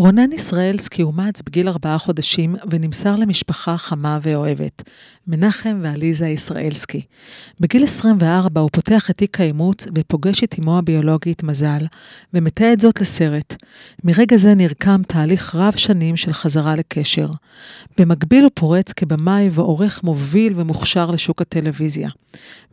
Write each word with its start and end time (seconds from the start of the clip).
רונן 0.00 0.32
ישראלסקי 0.32 1.02
אומץ 1.02 1.42
בגיל 1.42 1.68
ארבעה 1.68 1.98
חודשים 1.98 2.56
ונמסר 2.70 3.16
למשפחה 3.16 3.76
חמה 3.76 4.18
ואוהבת, 4.22 4.82
מנחם 5.26 5.78
ועליזה 5.82 6.26
ישראלסקי. 6.26 7.02
בגיל 7.60 7.84
24 7.84 8.60
הוא 8.60 8.70
פותח 8.72 9.10
את 9.10 9.16
תיק 9.16 9.40
האימוץ 9.40 9.86
ופוגש 9.94 10.44
את 10.44 10.54
אמו 10.58 10.78
הביולוגית 10.78 11.42
מזל, 11.42 11.86
ומתעד 12.34 12.80
זאת 12.80 13.00
לסרט. 13.00 13.56
מרגע 14.04 14.36
זה 14.36 14.54
נרקם 14.54 15.02
תהליך 15.06 15.54
רב 15.54 15.76
שנים 15.76 16.16
של 16.16 16.32
חזרה 16.32 16.76
לקשר. 16.76 17.28
במקביל 17.98 18.42
הוא 18.42 18.50
פורץ 18.54 18.92
כבמאי 18.92 19.48
ועורך 19.52 20.02
מוביל 20.04 20.52
ומוכשר 20.56 21.10
לשוק 21.10 21.42
הטלוויזיה. 21.42 22.08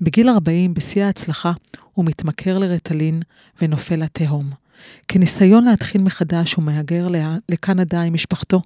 בגיל 0.02 0.30
40, 0.30 0.74
בשיא 0.74 1.04
ההצלחה, 1.04 1.52
הוא 1.94 2.06
מתמכר 2.06 2.58
לרטלין 2.58 3.22
ונופל 3.62 3.96
לתהום. 3.96 4.63
כניסיון 5.08 5.66
להתחיל 5.66 6.02
מחדש 6.02 6.54
הוא 6.54 6.66
מהגר 6.66 7.08
לקנדה 7.50 8.02
עם 8.02 8.14
משפחתו, 8.14 8.62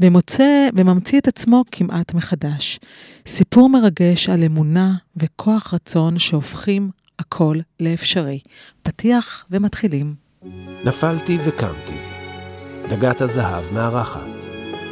ומוצא 0.00 0.68
וממציא 0.76 1.18
את 1.18 1.28
עצמו 1.28 1.64
כמעט 1.72 2.14
מחדש. 2.14 2.80
סיפור 3.26 3.70
מרגש 3.70 4.28
על 4.28 4.44
אמונה 4.44 4.94
וכוח 5.16 5.74
רצון 5.74 6.18
שהופכים 6.18 6.90
הכל 7.18 7.58
לאפשרי. 7.80 8.40
פתיח 8.82 9.44
ומתחילים. 9.50 10.14
נפלתי 10.84 11.38
וקמתי. 11.44 11.98
דגת 12.90 13.20
הזהב 13.20 13.64
מארחת. 13.72 14.20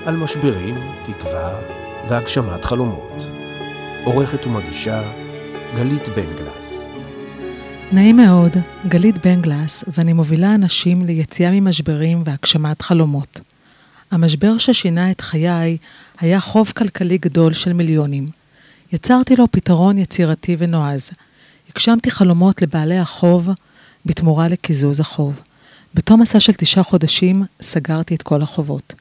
על 0.06 0.16
משברים, 0.16 0.74
תקווה 1.06 1.60
והגשמת 2.08 2.64
חלומות. 2.64 3.22
עורכת 4.04 4.46
ומגישה 4.46 5.02
גלית 5.76 6.08
בנגלס. 6.08 6.65
נעים 7.92 8.16
מאוד, 8.16 8.52
גלית 8.88 9.26
בנגלס, 9.26 9.84
ואני 9.96 10.12
מובילה 10.12 10.54
אנשים 10.54 11.04
ליציאה 11.04 11.50
ממשברים 11.50 12.22
והגשמת 12.26 12.82
חלומות. 12.82 13.40
המשבר 14.10 14.58
ששינה 14.58 15.10
את 15.10 15.20
חיי 15.20 15.76
היה 16.20 16.40
חוב 16.40 16.72
כלכלי 16.76 17.18
גדול 17.18 17.52
של 17.52 17.72
מיליונים. 17.72 18.26
יצרתי 18.92 19.36
לו 19.36 19.50
פתרון 19.50 19.98
יצירתי 19.98 20.56
ונועז. 20.58 21.10
הגשמתי 21.70 22.10
חלומות 22.10 22.62
לבעלי 22.62 22.98
החוב 22.98 23.48
בתמורה 24.06 24.48
לקיזוז 24.48 25.00
החוב. 25.00 25.40
בתום 25.94 26.22
מסע 26.22 26.40
של 26.40 26.52
תשעה 26.52 26.84
חודשים 26.84 27.44
סגרתי 27.62 28.14
את 28.14 28.22
כל 28.22 28.42
החובות. 28.42 28.94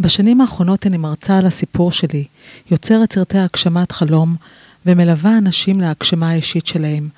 בשנים 0.00 0.40
האחרונות 0.40 0.86
אני 0.86 0.96
מרצה 0.96 1.38
על 1.38 1.46
הסיפור 1.46 1.92
שלי, 1.92 2.24
יוצרת 2.70 3.12
סרטי 3.12 3.38
הגשמת 3.38 3.92
חלום 3.92 4.36
ומלווה 4.86 5.38
אנשים 5.38 5.80
להגשמה 5.80 6.30
האישית 6.30 6.66
שלהם. 6.66 7.08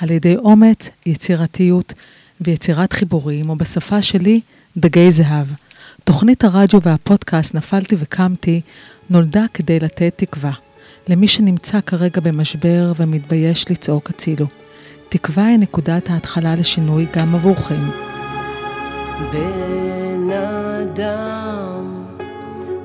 על 0.00 0.10
ידי 0.10 0.36
אומץ, 0.36 0.90
יצירתיות 1.06 1.92
ויצירת 2.40 2.92
חיבורים, 2.92 3.50
או 3.50 3.56
בשפה 3.56 4.02
שלי, 4.02 4.40
דגי 4.76 5.10
זהב. 5.10 5.46
תוכנית 6.04 6.44
הרדיו 6.44 6.82
והפודקאסט 6.82 7.54
נפלתי 7.54 7.96
וקמתי 7.98 8.60
נולדה 9.10 9.44
כדי 9.54 9.80
לתת 9.80 10.12
תקווה. 10.16 10.52
למי 11.08 11.28
שנמצא 11.28 11.80
כרגע 11.80 12.20
במשבר 12.20 12.92
ומתבייש 12.96 13.70
לצעוק 13.70 14.10
הצילו. 14.10 14.46
תקווה 15.08 15.46
היא 15.46 15.58
נקודת 15.58 16.10
ההתחלה 16.10 16.54
לשינוי 16.54 17.06
גם 17.16 17.34
עבורכם. 17.34 17.80
בן 19.32 20.30
אדם, 20.30 22.04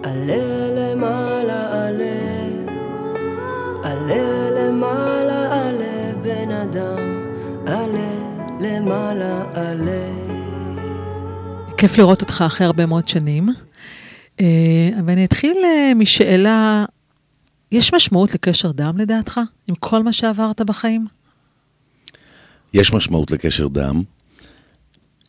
עלה 0.03 0.69
למעלה 0.71 1.87
עלה, 1.87 2.19
עלה 3.83 4.49
למעלה 4.49 5.38
אדם. 6.69 7.29
עלה 7.67 8.11
למעלה 8.61 9.43
עלה. 9.53 10.09
כיף 11.77 11.97
לראות 11.97 12.21
אותך 12.21 12.43
אחרי 12.47 12.67
הרבה 12.67 12.85
מאוד 12.85 13.07
שנים. 13.07 13.49
אה, 14.41 14.89
ואני 15.05 15.25
אתחיל 15.25 15.57
אה, 15.63 15.93
משאלה, 15.95 16.85
יש 17.71 17.93
משמעות 17.93 18.33
לקשר 18.33 18.71
דם 18.71 18.97
לדעתך, 18.97 19.39
עם 19.67 19.75
כל 19.75 20.03
מה 20.03 20.13
שעברת 20.13 20.61
בחיים? 20.61 21.07
יש 22.73 22.93
משמעות 22.93 23.31
לקשר 23.31 23.67
דם. 23.67 24.03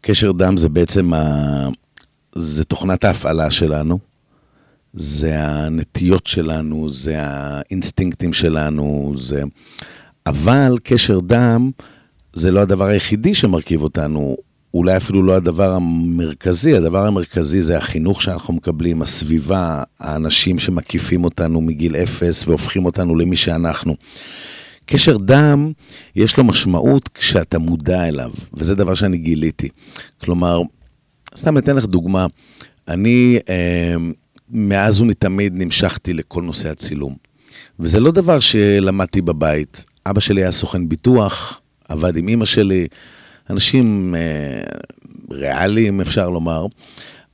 קשר 0.01 0.33
דם 0.33 0.57
זה 0.57 0.69
בעצם, 0.69 1.15
ה... 1.15 1.69
זה 2.35 2.65
תוכנת 2.65 3.05
ההפעלה 3.05 3.51
שלנו, 3.51 3.99
זה 4.95 5.43
הנטיות 5.43 6.27
שלנו, 6.27 6.91
זה 6.91 7.15
האינסטינקטים 7.19 8.33
שלנו, 8.33 9.13
זה... 9.17 9.43
אבל 10.31 10.79
קשר 10.83 11.19
דם 11.21 11.71
זה 12.33 12.51
לא 12.51 12.61
הדבר 12.61 12.85
היחידי 12.85 13.35
שמרכיב 13.35 13.83
אותנו, 13.83 14.37
אולי 14.75 14.97
אפילו 14.97 15.23
לא 15.23 15.37
הדבר 15.37 15.73
המרכזי, 15.73 16.77
הדבר 16.77 17.07
המרכזי 17.07 17.63
זה 17.63 17.79
החינוך 17.79 18.23
שאנחנו 18.23 18.55
מקבלים, 18.55 19.03
הסביבה, 19.03 19.83
האנשים 20.01 20.59
שמקיפים 20.59 21.25
אותנו 21.25 21.61
מגיל 21.61 21.97
אפס 21.97 22.49
והופכים 22.49 22.85
אותנו 22.85 23.15
למי 23.15 23.37
שאנחנו. 23.37 23.97
קשר 24.87 25.17
דם, 25.17 25.73
יש 26.17 26.37
לו 26.37 26.45
משמעות 26.45 27.09
כשאתה 27.09 27.59
מודע 27.59 28.09
אליו, 28.09 28.31
וזה 28.55 28.75
דבר 28.75 28.95
שאני 28.95 29.19
גיליתי. 29.19 29.69
כלומר, 30.21 30.63
סתם 31.37 31.59
אתן 31.59 31.77
לך 31.77 31.85
דוגמה, 31.87 32.27
אני 32.89 33.39
אה, 33.49 33.95
מאז 34.51 35.01
ומתמיד 35.01 35.53
נמשכתי 35.57 36.13
לכל 36.13 36.43
נושא 36.43 36.71
הצילום, 36.71 37.15
וזה 37.81 38.01
לא 38.01 38.11
דבר 38.13 38.41
שלמדתי 38.41 39.23
בבית. 39.23 39.90
אבא 40.11 40.21
שלי 40.21 40.43
היה 40.43 40.51
סוכן 40.51 40.89
ביטוח, 40.89 41.61
עבד 41.89 42.17
עם 42.17 42.29
אימא 42.29 42.45
שלי, 42.45 42.87
אנשים 43.51 44.15
אה, 44.15 44.61
ריאליים, 45.31 46.01
אפשר 46.01 46.31
לומר. 46.31 46.67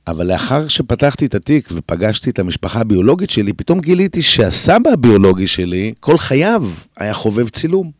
אבל 0.07 0.27
לאחר 0.27 0.67
שפתחתי 0.67 1.25
את 1.25 1.35
התיק 1.35 1.69
ופגשתי 1.71 2.29
את 2.29 2.39
המשפחה 2.39 2.79
הביולוגית 2.79 3.29
שלי, 3.29 3.53
פתאום 3.53 3.79
גיליתי 3.79 4.21
שהסבא 4.21 4.89
הביולוגי 4.89 5.47
שלי, 5.47 5.93
כל 5.99 6.17
חייו 6.17 6.63
היה 6.97 7.13
חובב 7.13 7.49
צילום. 7.49 7.91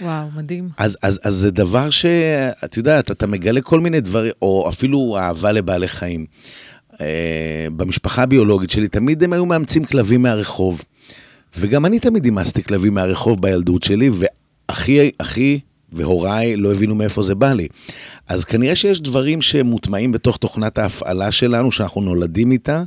וואו, 0.00 0.26
מדהים. 0.36 0.68
אז, 0.78 0.96
אז, 1.02 1.20
אז 1.22 1.34
זה 1.34 1.50
דבר 1.50 1.90
שאת 1.90 2.76
יודעת, 2.76 3.10
אתה 3.10 3.26
מגלה 3.26 3.60
כל 3.60 3.80
מיני 3.80 4.00
דברים, 4.00 4.32
או 4.42 4.68
אפילו 4.68 5.16
אהבה 5.18 5.52
לבעלי 5.52 5.88
חיים. 5.88 6.26
אה, 7.00 7.66
במשפחה 7.76 8.22
הביולוגית 8.22 8.70
שלי, 8.70 8.88
תמיד 8.88 9.22
הם 9.22 9.32
היו 9.32 9.46
מאמצים 9.46 9.84
כלבים 9.84 10.22
מהרחוב. 10.22 10.82
וגם 11.58 11.86
אני 11.86 12.00
תמיד 12.00 12.24
אימצתי 12.24 12.62
כלבים 12.62 12.94
מהרחוב 12.94 13.42
בילדות 13.42 13.82
שלי, 13.82 14.10
והכי, 14.12 15.10
הכי 15.20 15.60
והוריי 15.92 16.56
לא 16.56 16.72
הבינו 16.72 16.94
מאיפה 16.94 17.22
זה 17.22 17.34
בא 17.34 17.52
לי. 17.52 17.68
אז 18.28 18.44
כנראה 18.44 18.74
שיש 18.74 19.00
דברים 19.00 19.42
שמוטמעים 19.42 20.12
בתוך 20.12 20.36
תוכנת 20.36 20.78
ההפעלה 20.78 21.32
שלנו, 21.32 21.72
שאנחנו 21.72 22.00
נולדים 22.00 22.52
איתה, 22.52 22.82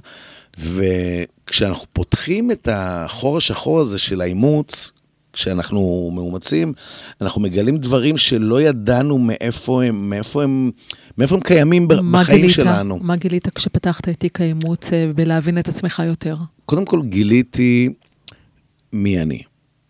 וכשאנחנו 0.59 1.87
פותחים 1.93 2.51
את 2.51 2.67
החור 2.71 3.37
השחור 3.37 3.81
הזה 3.81 3.97
של 3.97 4.21
האימוץ, 4.21 4.91
כשאנחנו 5.33 6.11
מאומצים, 6.13 6.73
אנחנו 7.21 7.41
מגלים 7.41 7.77
דברים 7.77 8.17
שלא 8.17 8.61
ידענו 8.61 9.17
מאיפה 9.17 9.83
הם, 9.83 10.09
מאיפה 10.09 10.43
הם, 10.43 10.71
מאיפה 11.17 11.35
הם 11.35 11.41
קיימים 11.41 11.87
בחיים 11.87 12.37
גילית, 12.37 12.55
שלנו. 12.55 12.99
מה 13.01 13.15
גילית 13.15 13.47
כשפתחת 13.55 14.09
את 14.09 14.17
תיק 14.17 14.41
האימוץ 14.41 14.93
אה, 14.93 15.11
בלהבין 15.15 15.57
את 15.57 15.67
עצמך 15.67 16.01
יותר? 16.05 16.35
קודם 16.65 16.85
כל 16.85 17.01
גיליתי 17.05 17.89
מי 18.93 19.21
אני. 19.21 19.41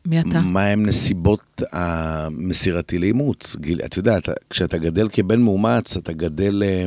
מי 0.05 0.19
אתה? 0.19 0.41
מהם 0.41 0.85
נסיבות 0.85 1.61
המסירתי 1.71 2.99
לאימוץ. 2.99 3.55
את 3.85 3.97
יודעת, 3.97 4.29
כשאתה 4.49 4.77
גדל 4.77 5.07
כבן 5.09 5.41
מאומץ, 5.41 5.97
אתה 5.97 6.13
גדל, 6.13 6.63
אה, 6.65 6.85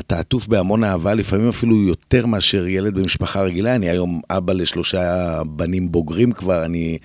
אתה 0.00 0.18
עטוף 0.18 0.46
בהמון 0.46 0.84
אהבה, 0.84 1.14
לפעמים 1.14 1.48
אפילו 1.48 1.82
יותר 1.82 2.26
מאשר 2.26 2.66
ילד 2.66 2.94
במשפחה 2.94 3.42
רגילה. 3.42 3.74
אני 3.74 3.90
היום 3.90 4.20
אבא 4.30 4.52
לשלושה 4.52 5.42
בנים 5.46 5.92
בוגרים 5.92 6.32
כבר, 6.32 6.64
אני, 6.64 6.98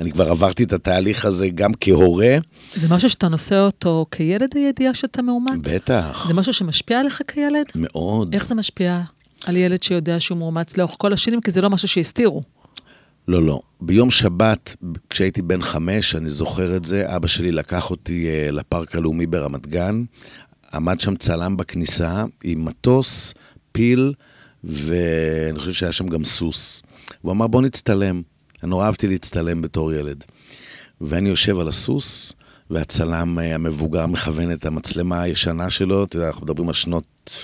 אני 0.00 0.12
כבר 0.12 0.30
עברתי 0.30 0.64
את 0.64 0.72
התהליך 0.72 1.24
הזה 1.24 1.48
גם 1.48 1.70
כהורה. 1.80 2.36
זה 2.74 2.88
משהו 2.88 3.10
שאתה 3.10 3.28
נושא 3.28 3.60
אותו 3.60 4.06
כילד, 4.10 4.50
הידיעה 4.54 4.94
שאתה 4.94 5.22
מאומץ? 5.22 5.72
בטח. 5.74 6.24
זה 6.28 6.34
משהו 6.34 6.52
שמשפיע 6.52 7.00
עליך 7.00 7.22
כילד? 7.28 7.66
מאוד. 7.74 8.34
איך 8.34 8.46
זה 8.46 8.54
משפיע 8.54 9.00
על 9.46 9.56
ילד 9.56 9.82
שיודע 9.82 10.20
שהוא 10.20 10.38
מאומץ 10.38 10.76
לאורך 10.76 10.94
כל 10.98 11.12
השנים? 11.12 11.40
כי 11.40 11.50
זה 11.50 11.60
לא 11.60 11.70
משהו 11.70 11.88
שהסתירו. 11.88 12.42
לא, 13.28 13.42
לא. 13.42 13.60
ביום 13.80 14.10
שבת, 14.10 14.76
כשהייתי 15.10 15.42
בן 15.42 15.62
חמש, 15.62 16.14
אני 16.14 16.30
זוכר 16.30 16.76
את 16.76 16.84
זה, 16.84 17.16
אבא 17.16 17.26
שלי 17.26 17.52
לקח 17.52 17.90
אותי 17.90 18.26
uh, 18.26 18.52
לפארק 18.52 18.94
הלאומי 18.94 19.26
ברמת 19.26 19.66
גן, 19.66 20.02
עמד 20.74 21.00
שם 21.00 21.16
צלם 21.16 21.56
בכניסה 21.56 22.24
עם 22.44 22.64
מטוס, 22.64 23.34
פיל, 23.72 24.12
ואני 24.64 25.58
חושב 25.58 25.72
שהיה 25.72 25.92
שם 25.92 26.08
גם 26.08 26.24
סוס. 26.24 26.82
הוא 27.22 27.32
אמר, 27.32 27.46
בוא 27.46 27.62
נצטלם. 27.62 28.22
אני 28.62 28.70
נורא 28.70 28.86
אהבתי 28.86 29.08
להצטלם 29.08 29.62
בתור 29.62 29.92
ילד. 29.92 30.24
ואני 31.00 31.28
יושב 31.28 31.58
על 31.58 31.68
הסוס, 31.68 32.32
והצלם 32.70 33.38
uh, 33.38 33.42
המבוגר 33.42 34.06
מכוון 34.06 34.52
את 34.52 34.66
המצלמה 34.66 35.22
הישנה 35.22 35.70
שלו, 35.70 36.04
אתה 36.04 36.16
יודע, 36.16 36.26
אנחנו 36.26 36.44
מדברים 36.44 36.68
על 36.68 36.74
שנות, 36.74 37.36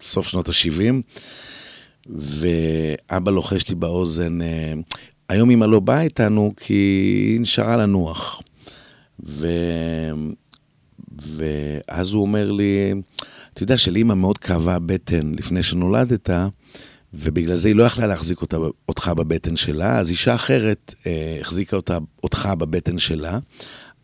סוף 0.00 0.28
שנות 0.28 0.48
ה-70. 0.48 0.94
ואבא 2.06 3.30
לוחש 3.30 3.68
לי 3.68 3.74
באוזן, 3.74 4.42
אה, 4.42 4.72
היום 5.28 5.50
אמא 5.50 5.64
לא 5.64 5.80
באה 5.80 6.02
איתנו 6.02 6.52
כי 6.56 6.74
היא 6.74 7.40
נשארה 7.40 7.76
לנוח. 7.76 8.42
ו... 9.26 9.46
ואז 11.36 12.12
הוא 12.12 12.22
אומר 12.22 12.50
לי, 12.50 12.94
אתה 13.54 13.62
יודע 13.62 13.78
שלאימא 13.78 14.14
מאוד 14.14 14.38
כאבה 14.38 14.74
הבטן 14.74 15.30
לפני 15.38 15.62
שנולדת, 15.62 16.30
ובגלל 17.14 17.56
זה 17.56 17.68
היא 17.68 17.76
לא 17.76 17.84
יכלה 17.84 18.06
להחזיק 18.06 18.42
אותה, 18.42 18.56
אותך 18.88 19.12
בבטן 19.16 19.56
שלה, 19.56 19.98
אז 19.98 20.10
אישה 20.10 20.34
אחרת 20.34 20.94
אה, 21.06 21.38
החזיקה 21.40 21.76
אותה, 21.76 21.98
אותך 22.22 22.48
בבטן 22.58 22.98
שלה, 22.98 23.38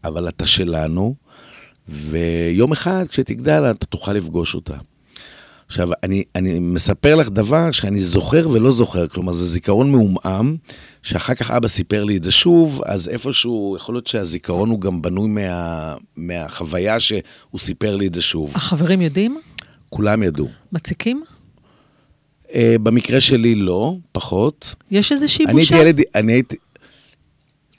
אבל 0.05 0.29
אתה 0.29 0.47
שלנו, 0.47 1.15
ויום 1.89 2.73
אחד 2.73 3.05
כשתגדל 3.09 3.71
אתה 3.71 3.87
תוכל 3.87 4.13
לפגוש 4.13 4.55
אותה. 4.55 4.77
עכשיו, 5.71 5.89
אני, 6.03 6.25
אני 6.35 6.59
מספר 6.59 7.17
לך 7.17 7.29
דבר 7.29 7.71
שאני 7.71 8.01
זוכר 8.01 8.49
ולא 8.49 8.71
זוכר, 8.71 9.07
כלומר, 9.07 9.33
זה 9.33 9.47
זיכרון 9.47 9.93
מעומעם, 9.93 10.57
שאחר 11.03 11.35
כך 11.35 11.51
אבא 11.51 11.69
סיפר 11.69 12.05
לי 12.05 12.17
את 12.17 12.25
זה 12.25 12.33
שוב, 12.33 12.83
אז 12.87 13.09
איפשהו, 13.09 13.77
יכול 13.77 13.95
להיות 13.95 14.07
שהזיכרון 14.07 14.71
הוא 14.71 14.81
גם 14.81 15.03
בנוי 15.03 15.29
מה, 15.29 15.95
מהחוויה 16.17 17.01
שהוא 17.01 17.59
סיפר 17.59 17.97
לי 17.97 18.07
את 18.07 18.15
זה 18.15 18.23
שוב. 18.23 18.53
החברים 18.55 19.01
יודעים? 19.01 19.41
כולם 19.89 20.23
ידעו. 20.23 20.49
מציקים? 20.73 21.23
Uh, 22.49 22.53
במקרה 22.83 23.21
שלי 23.21 23.55
לא, 23.55 23.97
פחות. 24.13 24.75
יש 24.91 25.13
איזושהי 25.13 25.45
אני 25.47 25.55
בושה? 25.61 25.75
הייתי 25.75 25.89
ילד, 25.89 26.01
אני 26.15 26.33
הייתי... 26.33 26.57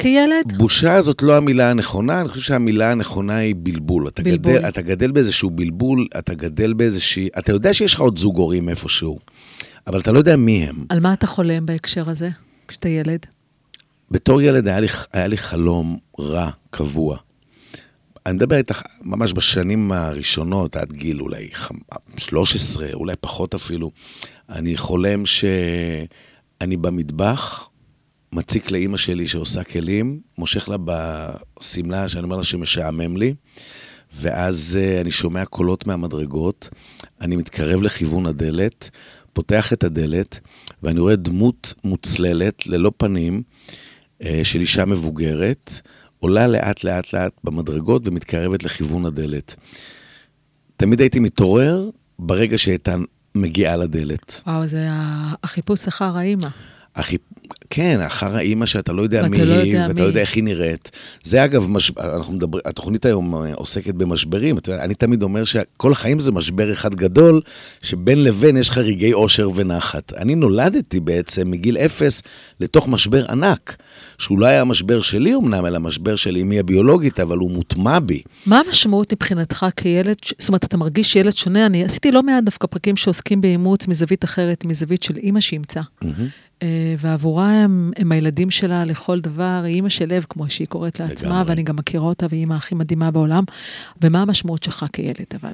כילד? 0.02 0.58
בושה 0.58 1.02
זאת 1.02 1.22
לא 1.22 1.38
המילה 1.38 1.70
הנכונה, 1.72 2.22
אני 2.22 2.30
חושב 2.30 2.42
שהמילה 2.42 2.92
הנכונה 2.92 3.36
היא 3.36 3.56
בלבול. 3.58 4.08
אתה 4.08 4.24
בלבול. 4.24 4.58
גדל, 4.58 4.68
אתה 4.68 4.82
גדל 4.82 5.12
באיזשהו 5.12 5.50
בלבול, 5.50 6.08
אתה 6.20 6.34
גדל 6.34 6.74
באיזושהי... 6.74 7.28
אתה 7.40 7.52
יודע 7.52 7.74
שיש 7.74 7.94
לך 7.94 8.02
עוד 8.02 8.18
זוג 8.18 8.38
הורים 8.38 8.70
איפשהו, 8.70 9.20
אבל 9.88 10.00
אתה 10.00 10.12
לא 10.12 10.18
יודע 10.18 10.36
מי 10.36 10.64
הם. 10.68 10.86
על 10.90 11.00
מה 11.00 11.14
אתה 11.14 11.28
חולם 11.28 11.66
בהקשר 11.66 12.10
הזה, 12.10 12.30
כשאתה 12.68 12.90
ילד? 12.90 13.26
בתור 14.12 14.42
ילד 14.42 14.68
היה 14.68 14.80
לי, 14.80 14.88
היה 15.14 15.28
לי 15.28 15.38
חלום 15.38 15.98
רע, 16.20 16.50
קבוע. 16.70 17.18
אני 18.26 18.34
מדבר 18.34 18.56
איתך 18.58 18.82
ממש 19.04 19.34
בשנים 19.34 19.92
הראשונות, 19.92 20.76
עד 20.76 20.94
גיל 20.94 21.22
אולי 21.22 21.50
חמ- 21.54 21.76
13, 22.18 22.88
אולי 22.94 23.14
פחות 23.22 23.56
אפילו. 23.56 23.92
אני 24.50 24.78
חולם 24.78 25.26
שאני 25.26 26.78
במטבח, 26.78 27.68
מציק 28.34 28.72
לאימא 28.72 28.98
שלי 28.98 29.28
שעושה 29.28 29.64
כלים, 29.64 30.20
מושך 30.38 30.70
לה 30.70 30.78
בשמלה, 30.86 32.08
שאני 32.08 32.24
אומר 32.24 32.36
לה 32.36 32.44
שמשעמם 32.44 33.18
לי, 33.18 33.34
ואז 34.14 34.80
אה, 34.82 35.02
אני 35.02 35.12
שומע 35.12 35.46
קולות 35.46 35.88
מהמדרגות, 35.88 36.70
אני 37.22 37.36
מתקרב 37.36 37.82
לכיוון 37.82 38.26
הדלת, 38.26 38.90
פותח 39.34 39.74
את 39.74 39.84
הדלת, 39.84 40.40
ואני 40.84 41.00
רואה 41.00 41.16
דמות 41.16 41.74
מוצללת, 41.84 42.68
ללא 42.68 42.92
פנים, 42.98 43.44
אה, 44.24 44.40
של 44.44 44.60
אישה 44.60 44.86
מבוגרת, 44.86 45.82
עולה 46.20 46.48
לאט 46.48 46.84
לאט 46.84 47.14
לאט 47.14 47.34
במדרגות 47.44 48.08
ומתקרבת 48.08 48.64
לכיוון 48.64 49.06
הדלת. 49.06 49.56
תמיד 50.78 51.02
הייתי 51.02 51.20
מתעורר 51.20 51.90
ברגע 52.20 52.58
שהייתה 52.58 52.96
מגיעה 53.36 53.78
לדלת. 53.78 54.42
וואו, 54.48 54.68
זה 54.68 54.88
החיפוש 55.44 55.88
אחר 55.88 56.18
האימא. 56.18 56.48
אחי, 56.94 57.18
כן, 57.70 58.02
אחר 58.02 58.36
האימא 58.36 58.66
שאתה 58.66 58.94
לא 58.94 59.02
יודע 59.02 59.28
מי 59.28 59.46
לא 59.46 59.54
היא, 59.54 59.74
יודע 59.74 59.82
ואתה 59.82 59.94
מי 59.94 60.02
לא 60.02 60.06
יודע. 60.06 60.22
איך 60.22 60.36
היא 60.36 60.44
נראית. 60.44 60.92
זה 61.24 61.46
אגב, 61.46 61.70
מש... 61.70 61.92
אנחנו 61.98 62.34
מדבר... 62.34 62.60
התוכנית 62.66 63.06
היום 63.06 63.36
אה, 63.36 63.54
עוסקת 63.54 63.94
במשברים. 63.94 64.58
אתה 64.58 64.72
יודע, 64.72 64.84
אני 64.84 64.96
תמיד 64.96 65.24
אומר 65.24 65.44
שכל 65.44 65.92
החיים 65.92 66.20
זה 66.20 66.32
משבר 66.32 66.72
אחד 66.72 66.96
גדול, 66.96 67.42
שבין 67.82 68.24
לבין 68.24 68.58
יש 68.58 68.70
לך 68.70 68.78
רגעי 68.78 69.14
אושר 69.14 69.50
ונחת. 69.56 70.14
אני 70.14 70.36
נולדתי 70.36 71.00
בעצם 71.00 71.52
מגיל 71.52 71.78
אפס 71.78 72.22
לתוך 72.60 72.88
משבר 72.88 73.26
ענק, 73.32 73.76
שהוא 74.18 74.40
לא 74.40 74.46
היה 74.46 74.62
המשבר 74.62 75.02
שלי 75.02 75.36
אמנם, 75.36 75.66
אלא 75.66 75.80
משבר 75.80 76.16
של 76.16 76.38
אמי 76.38 76.60
הביולוגית, 76.60 77.20
אבל 77.20 77.38
הוא 77.38 77.52
מוטמע 77.52 78.00
בי. 78.00 78.22
מה 78.46 78.62
המשמעות 78.68 79.14
מבחינתך 79.14 79.66
כילד, 79.76 80.16
ש- 80.26 80.34
זאת 80.40 80.48
אומרת, 80.50 80.64
אתה 80.64 80.78
מרגיש 80.78 81.16
ילד 81.16 81.38
שונה? 81.38 81.66
אני 81.66 81.84
עשיתי 81.86 82.12
לא 82.12 82.24
מעט 82.24 82.44
דווקא 82.44 82.68
פרקים 82.68 82.98
שעוסקים 82.98 83.42
באימוץ 83.42 83.88
מזווית 83.88 84.24
אחרת, 84.24 84.66
מזווית 84.66 85.04
של 85.04 85.18
אימא 85.18 85.40
שאימצה. 85.40 85.82
אה, 86.04 86.10
ועבורה 86.98 87.52
הם, 87.52 87.92
הם 87.98 88.12
הילדים 88.12 88.52
שלה 88.52 88.84
לכל 88.84 89.20
דבר, 89.20 89.62
היא 89.66 89.76
אימא 89.76 89.90
של 89.90 90.06
לב, 90.06 90.26
כמו 90.30 90.50
שהיא 90.50 90.68
קוראת 90.68 91.00
לעצמה, 91.00 91.30
לגמרי. 91.30 91.44
ואני 91.48 91.64
גם 91.64 91.76
מכירה 91.76 92.04
אותה, 92.04 92.26
והיא 92.30 92.40
אימא 92.40 92.54
הכי 92.54 92.76
מדהימה 92.76 93.12
בעולם. 93.12 93.44
ומה 94.02 94.22
המשמעות 94.22 94.64
שלך 94.64 94.86
כילד, 94.94 95.26
אבל? 95.42 95.52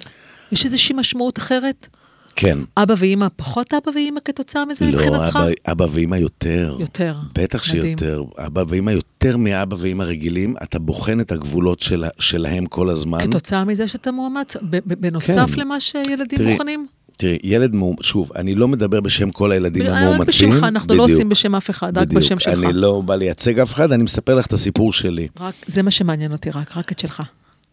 יש 0.52 0.66
איזושהי 0.66 0.96
משמעות 0.96 1.38
אחרת? 1.38 1.88
כן. 2.36 2.58
אבא 2.78 2.94
ואימא, 2.98 3.28
פחות 3.36 3.74
אבא 3.74 3.92
ואימא 3.96 4.20
כתוצאה 4.26 4.66
מזה 4.66 4.86
לא, 4.86 4.92
מבחינתך? 4.92 5.36
אבא, 5.36 5.72
אבא 5.72 5.86
ואמא 5.92 6.16
יותר. 6.16 6.76
יותר. 6.80 7.16
בטח 7.34 7.70
מדהים. 7.70 7.98
שיותר. 7.98 8.24
אבא 8.38 8.64
ואמא 8.68 8.92
יותר 8.92 9.38
מאבא 9.38 9.76
ואמא 9.80 10.04
רגילים, 10.04 10.56
אתה 10.64 10.80
בוחן 10.80 11.20
את 11.20 11.32
הגבולות 11.32 11.80
של, 11.80 12.06
שלהם 12.20 12.66
כל 12.66 12.90
הזמן. 12.90 13.20
כתוצאה 13.20 13.66
מזה 13.66 13.88
שאתה 13.88 14.12
מאומץ, 14.12 14.56
בנוסף 14.86 15.50
כן. 15.56 15.62
למה 15.62 15.80
שילדים 15.80 16.40
תראי, 16.40 16.52
מוכנים? 16.52 16.88
תראי, 17.18 17.38
ילד 17.44 17.76
מאומץ, 17.76 18.02
שוב, 18.02 18.32
אני 18.36 18.56
לא 18.56 18.68
מדבר 18.68 19.02
בשם 19.02 19.32
כל 19.32 19.52
הילדים 19.52 19.84
רק 19.84 19.90
המאומצים. 19.98 20.50
בשמך, 20.50 20.64
אנחנו 20.64 20.96
לא 20.96 21.04
עושים 21.04 21.30
בשם 21.30 21.56
אף 21.56 21.70
אחד, 21.70 21.98
רק 21.98 22.08
בדיוק. 22.08 22.24
בשם 22.24 22.40
שלך. 22.40 22.54
אני 22.54 22.74
לא 22.74 23.02
בא 23.06 23.16
לייצג 23.16 23.60
אף 23.60 23.74
אחד, 23.74 23.92
אני 23.92 24.04
מספר 24.04 24.36
לך 24.36 24.46
את 24.46 24.54
הסיפור 24.54 24.94
שלי. 24.94 25.28
רק, 25.40 25.54
זה 25.68 25.84
מה 25.84 25.92
שמעניין 25.92 26.32
אותי, 26.32 26.50
רק, 26.50 26.78
רק 26.78 26.92
את 26.92 27.00
שלך. 27.00 27.24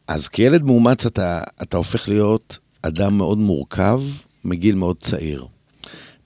אז 0.09 0.29
כילד 0.29 0.63
מאומץ 0.63 1.07
אתה, 1.07 1.41
אתה 1.63 1.77
הופך 1.77 2.09
להיות 2.09 2.59
אדם 2.83 3.19
מאוד 3.19 3.39
מורכב 3.39 4.03
מגיל 4.45 4.75
מאוד 4.75 4.97
צעיר. 5.01 5.47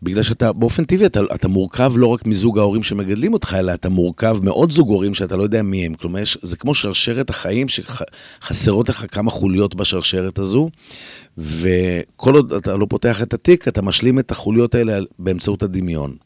בגלל 0.02 0.22
שאתה, 0.22 0.52
באופן 0.52 0.84
טבעי, 0.84 1.06
אתה, 1.06 1.20
אתה 1.34 1.48
מורכב 1.48 1.92
לא 1.96 2.06
רק 2.06 2.26
מזוג 2.26 2.58
ההורים 2.58 2.82
שמגדלים 2.82 3.32
אותך, 3.32 3.56
אלא 3.58 3.74
אתה 3.74 3.88
מורכב 3.88 4.38
מעוד 4.42 4.72
זוג 4.72 4.88
הורים 4.88 5.14
שאתה 5.14 5.36
לא 5.36 5.42
יודע 5.42 5.62
מי 5.62 5.86
הם. 5.86 5.94
כלומר, 5.94 6.18
יש, 6.18 6.38
זה 6.42 6.56
כמו 6.56 6.74
שרשרת 6.74 7.30
החיים 7.30 7.66
שחסרות 7.68 8.88
לך 8.88 9.04
כמה 9.10 9.30
חוליות 9.30 9.74
בשרשרת 9.74 10.38
הזו, 10.38 10.70
וכל 11.38 12.34
עוד 12.34 12.52
אתה 12.52 12.76
לא 12.76 12.86
פותח 12.90 13.22
את 13.22 13.34
התיק, 13.34 13.68
אתה 13.68 13.82
משלים 13.82 14.18
את 14.18 14.30
החוליות 14.30 14.74
האלה 14.74 14.98
באמצעות 15.18 15.62
הדמיון. 15.62 16.16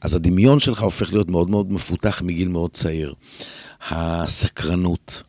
אז 0.00 0.14
הדמיון 0.14 0.58
שלך 0.60 0.80
הופך 0.80 1.12
להיות 1.12 1.30
מאוד 1.30 1.50
מאוד 1.50 1.72
מפותח 1.72 2.22
מגיל 2.24 2.48
מאוד 2.48 2.70
צעיר. 2.70 3.14
הסקרנות, 3.90 5.22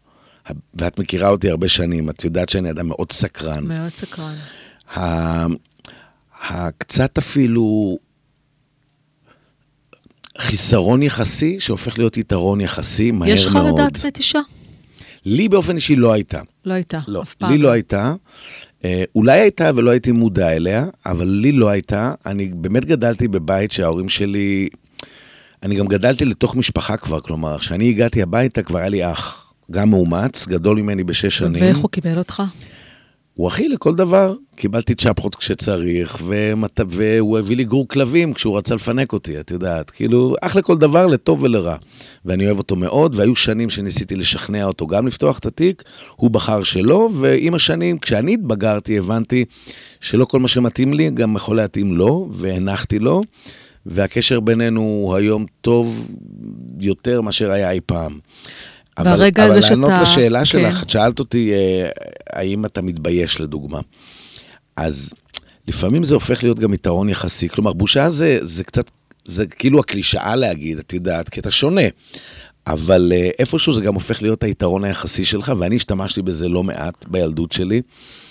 ואת 0.74 1.00
מכירה 1.00 1.30
אותי 1.30 1.50
הרבה 1.50 1.68
שנים, 1.68 2.10
את 2.10 2.24
יודעת 2.24 2.50
שאני 2.50 2.70
אדם 2.70 2.88
מאוד 2.88 3.12
סקרן. 3.12 3.68
מאוד 3.68 3.96
סקרן. 3.96 4.36
הקצת 6.50 7.18
אפילו 7.18 7.98
חיסרון 10.38 11.04
יחסי, 11.04 11.60
שהופך 11.60 11.98
להיות 11.98 12.18
יתרון 12.18 12.62
יחסי, 12.62 13.12
מהר 13.12 13.20
מאוד. 13.20 13.38
יש 13.38 13.48
חרדת 13.48 14.06
נטישה? 14.06 14.40
לי 15.26 15.50
באופן 15.50 15.76
אישי 15.76 15.96
לא 15.96 16.14
הייתה. 16.14 16.42
לא 16.66 16.74
הייתה, 16.74 17.00
לא, 17.08 17.22
אף 17.22 17.36
פעם. 17.36 17.52
לי 17.52 17.58
לא 17.58 17.72
הייתה. 17.72 18.16
אה, 18.86 19.04
אולי 19.16 19.40
הייתה 19.40 19.72
ולא 19.76 19.92
הייתי 19.92 20.12
מודע 20.12 20.50
אליה, 20.50 20.86
אבל 21.06 21.28
לי 21.28 21.52
לא 21.52 21.70
הייתה. 21.70 22.14
אני 22.26 22.48
באמת 22.48 22.86
גדלתי 22.86 23.28
בבית 23.28 23.72
שההורים 23.72 24.10
שלי... 24.10 24.70
אני 25.64 25.76
גם 25.76 25.88
גדלתי 25.88 26.26
לתוך 26.26 26.56
משפחה 26.56 26.98
כבר, 26.98 27.20
כלומר, 27.20 27.60
כשאני 27.60 27.90
הגעתי 27.90 28.22
הביתה 28.22 28.64
כבר 28.64 28.80
היה 28.80 28.90
לי 28.90 29.12
אח, 29.12 29.54
גם 29.72 29.90
מאומץ, 29.90 30.48
גדול 30.48 30.82
ממני 30.82 31.04
בשש 31.04 31.38
שנים. 31.38 31.64
ואיך 31.64 31.78
הוא 31.78 31.90
קיבל 31.90 32.18
אותך? 32.18 32.44
הוא 33.34 33.48
אחי 33.48 33.70
לכל 33.70 33.96
דבר. 33.96 34.36
קיבלתי 34.56 34.96
צ'פחות 34.96 35.36
כשצריך, 35.36 36.18
ומת... 36.26 36.80
והוא 36.88 37.40
הביא 37.40 37.58
לי 37.58 37.64
גרור 37.64 37.88
כלבים 37.88 38.34
כשהוא 38.34 38.58
רצה 38.58 38.76
לפנק 38.76 39.14
אותי, 39.14 39.40
את 39.40 39.52
יודעת. 39.52 39.90
כאילו, 39.90 40.36
אח 40.42 40.56
לכל 40.56 40.78
דבר, 40.78 41.08
לטוב 41.08 41.44
ולרע. 41.44 41.76
ואני 42.26 42.46
אוהב 42.46 42.58
אותו 42.58 42.76
מאוד, 42.76 43.16
והיו 43.16 43.36
שנים 43.36 43.70
שניסיתי 43.70 44.16
לשכנע 44.16 44.66
אותו 44.66 44.88
גם 44.88 45.08
לפתוח 45.08 45.40
את 45.40 45.46
התיק, 45.46 45.84
הוא 46.16 46.32
בחר 46.32 46.64
שלא, 46.64 47.10
ועם 47.14 47.54
השנים, 47.54 48.00
כשאני 48.00 48.34
התבגרתי, 48.34 48.98
הבנתי 48.98 49.46
שלא 50.02 50.26
כל 50.26 50.40
מה 50.40 50.48
שמתאים 50.48 50.94
לי 50.94 51.10
גם 51.10 51.36
יכול 51.36 51.56
להתאים 51.56 51.94
לו, 51.94 52.30
והנחתי 52.32 53.00
לו, 53.00 53.24
והקשר 53.86 54.40
בינינו 54.40 54.82
הוא 54.82 55.16
היום 55.16 55.46
טוב 55.62 56.12
יותר 56.80 57.22
מאשר 57.22 57.52
היה 57.52 57.72
אי 57.72 57.80
פעם. 57.86 58.20
והרגע 59.00 59.46
אבל, 59.46 59.52
הזה 59.58 59.68
אבל 59.68 59.76
לענות 59.76 59.90
שאתה- 59.90 60.02
לשאלה 60.02 60.40
כן. 60.40 60.46
שלך, 60.46 60.84
את 60.84 60.90
שאלת 60.90 61.20
אותי, 61.20 61.54
אה, 61.54 61.90
האם 62.34 62.66
אתה 62.66 62.82
מתבייש 62.82 63.42
לדוגמה. 63.42 63.80
אז 64.76 65.14
לפעמים 65.68 66.04
זה 66.04 66.14
הופך 66.16 66.44
להיות 66.44 66.60
גם 66.60 66.74
יתרון 66.74 67.10
יחסי. 67.10 67.50
כלומר, 67.50 67.74
בושה 67.74 68.10
זה, 68.10 68.38
זה 68.42 68.64
קצת, 68.64 68.92
זה 69.26 69.46
כאילו 69.46 69.80
הקלישאה 69.80 70.36
להגיד, 70.36 70.78
את 70.78 70.94
יודעת, 70.94 71.30
כי 71.30 71.40
אתה 71.40 71.52
שונה. 71.52 71.82
אבל 72.68 73.12
אה, 73.16 73.30
איפשהו 73.40 73.74
זה 73.74 73.82
גם 73.82 73.94
הופך 73.94 74.22
להיות 74.22 74.44
היתרון 74.44 74.84
היחסי 74.84 75.26
שלך, 75.26 75.54
ואני 75.58 75.76
השתמשתי 75.76 76.22
בזה 76.22 76.50
לא 76.50 76.64
מעט 76.64 77.06
בילדות 77.08 77.52
שלי. 77.52 77.82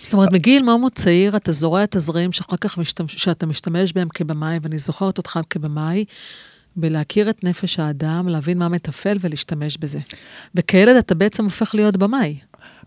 זאת 0.02 0.12
אומרת, 0.12 0.33
מגיל 0.33 0.62
מאוד 0.62 0.81
מאוד 0.81 0.93
צעיר, 0.95 1.37
אתה 1.37 1.52
זורע 1.52 1.85
את 1.85 1.97
הזרעים 1.97 2.33
שאחר 2.33 2.57
כך 2.61 2.79
משתמש, 2.79 3.14
שאתה 3.17 3.47
משתמש 3.47 3.93
בהם 3.93 4.09
כבמאי, 4.14 4.59
ואני 4.62 4.79
זוכרת 4.79 5.19
אותך 5.19 5.40
כבמאי, 5.50 6.05
בלהכיר 6.77 7.31
את 7.31 7.45
נפש 7.45 7.79
האדם, 7.79 8.29
להבין 8.29 8.59
מה 8.59 8.69
מטפל 8.69 9.17
ולהשתמש 9.21 9.77
בזה. 9.77 9.99
וכילד 10.55 10.97
אתה 10.97 11.15
בעצם 11.15 11.45
הופך 11.45 11.75
להיות 11.75 11.97
במאי, 11.97 12.37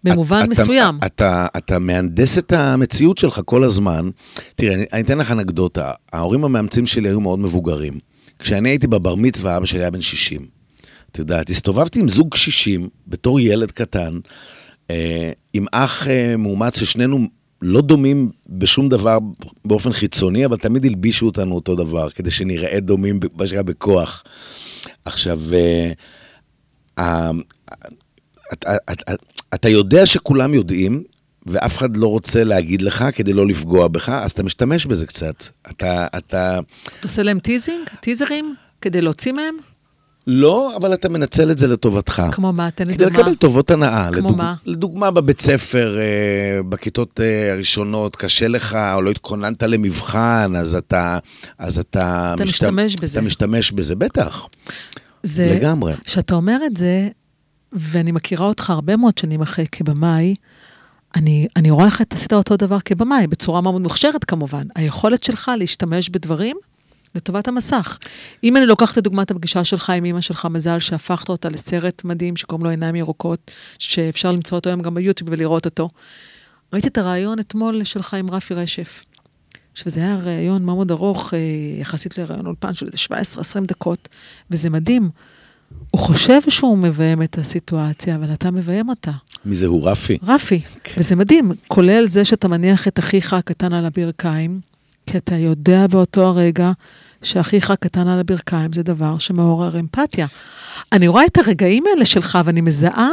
במובן 0.03 0.39
אתה- 0.43 0.49
מסוים. 0.49 0.97
אתה, 0.97 1.05
אתה, 1.05 1.47
אתה 1.57 1.79
מהנדס 1.79 2.37
את 2.37 2.51
המציאות 2.51 3.17
שלך 3.17 3.41
כל 3.45 3.63
הזמן. 3.63 4.09
תראה, 4.55 4.73
אני, 4.75 4.85
אני 4.93 5.01
אתן 5.01 5.17
לך 5.17 5.31
אנקדוטה. 5.31 5.91
ההורים 6.13 6.43
המאמצים 6.45 6.85
שלי 6.85 7.09
היו 7.09 7.19
מאוד 7.19 7.39
מבוגרים. 7.39 7.99
כשאני 8.39 8.69
הייתי 8.69 8.87
בבר 8.87 9.15
מצווה, 9.15 9.57
אבא 9.57 9.65
שלי 9.65 9.79
היה 9.79 9.91
בן 9.91 10.01
60. 10.01 10.47
את 11.11 11.19
יודעת, 11.19 11.49
הסתובבתי 11.49 11.99
עם 11.99 12.09
זוג 12.09 12.27
קשישים 12.31 12.89
בתור 13.07 13.39
ילד 13.39 13.71
קטן, 13.71 14.19
אה, 14.89 15.31
עם 15.53 15.65
אח 15.71 16.07
אה, 16.07 16.37
מאומץ 16.37 16.79
ששנינו 16.79 17.27
לא 17.63 17.81
דומים 17.81 18.31
בשום 18.49 18.89
דבר 18.89 19.17
באופן 19.65 19.93
חיצוני, 19.93 20.45
אבל 20.45 20.57
תמיד 20.57 20.85
הלבישו 20.85 21.25
אותנו 21.25 21.55
אותו 21.55 21.75
דבר, 21.75 22.09
כדי 22.09 22.31
שנראה 22.31 22.79
דומים, 22.79 23.19
מה 23.35 23.47
שנקרא, 23.47 23.61
בכוח. 23.61 24.23
עכשיו, 25.05 25.39
אה, 25.53 27.31
אתה- 29.53 29.69
יודע 29.69 30.05
שכולם 30.05 30.53
יודעים, 30.53 31.03
ואף 31.45 31.77
אחד 31.77 31.97
לא 31.97 32.07
רוצה 32.07 32.43
להגיד 32.43 32.81
לך 32.81 33.05
כדי 33.15 33.33
לא 33.33 33.47
לפגוע 33.47 33.87
בך, 33.87 34.09
אז 34.09 34.31
אתה 34.31 34.43
משתמש 34.43 34.85
בזה 34.85 35.05
קצת. 35.05 35.43
אתה, 35.69 36.07
אתה 36.17 36.59
עושה 37.03 37.23
להם 37.23 37.39
teasing? 37.39 37.87
טיזרים? 38.01 38.55
כדי 38.81 39.01
להוציא 39.01 39.31
מהם? 39.31 39.57
לא, 40.27 40.75
אבל 40.75 40.93
אתה 40.93 41.09
מנצל 41.09 41.51
את 41.51 41.57
זה 41.57 41.67
לטובתך. 41.67 42.23
כמו 42.31 42.53
מה? 42.53 42.71
תן 42.71 42.87
לי 42.87 42.93
כדי 42.93 43.05
דוגמה. 43.05 43.19
לקבל 43.19 43.35
טובות 43.35 43.71
הנאה. 43.71 44.07
כמו 44.07 44.17
לדוג... 44.17 44.37
מה? 44.37 44.55
לדוגמה, 44.65 45.11
בבית 45.11 45.41
ספר, 45.41 45.97
אה, 45.97 46.63
בכיתות 46.69 47.19
אה, 47.19 47.51
הראשונות, 47.51 48.15
קשה 48.15 48.47
לך, 48.47 48.77
או 48.93 49.01
לא 49.01 49.11
התכוננת 49.11 49.63
למבחן, 49.63 50.53
אז 50.57 50.75
אתה... 50.75 51.17
אז 51.57 51.79
אתה... 51.79 52.33
אתה 52.35 52.43
משתמש 52.43 52.95
בזה. 53.01 53.19
אתה 53.19 53.27
משתמש 53.27 53.71
בזה, 53.71 53.95
בטח. 53.95 54.47
זה... 55.23 55.53
לגמרי. 55.55 55.93
כשאתה 56.03 56.35
אומר 56.35 56.59
את 56.65 56.77
זה, 56.77 57.09
ואני 57.73 58.11
מכירה 58.11 58.45
אותך 58.45 58.69
הרבה 58.69 58.95
מאוד 58.97 59.17
שנים 59.17 59.41
אחרי 59.41 59.65
כבמאי, 59.71 60.35
אני, 61.15 61.47
אני 61.55 61.71
רואה 61.71 61.85
איך 61.85 62.01
אתה 62.01 62.15
עשית 62.15 62.33
אותו 62.33 62.57
דבר 62.57 62.79
כבמאי, 62.79 63.27
בצורה 63.27 63.61
מאוד 63.61 63.81
מוכשרת 63.81 64.23
כמובן. 64.23 64.63
היכולת 64.75 65.23
שלך 65.23 65.51
להשתמש 65.57 66.09
בדברים 66.09 66.57
לטובת 67.15 67.47
המסך. 67.47 67.97
אם 68.43 68.57
אני 68.57 68.65
לוקחת 68.65 68.97
את 68.97 69.03
דוגמת 69.03 69.31
הפגישה 69.31 69.63
שלך 69.63 69.89
עם 69.89 70.05
אמא 70.05 70.21
שלך, 70.21 70.47
מזל 70.51 70.79
שהפכת 70.79 71.29
אותה 71.29 71.49
לסרט 71.49 72.03
מדהים 72.03 72.35
שקוראים 72.35 72.63
לו 72.63 72.69
עיניים 72.69 72.95
ירוקות, 72.95 73.51
שאפשר 73.79 74.31
למצוא 74.31 74.57
אותו 74.57 74.69
היום 74.69 74.81
גם 74.81 74.93
ביוטיוב 74.93 75.29
ולראות 75.31 75.65
אותו. 75.65 75.89
ראיתי 76.73 76.87
את 76.87 76.97
הרעיון 76.97 77.39
אתמול 77.39 77.83
שלך 77.83 78.13
עם 78.13 78.29
רפי 78.29 78.53
רשף. 78.53 79.03
עכשיו, 79.73 79.91
זה 79.91 79.99
היה 79.99 80.15
ראיון 80.15 80.65
מאוד 80.65 80.91
ארוך, 80.91 81.33
אה, 81.33 81.39
יחסית 81.81 82.17
לראיון 82.17 82.45
אולפן 82.45 82.73
של 82.73 82.85
איזה 82.85 82.97
17-20 82.97 83.65
דקות, 83.65 84.09
וזה 84.51 84.69
מדהים. 84.69 85.09
הוא 85.91 86.01
חושב 86.01 86.39
שהוא 86.49 86.77
מביים 86.77 87.23
את 87.23 87.37
הסיטואציה, 87.37 88.15
אבל 88.15 88.33
אתה 88.33 88.51
מביים 88.51 88.89
אותה. 88.89 89.11
מי 89.45 89.55
זה 89.55 89.65
הוא? 89.65 89.89
רפי? 89.89 90.17
רפי, 90.23 90.61
כן. 90.83 90.93
וזה 90.97 91.15
מדהים, 91.15 91.51
כולל 91.67 92.07
זה 92.07 92.25
שאתה 92.25 92.47
מניח 92.47 92.87
את 92.87 92.99
אחיך 92.99 93.33
הקטן 93.33 93.73
על 93.73 93.85
הברכיים, 93.85 94.59
כי 95.05 95.17
אתה 95.17 95.35
יודע 95.35 95.87
באותו 95.87 96.27
הרגע 96.27 96.71
שאחיך 97.23 97.71
הקטן 97.71 98.07
על 98.07 98.19
הברכיים 98.19 98.73
זה 98.73 98.83
דבר 98.83 99.17
שמעורר 99.17 99.79
אמפתיה. 99.79 100.27
אני 100.91 101.07
רואה 101.07 101.25
את 101.25 101.37
הרגעים 101.37 101.83
האלה 101.89 102.05
שלך 102.05 102.37
ואני 102.45 102.61
מזהה 102.61 103.09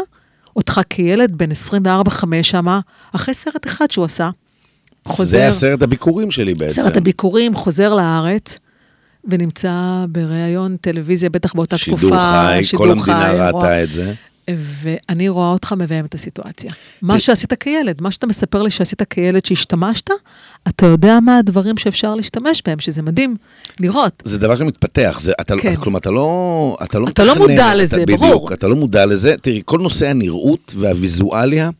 אותך 0.57 0.81
כילד 0.90 1.38
בן 1.38 1.50
24-5 1.52 2.25
שמה, 2.43 2.81
אחרי 3.12 3.35
סרט 3.35 3.67
אחד 3.67 3.90
שהוא 3.90 4.05
עשה. 4.05 4.31
חוזר, 5.05 5.38
זה 5.38 5.49
הסרט 5.49 5.83
הביקורים 5.83 6.31
שלי 6.31 6.55
בעצם. 6.55 6.83
סרט 6.83 6.97
הביקורים, 6.97 7.55
חוזר 7.55 7.95
לארץ. 7.95 8.59
ונמצא 9.25 10.05
בריאיון 10.09 10.76
טלוויזיה, 10.81 11.31
בטח 11.31 11.55
באותה 11.55 11.79
שידור 11.79 11.99
תקופה, 11.99 12.19
חי, 12.19 12.76
כל 12.76 12.90
המדינה 12.90 13.33
ראתה 13.33 13.83
את 13.83 13.93
זה. 13.93 14.12
ואני 14.59 15.28
רואה 15.28 15.49
אותך 15.49 15.75
מביים 15.78 16.04
את 16.04 16.14
הסיטואציה. 16.14 16.71
מה 17.02 17.21
שעשית 17.21 17.54
כילד, 17.54 18.02
מה 18.02 18.11
שאתה 18.11 18.26
מספר 18.26 18.62
לי 18.62 18.71
שעשית 18.71 19.02
כילד 19.02 19.45
שהשתמשת, 19.45 20.11
אתה 20.69 20.87
יודע 20.87 21.19
מה 21.21 21.38
הדברים 21.38 21.76
שאפשר 21.76 22.14
להשתמש 22.14 22.62
בהם, 22.66 22.78
שזה 22.78 23.02
מדהים 23.02 23.37
לראות. 23.80 24.23
זה 24.25 24.38
דבר 24.38 24.57
שמתפתח, 24.57 25.19
זה, 25.21 25.33
אתה, 25.40 25.54
כן. 25.61 25.76
כלומר, 25.76 25.99
אתה 25.99 26.11
לא, 26.11 26.76
אתה 26.85 26.99
לא 26.99 27.09
אתה 27.09 27.25
לא 27.25 27.33
מתכנן, 27.33 27.50
מודע 27.50 27.75
לזה, 27.75 27.97
אתה, 27.97 28.07
ברור. 28.07 28.26
בדיוק, 28.26 28.52
אתה 28.52 28.69
לא 28.69 28.76
מודע 28.76 29.07
לזה. 29.07 29.35
תראי, 29.42 29.62
כל 29.64 29.78
נושא 29.78 30.09
הנראות 30.09 30.75
והוויזואליה, 30.76 31.71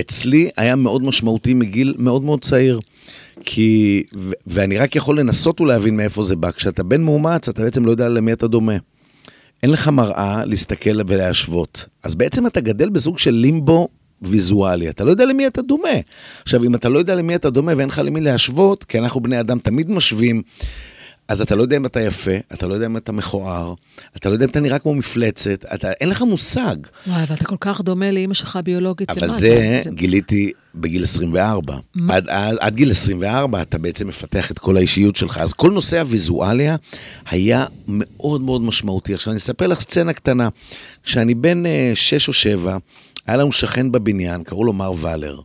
אצלי 0.00 0.50
היה 0.56 0.76
מאוד 0.76 1.02
משמעותי 1.02 1.54
מגיל 1.54 1.94
מאוד 1.98 2.22
מאוד 2.22 2.44
צעיר. 2.44 2.80
כי, 3.44 4.02
ו- 4.14 4.32
ואני 4.46 4.78
רק 4.78 4.96
יכול 4.96 5.20
לנסות 5.20 5.60
ולהבין 5.60 5.96
מאיפה 5.96 6.22
זה 6.22 6.36
בא. 6.36 6.50
כשאתה 6.50 6.82
בן 6.82 7.00
מאומץ, 7.00 7.48
אתה 7.48 7.62
בעצם 7.62 7.84
לא 7.84 7.90
יודע 7.90 8.08
למי 8.08 8.32
אתה 8.32 8.46
דומה. 8.46 8.76
אין 9.62 9.70
לך 9.70 9.88
מראה 9.88 10.44
להסתכל 10.44 11.00
ולהשוות. 11.06 11.86
אז 12.02 12.14
בעצם 12.14 12.46
אתה 12.46 12.60
גדל 12.60 12.88
בסוג 12.88 13.18
של 13.18 13.30
לימבו 13.30 13.88
ויזואלי, 14.22 14.88
אתה 14.88 15.04
לא 15.04 15.10
יודע 15.10 15.24
למי 15.24 15.46
אתה 15.46 15.62
דומה. 15.62 15.88
עכשיו, 16.42 16.64
אם 16.64 16.74
אתה 16.74 16.88
לא 16.88 16.98
יודע 16.98 17.14
למי 17.14 17.34
אתה 17.34 17.50
דומה 17.50 17.72
ואין 17.76 17.88
לך 17.88 18.00
למי 18.04 18.20
להשוות, 18.20 18.84
כי 18.84 18.98
אנחנו 18.98 19.20
בני 19.20 19.40
אדם 19.40 19.58
תמיד 19.58 19.90
משווים, 19.90 20.42
אז 21.28 21.40
אתה 21.40 21.54
לא 21.54 21.62
יודע 21.62 21.76
אם 21.76 21.86
אתה 21.86 22.00
יפה, 22.00 22.30
אתה 22.54 22.66
לא 22.66 22.74
יודע 22.74 22.86
אם 22.86 22.96
אתה 22.96 23.12
מכוער, 23.12 23.74
אתה 24.16 24.28
לא 24.28 24.34
יודע 24.34 24.44
אם 24.44 24.50
אתה 24.50 24.60
נראה 24.60 24.78
כמו 24.78 24.94
מפלצת, 24.94 25.64
אתה, 25.74 25.92
אין 25.92 26.08
לך 26.08 26.22
מושג. 26.22 26.76
וואי, 27.06 27.24
ואתה 27.28 27.44
כל 27.44 27.56
כך 27.60 27.80
דומה 27.80 28.10
לאימא 28.10 28.34
שלך 28.34 28.56
הביולוגית. 28.56 29.10
אבל 29.10 29.24
למה 29.24 29.32
זה 29.32 29.78
גיליתי 29.90 30.52
בגיל 30.74 31.02
24. 31.02 31.76
עד, 32.08 32.28
עד, 32.28 32.56
עד 32.60 32.74
גיל 32.74 32.90
24 32.90 33.62
אתה 33.62 33.78
בעצם 33.78 34.08
מפתח 34.08 34.50
את 34.50 34.58
כל 34.58 34.76
האישיות 34.76 35.16
שלך. 35.16 35.38
אז 35.38 35.52
כל 35.52 35.70
נושא 35.70 36.00
הוויזואליה 36.00 36.76
היה 37.30 37.64
מאוד 37.88 38.40
מאוד 38.40 38.62
משמעותי. 38.62 39.14
עכשיו 39.14 39.30
אני 39.30 39.38
אספר 39.38 39.66
לך 39.66 39.80
סצנה 39.80 40.12
קטנה. 40.12 40.48
כשאני 41.04 41.34
בן 41.34 41.66
אה, 41.66 41.92
6 41.94 42.28
או 42.28 42.32
7, 42.32 42.76
היה 43.26 43.36
לנו 43.36 43.52
שכן 43.52 43.92
בבניין, 43.92 44.42
קראו 44.44 44.64
לו 44.64 44.72
מר 44.72 44.92
ולר. 45.00 45.40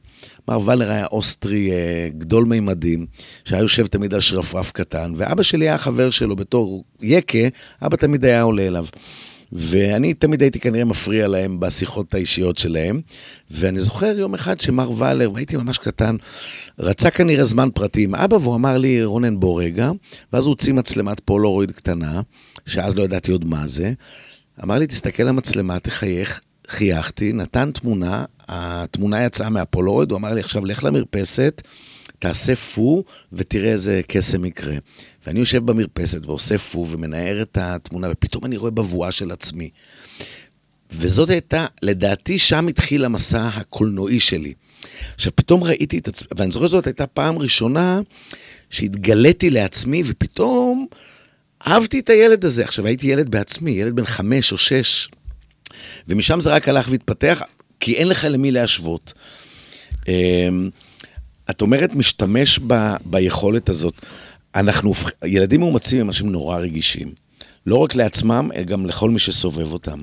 מר 0.47 0.69
ולר 0.69 0.91
היה 0.91 1.05
אוסטרי 1.05 1.71
אה, 1.71 2.09
גדול 2.17 2.45
מימדים, 2.45 3.05
שהיה 3.45 3.61
יושב 3.61 3.87
תמיד 3.87 4.13
על 4.13 4.19
שרפרף 4.19 4.71
קטן, 4.71 5.13
ואבא 5.15 5.43
שלי 5.43 5.69
היה 5.69 5.77
חבר 5.77 6.09
שלו 6.09 6.35
בתור 6.35 6.83
יקה, 7.01 7.47
אבא 7.81 7.97
תמיד 7.97 8.25
היה 8.25 8.41
עולה 8.41 8.67
אליו. 8.67 8.85
ואני 9.53 10.13
תמיד 10.13 10.41
הייתי 10.41 10.59
כנראה 10.59 10.85
מפריע 10.85 11.27
להם 11.27 11.59
בשיחות 11.59 12.13
האישיות 12.13 12.57
שלהם. 12.57 13.01
ואני 13.51 13.79
זוכר 13.79 14.19
יום 14.19 14.33
אחד 14.33 14.59
שמר 14.59 14.91
ולר, 14.91 15.31
והייתי 15.33 15.57
ממש 15.57 15.77
קטן, 15.77 16.15
רצה 16.79 17.09
כנראה 17.09 17.43
זמן 17.43 17.69
פרטי 17.73 18.03
עם 18.03 18.15
אבא, 18.15 18.35
והוא 18.35 18.55
אמר 18.55 18.77
לי, 18.77 19.03
רונן, 19.03 19.39
בוא 19.39 19.61
רגע. 19.61 19.91
ואז 20.33 20.45
הוא 20.45 20.51
הוציא 20.51 20.73
מצלמת 20.73 21.19
פולורויד 21.19 21.71
קטנה, 21.71 22.21
שאז 22.65 22.95
לא 22.95 23.01
ידעתי 23.01 23.31
עוד 23.31 23.45
מה 23.45 23.67
זה. 23.67 23.93
אמר 24.63 24.77
לי, 24.77 24.87
תסתכל 24.87 25.23
למצלמה, 25.23 25.79
תחייך. 25.79 26.41
חייכתי, 26.67 27.33
נתן 27.33 27.71
תמונה, 27.71 28.25
התמונה 28.51 29.23
יצאה 29.23 29.49
מהפולורויד, 29.49 30.11
הוא 30.11 30.17
אמר 30.17 30.33
לי, 30.33 30.39
עכשיו 30.39 30.65
לך 30.65 30.83
למרפסת, 30.83 31.61
תעשה 32.19 32.55
פו 32.55 33.03
ותראה 33.33 33.71
איזה 33.71 34.01
קסם 34.07 34.45
יקרה. 34.45 34.75
ואני 35.25 35.39
יושב 35.39 35.65
במרפסת 35.65 36.25
ועושה 36.25 36.57
פו 36.57 36.87
ומנער 36.89 37.41
את 37.41 37.57
התמונה, 37.61 38.07
ופתאום 38.11 38.45
אני 38.45 38.57
רואה 38.57 38.71
בבואה 38.71 39.11
של 39.11 39.31
עצמי. 39.31 39.69
וזאת 40.91 41.29
הייתה, 41.29 41.65
לדעתי, 41.81 42.37
שם 42.37 42.67
התחיל 42.67 43.05
המסע 43.05 43.47
הקולנועי 43.47 44.19
שלי. 44.19 44.53
עכשיו, 45.15 45.31
פתאום 45.35 45.63
ראיתי 45.63 45.97
את 45.97 46.07
עצמי, 46.07 46.27
ואני 46.37 46.51
זוכר 46.51 46.67
שזאת 46.67 46.87
הייתה 46.87 47.07
פעם 47.07 47.39
ראשונה 47.39 48.01
שהתגליתי 48.69 49.49
לעצמי, 49.49 50.03
ופתאום 50.05 50.87
אהבתי 51.67 51.99
את 51.99 52.09
הילד 52.09 52.45
הזה. 52.45 52.63
עכשיו, 52.63 52.87
הייתי 52.87 53.07
ילד 53.07 53.29
בעצמי, 53.29 53.71
ילד 53.71 53.95
בן 53.95 54.05
חמש 54.05 54.51
או 54.51 54.57
שש, 54.57 55.07
ומשם 56.07 56.39
זה 56.39 56.49
רק 56.49 56.69
הלך 56.69 56.87
והתפתח, 56.89 57.41
כי 57.81 57.93
אין 57.93 58.07
לך 58.07 58.27
למי 58.29 58.51
להשוות. 58.51 59.13
אמ, 60.07 60.69
את 61.49 61.61
אומרת, 61.61 61.93
משתמש 61.93 62.59
ב, 62.67 62.73
ביכולת 63.05 63.69
הזאת. 63.69 63.93
אנחנו, 64.55 64.93
ילדים 65.25 65.59
מאומצים 65.59 65.99
הם 65.99 66.07
אנשים 66.07 66.29
נורא 66.29 66.57
רגישים. 66.57 67.13
לא 67.65 67.75
רק 67.75 67.95
לעצמם, 67.95 68.49
אלא 68.55 68.63
גם 68.63 68.85
לכל 68.85 69.09
מי 69.09 69.19
שסובב 69.19 69.73
אותם. 69.73 70.01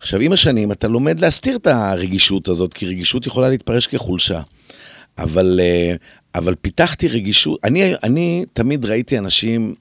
עכשיו, 0.00 0.20
עם 0.20 0.32
השנים 0.32 0.72
אתה 0.72 0.88
לומד 0.88 1.20
להסתיר 1.20 1.56
את 1.56 1.66
הרגישות 1.66 2.48
הזאת, 2.48 2.74
כי 2.74 2.86
רגישות 2.86 3.26
יכולה 3.26 3.48
להתפרש 3.48 3.86
כחולשה. 3.86 4.40
אבל, 5.18 5.60
אה, 5.62 5.94
אבל 6.34 6.54
פיתחתי 6.54 7.08
רגישות, 7.08 7.60
אני, 7.64 7.94
אני 8.02 8.44
תמיד 8.52 8.84
ראיתי 8.84 9.18
אנשים, 9.18 9.74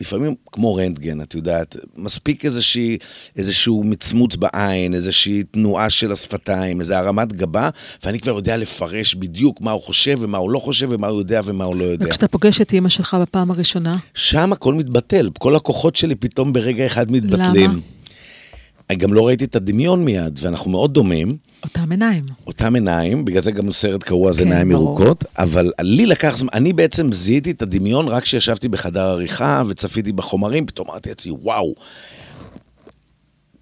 לפעמים 0.00 0.34
כמו 0.52 0.74
רנטגן, 0.74 1.20
את 1.20 1.34
יודעת, 1.34 1.76
מספיק 1.96 2.44
איזושהי, 2.44 2.98
איזשהו 3.36 3.84
מצמוץ 3.84 4.36
בעין, 4.36 4.94
איזושהי 4.94 5.42
תנועה 5.42 5.90
של 5.90 6.12
השפתיים, 6.12 6.80
איזו 6.80 6.94
הרמת 6.94 7.32
גבה, 7.32 7.70
ואני 8.04 8.20
כבר 8.20 8.32
יודע 8.32 8.56
לפרש 8.56 9.14
בדיוק 9.14 9.60
מה 9.60 9.70
הוא 9.70 9.80
חושב 9.82 10.18
ומה 10.20 10.38
הוא 10.38 10.50
לא 10.50 10.58
חושב 10.58 10.88
ומה 10.90 11.06
הוא 11.06 11.18
יודע 11.18 11.40
ומה 11.44 11.64
הוא 11.64 11.76
לא 11.76 11.84
יודע. 11.84 12.06
וכשאתה 12.06 12.28
פוגש 12.28 12.60
את 12.60 12.72
אימא 12.72 12.88
שלך 12.88 13.16
בפעם 13.20 13.50
הראשונה, 13.50 13.92
שם 14.14 14.52
הכל 14.52 14.74
מתבטל, 14.74 15.30
כל 15.38 15.56
הכוחות 15.56 15.96
שלי 15.96 16.14
פתאום 16.14 16.52
ברגע 16.52 16.86
אחד 16.86 17.12
מתבטלים. 17.12 17.70
למה? 17.70 17.80
גם 18.96 19.12
לא 19.12 19.26
ראיתי 19.26 19.44
את 19.44 19.56
הדמיון 19.56 20.04
מיד, 20.04 20.38
ואנחנו 20.42 20.70
מאוד 20.70 20.94
דומים, 20.94 21.36
אותם 21.62 21.90
עיניים. 21.90 22.24
אותם 22.46 22.74
עיניים, 22.74 23.24
בגלל 23.24 23.40
זה 23.40 23.52
גם 23.52 23.72
סרט 23.72 24.02
קרוע 24.02 24.32
זה 24.32 24.42
כן, 24.42 24.48
עיניים 24.48 24.68
ברור. 24.68 24.84
ירוקות, 24.84 25.24
אבל 25.38 25.72
לי 25.80 26.06
לקח 26.06 26.36
זמן, 26.36 26.48
אני 26.52 26.72
בעצם 26.72 27.12
זיהיתי 27.12 27.50
את 27.50 27.62
הדמיון 27.62 28.08
רק 28.08 28.22
כשישבתי 28.22 28.68
בחדר 28.68 29.02
עריכה 29.02 29.62
וצפיתי 29.68 30.12
בחומרים, 30.12 30.66
פתאום 30.66 30.90
אמרתי 30.90 31.08
לעצמי, 31.08 31.32
וואו, 31.32 31.74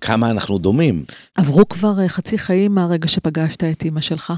כמה 0.00 0.30
אנחנו 0.30 0.58
דומים. 0.58 1.04
עברו 1.34 1.68
כבר 1.68 2.00
אה, 2.00 2.08
חצי 2.08 2.38
חיים 2.38 2.74
מהרגע 2.74 3.08
שפגשת 3.08 3.64
את 3.64 3.84
אימא 3.84 4.00
שלך. 4.00 4.32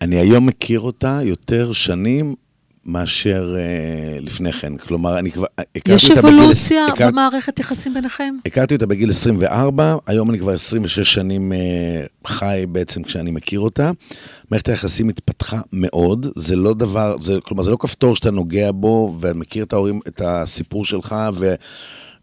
אני 0.00 0.16
היום 0.16 0.46
מכיר 0.46 0.80
אותה 0.80 1.20
יותר 1.22 1.72
שנים 1.72 2.34
מאשר 2.86 3.54
אה, 3.58 3.62
לפני 4.20 4.52
כן. 4.52 4.76
כלומר, 4.76 5.18
אני 5.18 5.30
כבר... 5.30 5.46
הכרתי 5.76 5.92
יש 5.94 6.10
בגיל- 6.10 6.18
אבולוציה 6.18 6.86
הכר- 6.86 7.08
במערכת 7.10 7.58
יחסים 7.58 7.94
ביניכם? 7.94 8.34
הכרתי 8.46 8.74
אותה 8.74 8.86
בגיל 8.86 9.10
24, 9.10 9.96
היום 10.06 10.30
אני 10.30 10.38
כבר 10.38 10.52
26 10.52 11.14
שנים 11.14 11.52
אה, 11.52 11.58
חי 12.26 12.64
בעצם 12.68 13.02
כשאני 13.02 13.30
מכיר 13.30 13.60
אותה. 13.60 13.90
מערכת 14.50 14.68
היחסים 14.68 15.08
התפתחה 15.08 15.60
מאוד, 15.72 16.26
זה 16.36 16.56
לא 16.56 16.74
דבר, 16.74 17.16
זה, 17.20 17.38
כלומר 17.44 17.62
זה 17.62 17.70
לא 17.70 17.76
כפתור 17.80 18.16
שאתה 18.16 18.30
נוגע 18.30 18.70
בו 18.72 19.16
ומכיר 19.20 19.64
את 19.64 19.72
ההורים, 19.72 20.00
את 20.08 20.20
הסיפור 20.24 20.84
שלך 20.84 21.16
ו, 21.34 21.54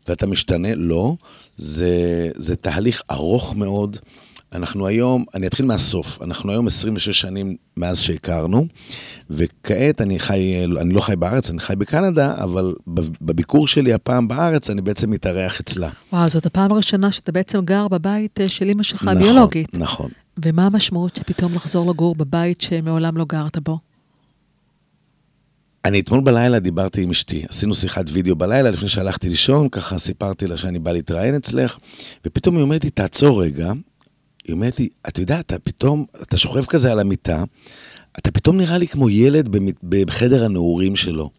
ואתה 0.08 0.28
משתנה, 0.28 0.76
לא. 0.76 1.16
זה, 1.58 1.90
זה 2.36 2.56
תהליך 2.56 3.02
ארוך 3.12 3.56
מאוד. 3.56 3.98
אנחנו 4.54 4.88
היום, 4.88 5.26
אני 5.36 5.48
אתחיל 5.48 5.66
מהסוף, 5.66 6.22
אנחנו 6.22 6.52
היום 6.52 6.68
26 6.68 7.22
שנים 7.22 7.56
מאז 7.78 8.00
שהכרנו, 8.00 8.68
וכעת 9.30 10.02
אני 10.02 10.20
חי, 10.20 10.66
אני 10.82 10.94
לא 10.94 11.02
חי 11.02 11.16
בארץ, 11.16 11.50
אני 11.50 11.60
חי 11.60 11.76
בקנדה, 11.76 12.36
אבל 12.44 12.74
בביקור 13.22 13.68
שלי 13.68 13.94
הפעם 13.94 14.28
בארץ, 14.28 14.70
אני 14.70 14.82
בעצם 14.82 15.12
מתארח 15.12 15.60
אצלה. 15.60 15.90
וואו, 16.14 16.28
זאת 16.28 16.46
הפעם 16.46 16.72
הראשונה 16.72 17.12
שאתה 17.12 17.32
בעצם 17.32 17.66
גר 17.66 17.88
בבית 17.88 18.40
אה, 18.42 18.50
של 18.50 18.66
אימא 18.66 18.84
שלך 18.84 19.04
נכון, 19.04 19.18
הביולוגית. 19.18 19.74
נכון. 19.74 20.10
ומה 20.46 20.66
המשמעות 20.66 21.16
שפתאום 21.16 21.54
לחזור 21.54 21.92
לגור 21.92 22.16
בבית 22.16 22.62
שמעולם 22.62 23.18
לא 23.18 23.26
גרת 23.26 23.58
בו? 23.58 23.80
אני 25.86 26.00
אתמול 26.00 26.22
בלילה 26.22 26.60
דיברתי 26.60 27.02
עם 27.02 27.10
אשתי, 27.10 27.46
עשינו 27.50 27.74
שיחת 27.74 28.06
וידאו 28.12 28.36
בלילה 28.36 28.72
לפני 28.72 28.90
שהלכתי 28.90 29.30
לישון, 29.30 29.70
ככה 29.70 30.00
סיפרתי 30.00 30.48
לה 30.48 30.58
שאני 30.58 30.80
בא 30.80 30.92
להתראיין 30.92 31.36
אצלך, 31.36 31.78
ופתאום 32.26 32.56
היא 32.56 32.62
אומרת 32.62 32.84
לי, 32.84 32.90
תעצור 32.90 33.44
רגע. 33.44 33.72
היא 34.48 34.54
אומרת 34.54 34.80
לי, 34.80 34.90
אתה 35.08 35.22
יודע, 35.22 35.40
אתה 35.40 35.60
פתאום, 35.60 36.06
אתה 36.22 36.38
שוכב 36.38 36.66
כזה 36.66 36.92
על 36.92 37.00
המיטה, 37.00 37.44
אתה 38.18 38.32
פתאום 38.32 38.58
נראה 38.58 38.78
לי 38.78 38.88
כמו 38.88 39.10
ילד 39.10 39.56
בחדר 39.84 40.46
הנעורים 40.46 40.96
שלו. 40.96 41.30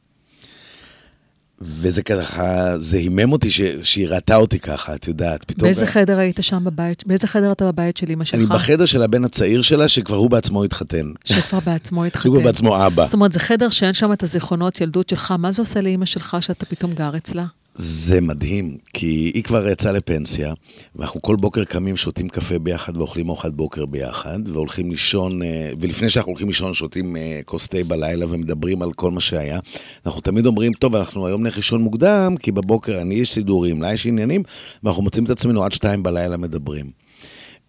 וזה 1.60 2.02
ככה, 2.02 2.78
זה 2.78 2.96
הימם 2.96 3.32
אותי 3.32 3.50
ש, 3.50 3.60
שהיא 3.82 4.08
ראתה 4.08 4.36
אותי 4.36 4.58
ככה, 4.58 4.94
את 4.94 5.08
יודעת, 5.08 5.44
פתאום... 5.44 5.66
באיזה 5.66 5.86
חדר 5.86 6.18
היית 6.18 6.38
שם 6.40 6.64
בבית? 6.64 7.06
באיזה 7.06 7.26
חדר 7.26 7.52
אתה 7.52 7.72
בבית 7.72 7.96
של 7.96 8.06
אימא 8.10 8.24
אני 8.34 8.42
שלך? 8.42 8.52
בחדר 8.52 8.84
של 8.84 9.02
הבן 9.02 9.24
הצעיר 9.24 9.62
שלה, 9.62 9.88
שכבר 9.88 10.16
הוא 10.16 10.30
בעצמו 10.30 10.64
התחתן. 10.64 11.12
שכבר 11.24 11.60
בעצמו 11.60 12.04
התחתן. 12.06 12.22
שהוא 12.22 12.42
בעצמו 12.42 12.86
אבא. 12.86 13.04
זאת 13.04 13.14
אומרת, 13.14 13.32
זה 13.32 13.40
חדר 13.40 13.68
שאין 13.68 13.94
שם 13.94 14.12
את 14.12 14.22
הזיכרונות 14.22 14.80
ילדות 14.80 15.08
שלך, 15.08 15.34
מה 15.38 15.50
זה 15.50 15.62
עושה 15.62 15.80
לאימא 15.80 16.06
שלך 16.06 16.36
שאתה 16.40 16.66
פתאום 16.66 16.92
גר 16.92 17.16
אצלה? 17.16 17.44
זה 17.80 18.20
מדהים, 18.20 18.76
כי 18.92 19.30
היא 19.34 19.42
כבר 19.42 19.68
יצאה 19.68 19.92
לפנסיה, 19.92 20.54
ואנחנו 20.96 21.22
כל 21.22 21.36
בוקר 21.36 21.64
קמים, 21.64 21.96
שותים 21.96 22.28
קפה 22.28 22.58
ביחד 22.58 22.96
ואוכלים 22.96 23.28
ארוחת 23.28 23.52
בוקר 23.52 23.86
ביחד, 23.86 24.38
והולכים 24.48 24.90
לישון, 24.90 25.42
אה, 25.42 25.70
ולפני 25.80 26.08
שאנחנו 26.08 26.30
הולכים 26.30 26.46
לישון, 26.46 26.74
שותים 26.74 27.16
אה, 27.16 27.40
כוס 27.44 27.68
תה 27.68 27.84
בלילה 27.84 28.26
ומדברים 28.28 28.82
על 28.82 28.92
כל 28.92 29.10
מה 29.10 29.20
שהיה. 29.20 29.60
אנחנו 30.06 30.20
תמיד 30.20 30.46
אומרים, 30.46 30.72
טוב, 30.72 30.94
אנחנו 30.94 31.26
היום 31.26 31.42
נלך 31.42 31.56
לישון 31.56 31.82
מוקדם, 31.82 32.34
כי 32.42 32.52
בבוקר 32.52 33.00
אני 33.00 33.14
יש 33.14 33.32
סידורים, 33.32 33.82
לה 33.82 33.92
יש 33.92 34.06
עניינים, 34.06 34.42
ואנחנו 34.82 35.02
מוצאים 35.02 35.24
את 35.24 35.30
עצמנו 35.30 35.64
עד 35.64 35.72
שתיים 35.72 36.02
בלילה 36.02 36.36
מדברים. 36.36 36.90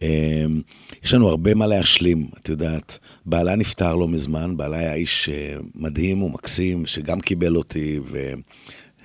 אה, 0.01 0.46
יש 1.04 1.13
לנו 1.13 1.30
הרבה 1.30 1.56
מה 1.56 1.68
להשלים, 1.68 2.28
את 2.38 2.50
יודעת. 2.50 2.98
בעלה 3.25 3.56
נפטר 3.56 3.96
לא 3.96 4.08
מזמן, 4.08 4.58
בעלה 4.58 4.78
היה 4.78 4.94
איש 4.94 5.30
אה, 5.30 5.58
מדהים 5.75 6.24
ומקסים, 6.24 6.86
שגם 6.86 7.20
קיבל 7.20 7.56
אותי, 7.56 8.00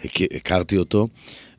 והכרתי 0.05 0.77
אותו, 0.79 1.09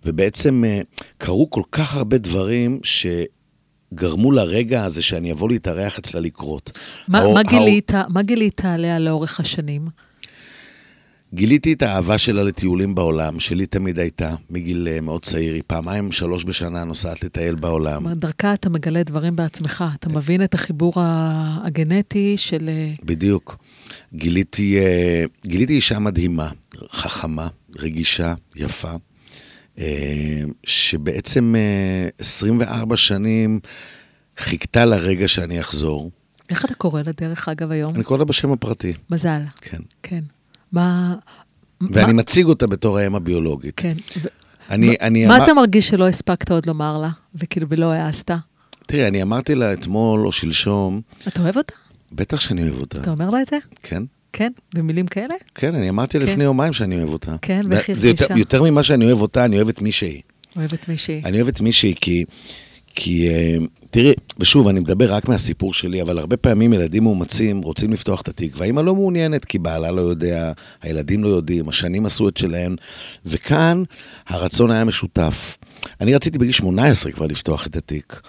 ובעצם 0.06 0.64
אה, 0.68 0.82
קרו 1.18 1.50
כל 1.50 1.62
כך 1.72 1.96
הרבה 1.96 2.18
דברים 2.18 2.80
שגרמו 2.84 4.32
לרגע 4.32 4.84
הזה 4.84 5.02
שאני 5.02 5.32
אבוא 5.32 5.50
להתארח 5.50 6.00
אצלה 6.00 6.22
לקרות. 6.22 6.72
מה, 7.08 7.20
האור- 7.20 7.34
מה, 7.34 7.44
גילית, 7.44 7.92
מה 8.10 8.22
גילית 8.22 8.66
עליה 8.66 9.00
לאורך 9.00 9.40
השנים? 9.40 9.88
גיליתי 11.36 11.74
את 11.74 11.82
האהבה 11.82 12.18
שלה 12.18 12.44
לטיולים 12.44 12.96
בעולם, 12.96 13.40
שלי 13.40 13.66
תמיד 13.66 14.00
הייתה, 14.00 14.36
מגיל 14.50 14.88
אה, 14.92 15.02
מאוד 15.02 15.26
צעיר. 15.26 15.54
היא 15.54 15.64
פעמיים, 15.68 16.12
שלוש 16.12 16.46
בשנה 16.46 16.84
נוסעת 16.84 17.24
לטייל 17.24 17.52
זאת 17.52 17.60
בעולם. 17.62 17.96
אומרת, 18.06 18.18
דרכה 18.18 18.54
אתה 18.54 18.70
מגלה 18.70 19.04
דברים 19.04 19.36
בעצמך, 19.36 19.84
אתה 20.00 20.10
מבין 20.10 20.44
את 20.44 20.54
החיבור 20.54 20.94
הגנטי 21.66 22.38
של... 22.38 22.70
אה, 22.70 22.94
בדיוק. 23.04 23.58
גיליתי, 24.14 24.78
אה, 24.80 25.24
גיליתי 25.46 25.74
אישה 25.74 26.00
מדהימה, 26.00 26.50
חכמה, 26.90 27.48
רגישה, 27.80 28.34
יפה, 28.56 28.92
שבעצם 30.64 31.56
אה, 31.58 32.10
24 32.20 32.98
שנים 32.98 33.60
חיכתה 34.38 34.86
לרגע 34.86 35.28
שאני 35.28 35.60
אחזור. 35.60 36.12
איך 36.50 36.66
אתה 36.66 36.74
קורא 36.74 37.02
לה 37.06 37.12
דרך 37.18 37.50
אגב 37.50 37.72
היום? 37.72 37.96
אני 37.96 38.04
קורא 38.04 38.20
לה 38.20 38.26
בשם 38.26 38.52
הפרטי, 38.52 38.94
מזל, 39.10 39.42
כן. 39.62 39.80
כן. 40.04 40.22
מה... 40.72 41.16
ואני 41.92 42.14
מה- 42.14 42.20
מציג 42.20 42.46
אותה 42.46 42.68
בתור 42.68 42.98
האם 42.98 43.16
הביולוגית. 43.16 43.74
כן. 43.78 43.94
ו- 44.22 44.28
אני, 44.70 44.88
מה- 44.88 44.94
אני 45.02 45.26
מה 45.26 45.36
אמר- 45.36 45.46
אתה 45.46 45.54
מרגיש 45.54 45.88
שלא 45.88 46.08
הספקת 46.08 46.52
עוד 46.52 46.66
לומר 46.66 46.98
לה, 46.98 47.10
וכאילו 47.36 47.68
ולא 47.70 47.92
העזת? 47.92 48.32
תראי, 48.88 49.08
אני 49.08 49.22
אמרתי 49.22 49.56
לה 49.56 49.74
אתמול 49.74 50.26
או 50.28 50.32
שלשום, 50.32 51.02
אתה 51.28 51.42
אוהב 51.42 51.58
אותה? 51.58 51.74
בטח 52.12 52.40
שאני 52.40 52.64
אוהב 52.64 52.80
אותה. 52.80 53.00
אתה 53.02 53.12
אומר 53.12 53.30
לה 53.30 53.42
את 53.42 53.48
זה? 53.48 53.58
כן? 53.84 54.04
כן? 54.34 54.52
במילים 54.74 55.08
כאלה? 55.08 55.34
כן, 55.56 55.76
אני 55.76 55.90
אמרתי 55.90 56.20
כן. 56.20 56.24
לפני 56.26 56.44
יומיים 56.44 56.74
שאני 56.74 56.98
אוהב 57.00 57.10
אותה. 57.10 57.36
כן, 57.42 57.62
ואיך 57.70 57.92
זה 57.94 58.08
יותר? 58.08 58.38
יותר 58.38 58.64
ממה 58.64 58.84
שאני 58.84 59.06
אוהב 59.06 59.22
אותה, 59.22 59.46
אני 59.46 59.56
אוהב 59.56 59.68
את 59.70 59.82
מי 59.82 59.92
שהיא. 59.92 60.22
אוהבת 60.56 60.90
מישהי. 60.90 61.22
אני 61.26 61.38
אוהב 61.38 61.48
את 61.48 61.62
מישהי 61.62 61.94
כי, 62.02 62.26
כי 62.96 63.30
אה, 63.30 63.58
תראי, 63.96 64.14
ושוב, 64.40 64.68
אני 64.68 64.80
מדבר 64.80 65.14
רק 65.14 65.28
מהסיפור 65.28 65.74
שלי, 65.74 66.02
אבל 66.02 66.18
הרבה 66.18 66.38
פעמים 66.38 66.74
ילדים 66.74 67.04
מאומצים 67.04 67.62
רוצים 67.62 67.94
לפתוח 67.94 68.22
את 68.22 68.28
התיק, 68.28 68.54
והאימא 68.58 68.82
לא 68.82 68.96
מעוניינת, 68.96 69.46
כי 69.46 69.60
בעלה 69.60 69.92
לא 69.92 70.02
יודע, 70.02 70.52
הילדים 70.82 71.24
לא 71.24 71.30
יודעים, 71.30 71.70
השנים 71.70 72.06
עשו 72.06 72.30
את 72.30 72.38
שלהם, 72.38 72.76
וכאן 73.26 73.84
הרצון 74.28 74.72
היה 74.72 74.84
משותף. 74.84 75.58
אני 76.02 76.16
רציתי 76.16 76.38
בגיל 76.38 76.52
18 76.52 77.12
כבר 77.12 77.28
לפתוח 77.28 77.68
את 77.68 77.76
התיק, 77.76 78.22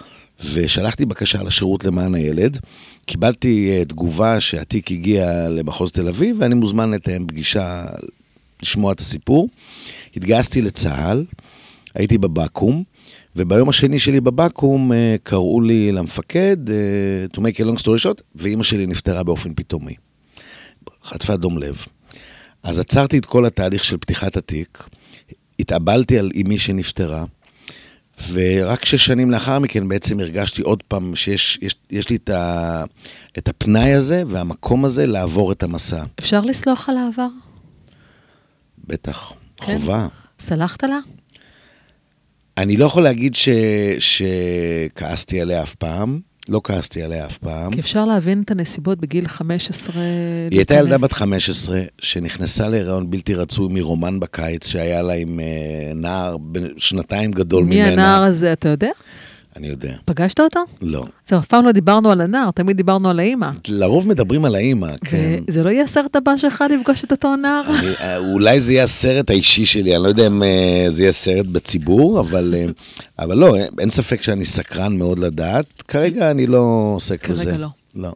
ושלחתי 0.53 1.05
בקשה 1.05 1.43
לשירות 1.43 1.85
למען 1.85 2.15
הילד. 2.15 2.57
קיבלתי 3.05 3.71
אה, 3.71 3.85
תגובה 3.85 4.39
שהתיק 4.39 4.91
הגיע 4.91 5.49
למחוז 5.49 5.91
תל 5.91 6.07
אביב, 6.07 6.35
ואני 6.39 6.55
מוזמן 6.55 6.91
לתאם 6.91 7.27
פגישה 7.27 7.85
לשמוע 8.63 8.91
את 8.91 8.99
הסיפור. 8.99 9.49
התגייסתי 10.15 10.61
לצה"ל, 10.61 11.25
הייתי 11.95 12.17
בבקו"ם, 12.17 12.83
וביום 13.37 13.69
השני 13.69 13.99
שלי 13.99 14.21
בבקו"ם 14.21 14.91
אה, 14.91 15.15
קראו 15.23 15.61
לי 15.61 15.91
למפקד, 15.91 16.69
אה, 16.69 16.75
to 17.33 17.37
make 17.37 17.55
a 17.55 17.63
long 17.63 17.81
story 17.81 18.03
short, 18.03 18.21
ואימא 18.35 18.63
שלי 18.63 18.85
נפטרה 18.87 19.23
באופן 19.23 19.53
פתאומי. 19.53 19.95
חטפה 21.03 21.37
דום 21.37 21.57
לב. 21.57 21.85
אז 22.63 22.79
עצרתי 22.79 23.17
את 23.17 23.25
כל 23.25 23.45
התהליך 23.45 23.83
של 23.83 23.97
פתיחת 23.97 24.37
התיק, 24.37 24.89
התאבלתי 25.59 26.19
על 26.19 26.31
אמי 26.41 26.57
שנפטרה, 26.57 27.25
ורק 28.31 28.85
שש 28.85 29.05
שנים 29.05 29.31
לאחר 29.31 29.59
מכן 29.59 29.87
בעצם 29.87 30.19
הרגשתי 30.19 30.61
עוד 30.61 30.83
פעם 30.83 31.15
שיש 31.15 31.59
יש, 31.61 31.75
יש 31.91 32.09
לי 32.09 32.15
את, 32.15 32.29
ה, 32.29 32.83
את 33.37 33.47
הפנאי 33.47 33.93
הזה 33.93 34.23
והמקום 34.27 34.85
הזה 34.85 35.05
לעבור 35.05 35.51
את 35.51 35.63
המסע. 35.63 36.03
אפשר 36.19 36.41
לסלוח 36.41 36.89
על 36.89 36.97
העבר? 36.97 37.27
בטח, 38.87 39.33
כן. 39.57 39.65
חובה. 39.65 40.07
סלחת 40.39 40.83
לה? 40.83 40.99
אני 42.57 42.77
לא 42.77 42.85
יכול 42.85 43.03
להגיד 43.03 43.35
ש... 43.35 43.49
שכעסתי 43.99 45.41
עליה 45.41 45.63
אף 45.63 45.75
פעם, 45.75 46.19
לא 46.49 46.61
כעסתי 46.63 47.03
עליה 47.03 47.25
אף 47.25 47.37
פעם. 47.37 47.73
כי 47.73 47.79
אפשר 47.79 48.05
להבין 48.05 48.41
את 48.41 48.51
הנסיבות 48.51 48.99
בגיל 48.99 49.27
15. 49.27 49.95
היא 50.51 50.59
הייתה. 50.59 50.73
ילדה 50.73 50.97
בת 50.97 51.11
15 51.11 51.81
שנכנסה 51.99 52.69
להיריון 52.69 53.09
בלתי 53.09 53.33
רצוי 53.33 53.67
מרומן 53.71 54.19
בקיץ 54.19 54.67
שהיה 54.67 55.01
לה 55.01 55.13
עם 55.13 55.39
אה, 55.39 55.93
נער 55.95 56.37
שנתיים 56.77 57.31
גדול 57.31 57.65
מי 57.65 57.75
ממנה. 57.75 57.91
הנער 57.93 58.23
הזה, 58.23 58.53
אתה 58.53 58.69
יודע? 58.69 58.91
אני 59.57 59.67
יודע. 59.67 59.93
פגשת 60.05 60.39
אותו? 60.39 60.59
לא. 60.81 61.05
זהו, 61.29 61.39
אף 61.39 61.45
פעם 61.47 61.65
לא 61.65 61.71
דיברנו 61.71 62.11
על 62.11 62.21
הנער, 62.21 62.51
תמיד 62.51 62.77
דיברנו 62.77 63.09
על 63.09 63.19
האימא. 63.19 63.49
לרוב 63.67 64.07
מדברים 64.07 64.45
על 64.45 64.55
האימא, 64.55 64.87
כן. 65.05 65.39
וזה 65.47 65.63
לא 65.63 65.69
יהיה 65.69 65.83
הסרט 65.83 66.15
הבא 66.15 66.37
שלך 66.37 66.63
לפגוש 66.79 67.03
את 67.03 67.11
אותו 67.11 67.35
נער? 67.35 67.61
אני, 67.79 67.87
אה, 68.01 68.17
אולי 68.17 68.59
זה 68.59 68.73
יהיה 68.73 68.83
הסרט 68.83 69.29
האישי 69.29 69.65
שלי, 69.65 69.95
אני 69.95 70.03
לא 70.03 70.07
יודע 70.07 70.27
אם 70.27 70.43
אה, 70.43 70.85
זה 70.89 71.01
יהיה 71.01 71.11
סרט 71.11 71.45
בציבור, 71.45 72.19
אבל, 72.19 72.55
אה, 72.57 72.65
אבל 73.19 73.37
לא, 73.37 73.55
אין- 73.79 73.89
ספק 73.89 74.21
שאני 74.21 74.45
סקרן 74.45 74.97
מאוד 74.97 75.19
לדעת. 75.19 75.65
כרגע 75.87 76.31
אני 76.31 76.47
לא 76.47 76.91
עוסק 76.95 77.21
כרגע 77.21 77.33
בזה. 77.41 77.57
לא. 77.57 77.67
לא. 77.95 78.11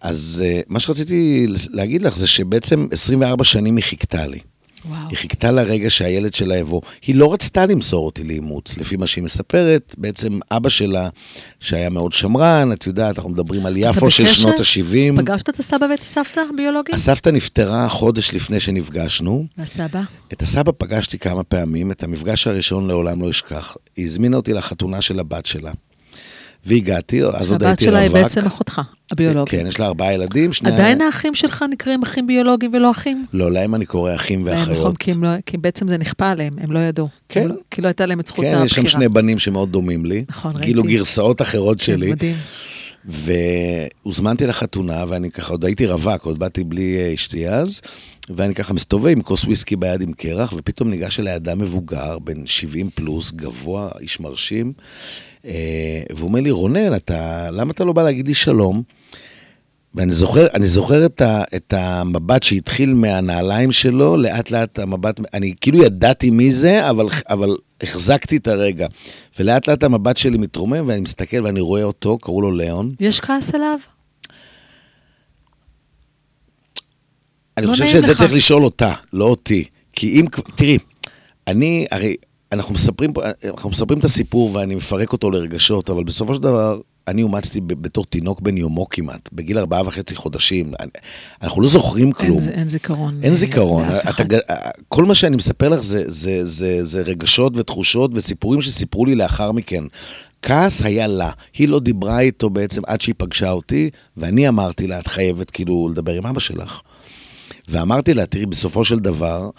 אז 0.00 0.44
מה 0.68 0.80
שרציתי 0.80 1.46
להגיד 1.70 2.02
לך 2.02 2.16
זה 2.16 2.26
שבעצם 2.26 2.86
24 2.92 3.44
שנים 3.44 3.76
היא 3.76 3.84
חיכתה 3.84 4.26
לי. 4.26 4.38
וואו. 4.86 5.08
היא 5.08 5.18
חיכתה 5.18 5.50
לרגע 5.50 5.90
שהילד 5.90 6.34
שלה 6.34 6.56
יבוא. 6.56 6.80
היא 7.06 7.14
לא 7.14 7.32
רצתה 7.32 7.66
למסור 7.66 8.06
אותי 8.06 8.24
לאימוץ, 8.24 8.78
לפי 8.78 8.96
מה 8.96 9.06
שהיא 9.06 9.24
מספרת. 9.24 9.94
בעצם 9.98 10.38
אבא 10.50 10.68
שלה, 10.68 11.08
שהיה 11.60 11.90
מאוד 11.90 12.12
שמרן, 12.12 12.72
את 12.72 12.86
יודעת, 12.86 13.16
אנחנו 13.16 13.30
מדברים 13.30 13.66
על 13.66 13.76
יפו 13.76 14.10
של? 14.10 14.26
שנות 14.26 14.60
ה-70. 14.60 15.16
פגשת 15.16 15.48
את 15.48 15.58
הסבא 15.58 15.86
ואת 15.90 16.00
הסבתא 16.00 16.40
הביולוגיים? 16.54 16.94
הסבתא 16.94 17.28
נפטרה 17.28 17.88
חודש 17.88 18.34
לפני 18.34 18.60
שנפגשנו. 18.60 19.46
והסבא? 19.58 20.00
את 20.32 20.42
הסבא 20.42 20.72
פגשתי 20.78 21.18
כמה 21.18 21.42
פעמים, 21.42 21.90
את 21.90 22.02
המפגש 22.02 22.46
הראשון 22.46 22.86
לעולם 22.86 23.22
לא 23.22 23.30
אשכח. 23.30 23.76
היא 23.96 24.04
הזמינה 24.04 24.36
אותי 24.36 24.52
לחתונה 24.52 25.00
של 25.00 25.20
הבת 25.20 25.46
שלה. 25.46 25.72
והגעתי, 26.68 27.22
אז 27.24 27.52
עוד 27.52 27.64
הייתי 27.64 27.84
שלה 27.84 27.98
היא 27.98 28.10
רווק. 28.10 28.22
בעצם 28.22 28.46
אחותך, 28.46 28.80
הביולוגית. 29.12 29.60
כן, 29.60 29.66
יש 29.66 29.80
לה 29.80 29.86
ארבעה 29.86 30.12
ילדים, 30.12 30.52
שני... 30.52 30.72
עדיין 30.72 31.00
האחים 31.00 31.34
שלך 31.34 31.64
נקראים 31.70 32.02
אחים 32.02 32.26
ביולוגיים 32.26 32.74
ולא 32.74 32.90
אחים? 32.90 33.26
לא, 33.32 33.52
להם 33.52 33.74
אני 33.74 33.86
קורא 33.86 34.14
אחים 34.14 34.48
נכון, 34.48 34.58
ואחיות. 34.58 34.98
כי, 34.98 35.14
לא, 35.14 35.28
כי 35.46 35.56
בעצם 35.56 35.88
זה 35.88 35.98
נכפה 35.98 36.30
עליהם, 36.30 36.56
הם 36.60 36.72
לא 36.72 36.78
ידעו. 36.78 37.08
כן. 37.28 37.48
לא, 37.48 37.54
כי 37.70 37.82
לא 37.82 37.88
הייתה 37.88 38.06
להם 38.06 38.20
את 38.20 38.26
זכות 38.26 38.44
כן, 38.44 38.50
הבחירה. 38.50 38.64
יש 38.64 38.72
שם 38.72 38.88
שני 38.88 39.08
בנים 39.08 39.38
שמאוד 39.38 39.72
דומים 39.72 40.06
לי. 40.06 40.24
נכון, 40.28 40.62
כאילו 40.62 40.82
ראיתי. 40.82 40.96
גרסאות 40.96 41.42
אחרות 41.42 41.78
כן, 41.78 41.84
שלי. 41.84 42.12
מדהים. 42.12 42.36
והוזמנתי 43.04 44.46
לחתונה, 44.46 45.04
ואני 45.08 45.30
ככה, 45.30 45.52
עוד 45.52 45.64
הייתי 45.64 45.86
רווק, 45.86 46.24
עוד 46.24 46.38
באתי 46.38 46.64
בלי 46.64 46.96
אה, 46.96 47.14
אשתי 47.14 47.48
אז, 47.48 47.80
ואני 48.36 48.54
ככה 48.54 48.74
מסתובב 48.74 49.08
עם 49.08 49.22
כוס 49.22 49.44
וויסקי 49.44 49.76
ביד 49.76 50.02
עם 50.02 50.12
קרח, 50.12 50.52
ופתאום 50.56 50.90
ניגש 50.90 51.20
אליי 51.20 51.36
אדם 51.36 51.58
מבוגר, 51.58 52.18
בן 52.18 52.46
70 52.46 52.90
פלוס, 52.94 53.32
גבוה, 53.32 53.88
איש 54.00 54.20
מרשים, 54.20 54.72
והוא 55.44 56.28
אומר 56.28 56.40
לי, 56.40 56.50
רונן, 56.50 56.94
אתה, 56.94 57.50
למה 57.50 57.70
אתה 57.70 57.84
לא 57.84 57.92
בא 57.92 58.02
להגיד 58.02 58.28
לי 58.28 58.34
שלום? 58.34 58.82
ואני 59.94 60.12
זוכר, 60.12 60.46
אני 60.54 60.66
זוכר 60.66 61.06
את, 61.06 61.20
ה, 61.20 61.42
את 61.56 61.74
המבט 61.76 62.42
שהתחיל 62.42 62.94
מהנעליים 62.94 63.72
שלו, 63.72 64.16
לאט 64.16 64.50
לאט 64.50 64.78
המבט, 64.78 65.20
אני 65.34 65.54
כאילו 65.60 65.84
ידעתי 65.84 66.30
מי 66.30 66.52
זה, 66.52 66.90
אבל, 66.90 67.06
אבל 67.28 67.56
החזקתי 67.82 68.36
את 68.36 68.48
הרגע. 68.48 68.86
ולאט 69.38 69.68
לאט 69.68 69.82
המבט 69.82 70.16
שלי 70.16 70.38
מתרומם, 70.38 70.88
ואני 70.88 71.00
מסתכל 71.00 71.44
ואני 71.44 71.60
רואה 71.60 71.82
אותו, 71.82 72.18
קראו 72.18 72.42
לו 72.42 72.50
ליאון. 72.50 72.94
יש 73.00 73.20
כעס 73.20 73.54
עליו? 73.54 73.78
אני 77.56 77.66
לא 77.66 77.70
חושב 77.70 77.86
שאת 77.86 78.06
זה 78.06 78.12
לך. 78.12 78.18
צריך 78.18 78.32
לשאול 78.32 78.64
אותה, 78.64 78.92
לא 79.12 79.24
אותי. 79.24 79.64
כי 79.92 80.20
אם, 80.20 80.26
תראי, 80.56 80.78
אני, 81.46 81.86
הרי, 81.90 82.16
אנחנו 82.52 82.74
מספרים, 82.74 83.10
אנחנו 83.44 83.70
מספרים 83.70 83.98
את 83.98 84.04
הסיפור 84.04 84.50
ואני 84.54 84.74
מפרק 84.74 85.12
אותו 85.12 85.30
לרגשות, 85.30 85.90
אבל 85.90 86.04
בסופו 86.04 86.34
של 86.34 86.42
דבר, 86.42 86.80
אני 87.08 87.22
אומצתי 87.22 87.60
בתור 87.60 88.04
תינוק 88.04 88.40
בן 88.40 88.56
יומו 88.56 88.88
כמעט, 88.88 89.28
בגיל 89.32 89.58
ארבעה 89.58 89.82
וחצי 89.86 90.14
חודשים. 90.16 90.72
אנחנו 91.42 91.62
לא 91.62 91.68
זוכרים 91.68 92.12
כלום. 92.12 92.38
אין, 92.38 92.48
אין 92.48 92.68
זיכרון. 92.68 93.20
אין 93.22 93.32
אה, 93.32 93.36
זיכרון. 93.36 93.88
לאף 93.88 94.08
אתה. 94.14 94.24
ג- 94.24 94.38
כל 94.88 95.04
מה 95.04 95.14
שאני 95.14 95.36
מספר 95.36 95.68
לך 95.68 95.80
זה, 95.82 96.02
זה, 96.06 96.44
זה, 96.44 96.84
זה 96.84 97.02
רגשות 97.02 97.56
ותחושות 97.56 98.10
וסיפורים 98.14 98.60
שסיפרו 98.60 99.06
לי 99.06 99.14
לאחר 99.14 99.52
מכן. 99.52 99.84
כעס 100.42 100.82
היה 100.82 101.06
לה. 101.06 101.30
היא 101.58 101.68
לא 101.68 101.80
דיברה 101.80 102.20
איתו 102.20 102.50
בעצם 102.50 102.82
עד 102.86 103.00
שהיא 103.00 103.14
פגשה 103.18 103.50
אותי, 103.50 103.90
ואני 104.16 104.48
אמרתי 104.48 104.86
לה, 104.86 104.98
את 104.98 105.06
חייבת 105.06 105.50
כאילו 105.50 105.88
לדבר 105.88 106.12
עם 106.12 106.26
אבא 106.26 106.40
שלך. 106.40 106.80
ואמרתי 107.68 108.14
לה, 108.14 108.26
תראי, 108.26 108.46
בסופו 108.46 108.84
של 108.84 108.98
דבר, 108.98 109.50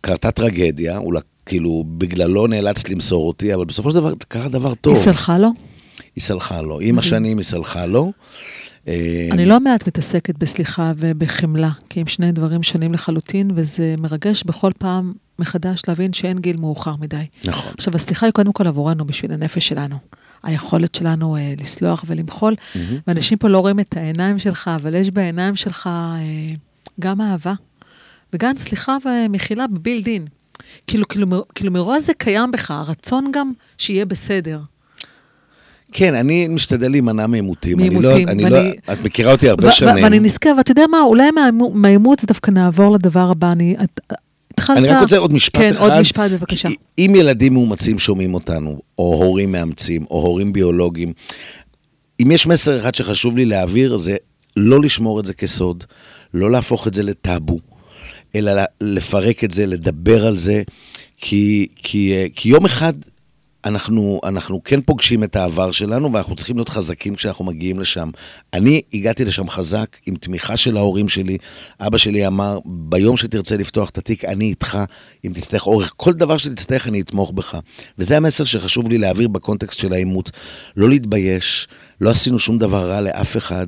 קרתה 0.00 0.30
טרגדיה, 0.30 0.98
אולי 0.98 1.20
כאילו 1.46 1.84
בגללו 1.98 2.46
נאלצת 2.46 2.90
למסור 2.90 3.28
אותי, 3.28 3.54
אבל 3.54 3.64
בסופו 3.64 3.90
של 3.90 3.96
דבר 3.96 4.12
קרה 4.28 4.48
דבר 4.48 4.74
טוב. 4.74 4.94
היא 4.94 5.04
סלחה 5.04 5.38
לו? 5.38 5.48
היא 6.16 6.22
סלחה 6.22 6.62
לו. 6.62 6.80
עם 6.80 6.98
השנים 6.98 7.36
היא 7.36 7.44
סלחה 7.44 7.86
לו. 7.86 8.12
אני 9.32 9.46
לא 9.46 9.60
מעט 9.60 9.88
מתעסקת 9.88 10.38
בסליחה 10.38 10.92
ובחמלה, 10.96 11.70
כי 11.90 12.00
הם 12.00 12.06
שני 12.06 12.32
דברים 12.32 12.62
שונים 12.62 12.92
לחלוטין, 12.92 13.50
וזה 13.54 13.94
מרגש 13.98 14.42
בכל 14.44 14.72
פעם 14.78 15.12
מחדש 15.38 15.82
להבין 15.88 16.12
שאין 16.12 16.38
גיל 16.38 16.56
מאוחר 16.60 16.94
מדי. 17.00 17.26
נכון. 17.44 17.72
עכשיו, 17.78 17.94
הסליחה 17.94 18.26
היא 18.26 18.32
קודם 18.32 18.52
כל 18.52 18.66
עבורנו, 18.66 19.04
בשביל 19.06 19.32
הנפש 19.32 19.68
שלנו. 19.68 19.96
היכולת 20.42 20.94
שלנו 20.94 21.36
אה, 21.36 21.54
לסלוח 21.60 22.04
ולמחול, 22.06 22.54
ואנשים 23.06 23.38
פה 23.38 23.48
לא 23.48 23.58
רואים 23.58 23.80
את 23.80 23.96
העיניים 23.96 24.38
שלך, 24.38 24.70
אבל 24.74 24.94
יש 24.94 25.10
בעיניים 25.10 25.56
שלך 25.56 25.86
אה, 25.86 26.54
גם 27.00 27.20
אהבה, 27.20 27.54
וגם 28.32 28.56
סליחה 28.56 28.96
ומחילה 29.04 29.66
בבילד-אין. 29.66 30.26
כאילו, 30.86 31.08
כאילו, 31.08 31.26
כאילו 31.54 31.72
מראש 31.72 32.02
זה 32.02 32.12
קיים 32.18 32.50
בך, 32.50 32.70
הרצון 32.70 33.30
גם 33.32 33.52
שיהיה 33.78 34.04
בסדר. 34.06 34.58
כן, 35.92 36.14
אני 36.14 36.48
משתדל 36.48 36.90
להימנע 36.90 37.26
מעימותים. 37.26 37.80
אני 37.80 37.90
לא- 37.90 38.00
מעימותים, 38.00 38.28
אני 38.28 38.44
ואני- 38.44 38.54
לא, 38.88 38.92
את 38.92 39.00
מכירה 39.04 39.32
אותי 39.32 39.48
הרבה 39.48 39.64
ו- 39.66 39.68
ו- 39.68 39.72
שנים. 39.72 40.04
ואני 40.04 40.18
נזכר, 40.18 40.52
ואתה 40.58 40.70
יודע 40.70 40.82
מה, 40.90 41.00
אולי 41.02 41.30
מהעימו- 41.30 41.70
מהעימות 41.74 42.18
זה 42.18 42.26
דווקא 42.26 42.50
נעבור 42.50 42.94
לדבר 42.94 43.30
הבא. 43.30 43.52
אני, 43.52 43.76
את, 43.84 44.00
התחלת... 44.50 44.78
אני 44.78 44.88
רק 44.88 45.02
רוצה 45.02 45.18
עוד 45.18 45.32
משפט 45.32 45.60
כן, 45.60 45.70
אחד. 45.70 45.90
עוד 45.90 46.00
משפט 46.00 46.30
בבקשה. 46.30 46.68
כי 46.68 46.74
אם 46.98 47.12
ילדים 47.16 47.52
מאומצים 47.52 47.98
שומעים 47.98 48.34
אותנו, 48.34 48.78
או 48.98 49.14
הורים 49.24 49.52
מאמצים, 49.52 50.02
או 50.10 50.22
הורים 50.22 50.52
ביולוגיים, 50.52 51.12
אם 52.22 52.30
יש 52.30 52.46
מסר 52.46 52.80
אחד 52.80 52.94
שחשוב 52.94 53.36
לי 53.36 53.44
להעביר, 53.44 53.96
זה 53.96 54.16
לא 54.56 54.80
לשמור 54.82 55.20
את 55.20 55.26
זה 55.26 55.34
כסוד, 55.34 55.84
לא 56.34 56.50
להפוך 56.50 56.88
את 56.88 56.94
זה 56.94 57.02
לטאבו, 57.02 57.58
אלא 58.34 58.62
לפרק 58.80 59.44
את 59.44 59.50
זה, 59.50 59.66
לדבר 59.66 60.26
על 60.26 60.38
זה, 60.38 60.62
כי, 61.16 61.66
כי, 61.76 62.12
אה, 62.12 62.26
כי 62.34 62.48
יום 62.48 62.64
אחד 62.64 62.92
אנחנו, 63.64 64.20
אנחנו 64.24 64.64
כן 64.64 64.80
פוגשים 64.80 65.24
את 65.24 65.36
העבר 65.36 65.72
שלנו, 65.72 66.12
ואנחנו 66.12 66.34
צריכים 66.34 66.56
להיות 66.56 66.68
חזקים 66.68 67.14
כשאנחנו 67.14 67.44
מגיעים 67.44 67.80
לשם. 67.80 68.10
אני 68.52 68.80
הגעתי 68.94 69.24
לשם 69.24 69.48
חזק, 69.48 69.96
עם 70.06 70.16
תמיכה 70.16 70.56
של 70.56 70.76
ההורים 70.76 71.08
שלי. 71.08 71.38
אבא 71.80 71.98
שלי 71.98 72.26
אמר, 72.26 72.58
ביום 72.64 73.16
שתרצה 73.16 73.56
לפתוח 73.56 73.90
את 73.90 73.98
התיק, 73.98 74.24
אני 74.24 74.44
איתך. 74.44 74.78
אם 75.24 75.32
תצטרך 75.32 75.66
אורך, 75.66 75.92
כל 75.96 76.12
דבר 76.12 76.36
שתצטרך, 76.36 76.88
אני 76.88 77.00
אתמוך 77.00 77.32
בך. 77.32 77.58
וזה 77.98 78.16
המסר 78.16 78.44
שחשוב 78.44 78.88
לי 78.88 78.98
להעביר 78.98 79.28
בקונטקסט 79.28 79.78
של 79.78 79.92
האימוץ. 79.92 80.30
לא 80.76 80.88
להתבייש, 80.88 81.68
לא 82.00 82.10
עשינו 82.10 82.38
שום 82.38 82.58
דבר 82.58 82.90
רע 82.90 83.00
לאף 83.00 83.36
אחד. 83.36 83.66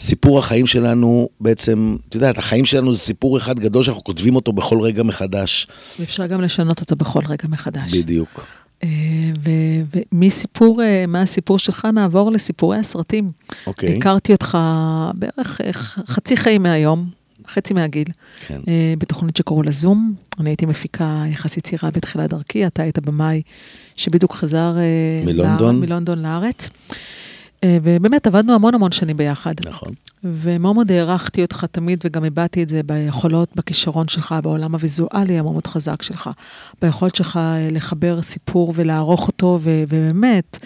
סיפור 0.00 0.38
החיים 0.38 0.66
שלנו 0.66 1.28
בעצם, 1.40 1.96
את 2.08 2.14
יודעת, 2.14 2.38
החיים 2.38 2.64
שלנו 2.64 2.92
זה 2.92 2.98
סיפור 2.98 3.38
אחד 3.38 3.58
גדול 3.58 3.82
שאנחנו 3.82 4.04
כותבים 4.04 4.34
אותו 4.34 4.52
בכל 4.52 4.80
רגע 4.80 5.02
מחדש. 5.02 5.66
ואפשר 6.00 6.26
גם 6.26 6.40
לשנות 6.40 6.80
אותו 6.80 6.96
בכל 6.96 7.20
רגע 7.28 7.44
מחדש. 7.48 7.94
בדיוק. 7.94 8.46
אה, 8.82 8.88
ומסיפור, 10.12 10.82
אה, 10.82 11.04
מהסיפור 11.08 11.58
שלך 11.58 11.84
נעבור 11.94 12.30
לסיפורי 12.32 12.76
הסרטים. 12.78 13.30
אוקיי. 13.66 13.96
הכרתי 13.96 14.32
אותך 14.32 14.58
בערך 15.14 15.60
חצי 16.08 16.36
חיים 16.36 16.62
מהיום, 16.62 17.10
חצי 17.48 17.74
מהגיל, 17.74 18.08
כן. 18.46 18.60
אה, 18.68 18.94
בתוכנית 18.98 19.36
שקראו 19.36 19.62
לה 19.62 19.70
זום. 19.70 20.14
אני 20.40 20.50
הייתי 20.50 20.66
מפיקה 20.66 21.22
יחסית 21.32 21.64
צעירה 21.66 21.90
בתחילת 21.90 22.30
דרכי, 22.30 22.66
אתה 22.66 22.82
היית 22.82 22.98
במאי 22.98 23.42
שבדיוק 23.96 24.34
חזר 24.34 24.72
מלונדון. 25.24 25.74
לאר- 25.74 25.80
מלונדון 25.86 26.18
לארץ. 26.22 26.68
אה, 27.64 27.78
ובאמת 27.82 28.26
עבדנו 28.26 28.54
המון 28.54 28.74
המון 28.74 28.92
שנים 28.92 29.16
ביחד. 29.16 29.54
נכון. 29.66 29.92
ומאוד 30.24 30.74
מאוד 30.74 30.92
הערכתי 30.92 31.42
אותך 31.42 31.66
תמיד, 31.70 32.00
וגם 32.04 32.24
הבעתי 32.24 32.62
את 32.62 32.68
זה 32.68 32.80
ביכולות, 32.82 33.48
בכישרון 33.56 34.08
שלך, 34.08 34.34
בעולם 34.42 34.72
הוויזואלי 34.72 35.38
המאוד 35.38 35.52
מאוד 35.52 35.66
חזק 35.66 36.02
שלך. 36.02 36.30
ביכולת 36.82 37.14
שלך 37.14 37.36
אה, 37.36 37.68
לחבר 37.70 38.22
סיפור 38.22 38.72
ולערוך 38.76 39.28
אותו, 39.28 39.58
ו- 39.62 39.82
ובאמת, 39.88 40.58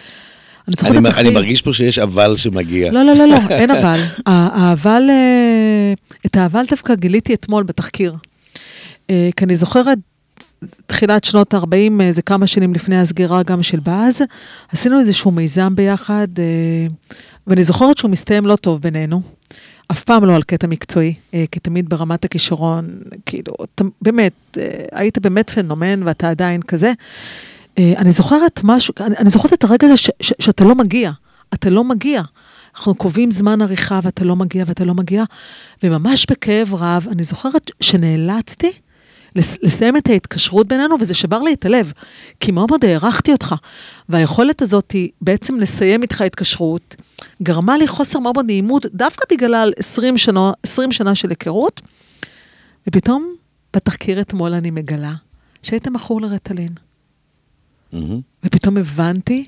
אני 0.68 0.74
זוכרת 0.78 0.96
אני, 0.96 1.10
את. 1.10 1.14
אני 1.18 1.30
מרגיש 1.30 1.62
פה 1.62 1.72
שיש 1.72 1.98
אבל 1.98 2.36
שמגיע. 2.36 2.92
לא, 2.92 3.02
לא, 3.02 3.12
לא, 3.14 3.26
לא, 3.26 3.38
אין 3.60 3.70
אבל. 3.70 4.00
האבל, 4.26 5.02
אה, 5.10 5.92
את 6.26 6.36
האבל 6.36 6.64
דווקא 6.70 6.94
גיליתי 6.94 7.34
אתמול 7.34 7.62
בתחקיר. 7.62 8.16
כי 9.08 9.44
אני 9.44 9.56
זוכרת, 9.56 9.98
תחילת 10.86 11.24
שנות 11.24 11.54
ה-40, 11.54 11.66
זה 12.10 12.22
כמה 12.22 12.46
שנים 12.46 12.74
לפני 12.74 13.00
הסגירה 13.00 13.42
גם 13.42 13.62
של 13.62 13.80
באז, 13.80 14.22
עשינו 14.72 14.98
איזשהו 15.00 15.30
מיזם 15.30 15.76
ביחד, 15.76 16.28
אה, 16.38 16.44
ואני 17.46 17.64
זוכרת 17.64 17.98
שהוא 17.98 18.10
מסתיים 18.10 18.46
לא 18.46 18.56
טוב 18.56 18.80
בינינו. 18.82 19.22
אף 19.92 20.04
פעם 20.04 20.24
לא 20.24 20.34
על 20.36 20.42
קטע 20.42 20.66
מקצועי, 20.66 21.14
אה, 21.34 21.44
כי 21.52 21.60
תמיד 21.60 21.88
ברמת 21.88 22.24
הכישרון, 22.24 22.88
כאילו, 23.26 23.52
ת- 23.74 23.82
באמת, 24.02 24.32
אה, 24.58 24.66
היית 24.92 25.18
באמת 25.18 25.50
פנומן 25.50 26.02
ואתה 26.02 26.30
עדיין 26.30 26.62
כזה. 26.62 26.92
אה, 27.78 27.92
אני 27.96 28.10
זוכרת 28.12 28.60
משהו, 28.64 28.94
אני, 29.00 29.16
אני 29.18 29.30
זוכרת 29.30 29.52
את 29.52 29.64
הרגע 29.64 29.86
הזה 29.86 29.96
ש, 29.96 30.10
ש, 30.20 30.32
שאתה 30.38 30.64
לא 30.64 30.74
מגיע, 30.74 31.10
אתה 31.54 31.70
לא 31.70 31.84
מגיע. 31.84 32.22
אנחנו 32.76 32.94
קובעים 32.94 33.30
זמן 33.30 33.62
עריכה 33.62 34.00
ואתה 34.02 34.24
לא 34.24 34.36
מגיע 34.36 34.64
ואתה 34.66 34.84
לא 34.84 34.94
מגיע, 34.94 35.24
וממש 35.82 36.26
בכאב 36.30 36.74
רב, 36.74 37.06
אני 37.12 37.24
זוכרת 37.24 37.70
שנאלצתי 37.80 38.72
לסיים 39.36 39.96
את 39.96 40.06
ההתקשרות 40.08 40.68
בינינו, 40.68 40.96
וזה 41.00 41.14
שבר 41.14 41.42
לי 41.42 41.52
את 41.52 41.66
הלב, 41.66 41.92
כי 42.40 42.52
מאוד 42.52 42.70
מאוד 42.70 42.84
הערכתי 42.84 43.32
אותך. 43.32 43.54
והיכולת 44.08 44.62
הזאת 44.62 44.90
היא 44.90 45.08
בעצם 45.20 45.60
לסיים 45.60 46.02
איתך 46.02 46.20
התקשרות, 46.20 46.96
גרמה 47.42 47.76
לי 47.76 47.86
חוסר 47.88 48.18
מאוד 48.18 48.34
מאוד 48.34 48.46
נעימות, 48.46 48.86
דווקא 48.86 49.24
בגלל 49.30 49.72
20 49.78 50.18
שנה, 50.18 50.52
20 50.62 50.92
שנה 50.92 51.14
של 51.14 51.30
היכרות, 51.30 51.80
ופתאום 52.88 53.34
בתחקיר 53.76 54.20
אתמול 54.20 54.52
אני 54.52 54.70
מגלה 54.70 55.14
שהיית 55.62 55.88
מכור 55.88 56.20
לרטלין. 56.20 56.72
מהמם. 57.92 58.20
ופתאום 58.44 58.76
הבנתי 58.76 59.46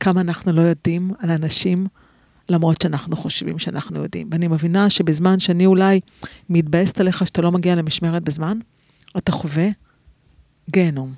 כמה 0.00 0.20
אנחנו 0.20 0.52
לא 0.52 0.62
יודעים 0.62 1.10
על 1.18 1.30
אנשים, 1.30 1.86
למרות 2.48 2.80
שאנחנו 2.80 3.16
חושבים 3.16 3.58
שאנחנו 3.58 4.02
יודעים. 4.02 4.28
ואני 4.32 4.48
מבינה 4.48 4.90
שבזמן 4.90 5.38
שאני 5.38 5.66
אולי 5.66 6.00
מתבאסת 6.48 7.00
עליך 7.00 7.26
שאתה 7.26 7.42
לא 7.42 7.52
מגיע 7.52 7.74
למשמרת 7.74 8.22
בזמן, 8.22 8.58
אתה 9.18 9.32
חווה 9.32 9.68
גיהנום. 10.70 11.14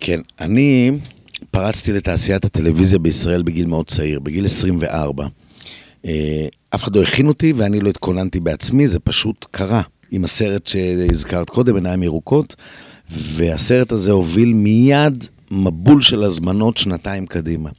כן, 0.00 0.20
אני 0.40 0.90
פרצתי 1.50 1.92
לתעשיית 1.92 2.44
הטלוויזיה 2.44 2.98
בישראל 2.98 3.42
בגיל 3.42 3.66
מאוד 3.66 3.86
צעיר, 3.86 4.20
בגיל 4.20 4.44
24. 4.44 5.26
אה, 6.04 6.46
אף 6.74 6.82
אחד 6.82 6.96
לא 6.96 7.02
הכין 7.02 7.28
אותי 7.28 7.52
ואני 7.52 7.80
לא 7.80 7.88
התכוננתי 7.88 8.40
בעצמי, 8.40 8.86
זה 8.86 8.98
פשוט 9.00 9.46
קרה. 9.50 9.82
עם 10.10 10.24
הסרט 10.24 10.66
שהזכרת 10.66 11.50
קודם, 11.50 11.74
עיניים 11.74 12.02
ירוקות, 12.02 12.54
והסרט 13.10 13.92
הזה 13.92 14.10
הוביל 14.10 14.52
מיד 14.52 15.24
מבול 15.50 16.02
של 16.02 16.24
הזמנות 16.24 16.76
שנתיים 16.76 17.26
קדימה. 17.26 17.70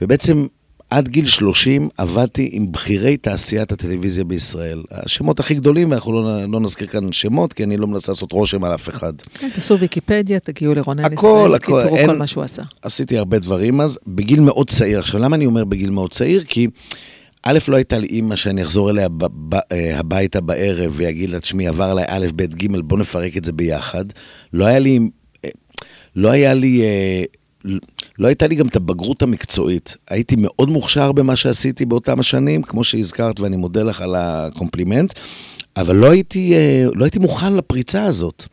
ובעצם 0.00 0.46
עד 0.90 1.08
גיל 1.08 1.26
30 1.26 1.88
עבדתי 1.98 2.48
עם 2.52 2.72
בכירי 2.72 3.16
תעשיית 3.16 3.72
הטלוויזיה 3.72 4.24
בישראל. 4.24 4.82
השמות 4.90 5.40
הכי 5.40 5.54
גדולים, 5.54 5.90
ואנחנו 5.90 6.12
לא, 6.12 6.44
לא 6.52 6.60
נזכיר 6.60 6.86
כאן 6.86 7.12
שמות, 7.12 7.52
כי 7.52 7.64
אני 7.64 7.76
לא 7.76 7.86
מנסה 7.86 8.12
לעשות 8.12 8.32
רושם 8.32 8.64
על 8.64 8.74
אף 8.74 8.88
אחד. 8.88 9.12
כן, 9.34 9.48
תעשו 9.54 9.78
ויקיפדיה, 9.78 10.40
תגיעו 10.40 10.74
לרונן 10.74 11.12
ישראל, 11.12 11.54
הכל, 11.54 11.82
תראו 11.84 11.96
אין- 11.96 12.06
כל 12.06 12.16
מה 12.16 12.26
שהוא 12.26 12.44
עשה. 12.44 12.62
עשיתי 12.82 13.18
הרבה 13.18 13.38
דברים 13.38 13.80
אז, 13.80 13.98
בגיל 14.06 14.40
מאוד 14.40 14.70
צעיר. 14.70 14.98
עכשיו, 14.98 15.20
למה 15.20 15.36
אני 15.36 15.46
אומר 15.46 15.64
בגיל 15.64 15.90
מאוד 15.90 16.10
צעיר? 16.12 16.44
כי 16.48 16.66
א', 17.42 17.58
לא 17.68 17.76
הייתה 17.76 17.98
לי 17.98 18.06
אימא 18.06 18.36
שאני 18.36 18.62
אחזור 18.62 18.90
אליה 18.90 19.08
ב- 19.08 19.24
ב- 19.48 19.60
אה, 19.72 19.98
הביתה 19.98 20.40
בערב 20.40 20.92
ויגיד 20.96 21.30
לה, 21.30 21.40
תשמעי, 21.40 21.68
עבר 21.68 21.84
עליי 21.84 22.04
א', 22.08 22.26
ב', 22.36 22.42
ג', 22.42 22.80
בוא 22.80 22.98
נפרק 22.98 23.36
את 23.36 23.44
זה 23.44 23.52
ביחד. 23.52 24.04
לא 24.52 24.64
היה 24.64 24.78
לי, 24.78 24.98
אה, 25.44 25.50
לא 26.16 26.28
היה 26.30 26.54
לי, 26.54 26.82
אה, 26.82 27.22
לא 28.18 28.26
הייתה 28.26 28.46
לי 28.46 28.54
גם 28.54 28.66
את 28.66 28.76
הבגרות 28.76 29.22
המקצועית. 29.22 29.96
הייתי 30.10 30.36
מאוד 30.38 30.68
מוכשר 30.68 31.12
במה 31.12 31.36
שעשיתי 31.36 31.84
באותם 31.84 32.20
השנים, 32.20 32.62
כמו 32.62 32.84
שהזכרת, 32.84 33.40
ואני 33.40 33.56
מודה 33.56 33.82
לך 33.82 34.00
על 34.00 34.14
הקומפלימנט, 34.14 35.12
אבל 35.76 35.96
לא 35.96 36.10
הייתי, 36.10 36.54
אה, 36.54 36.84
לא 36.94 37.04
הייתי 37.04 37.18
מוכן 37.18 37.52
לפריצה 37.52 38.04
הזאת. 38.04 38.46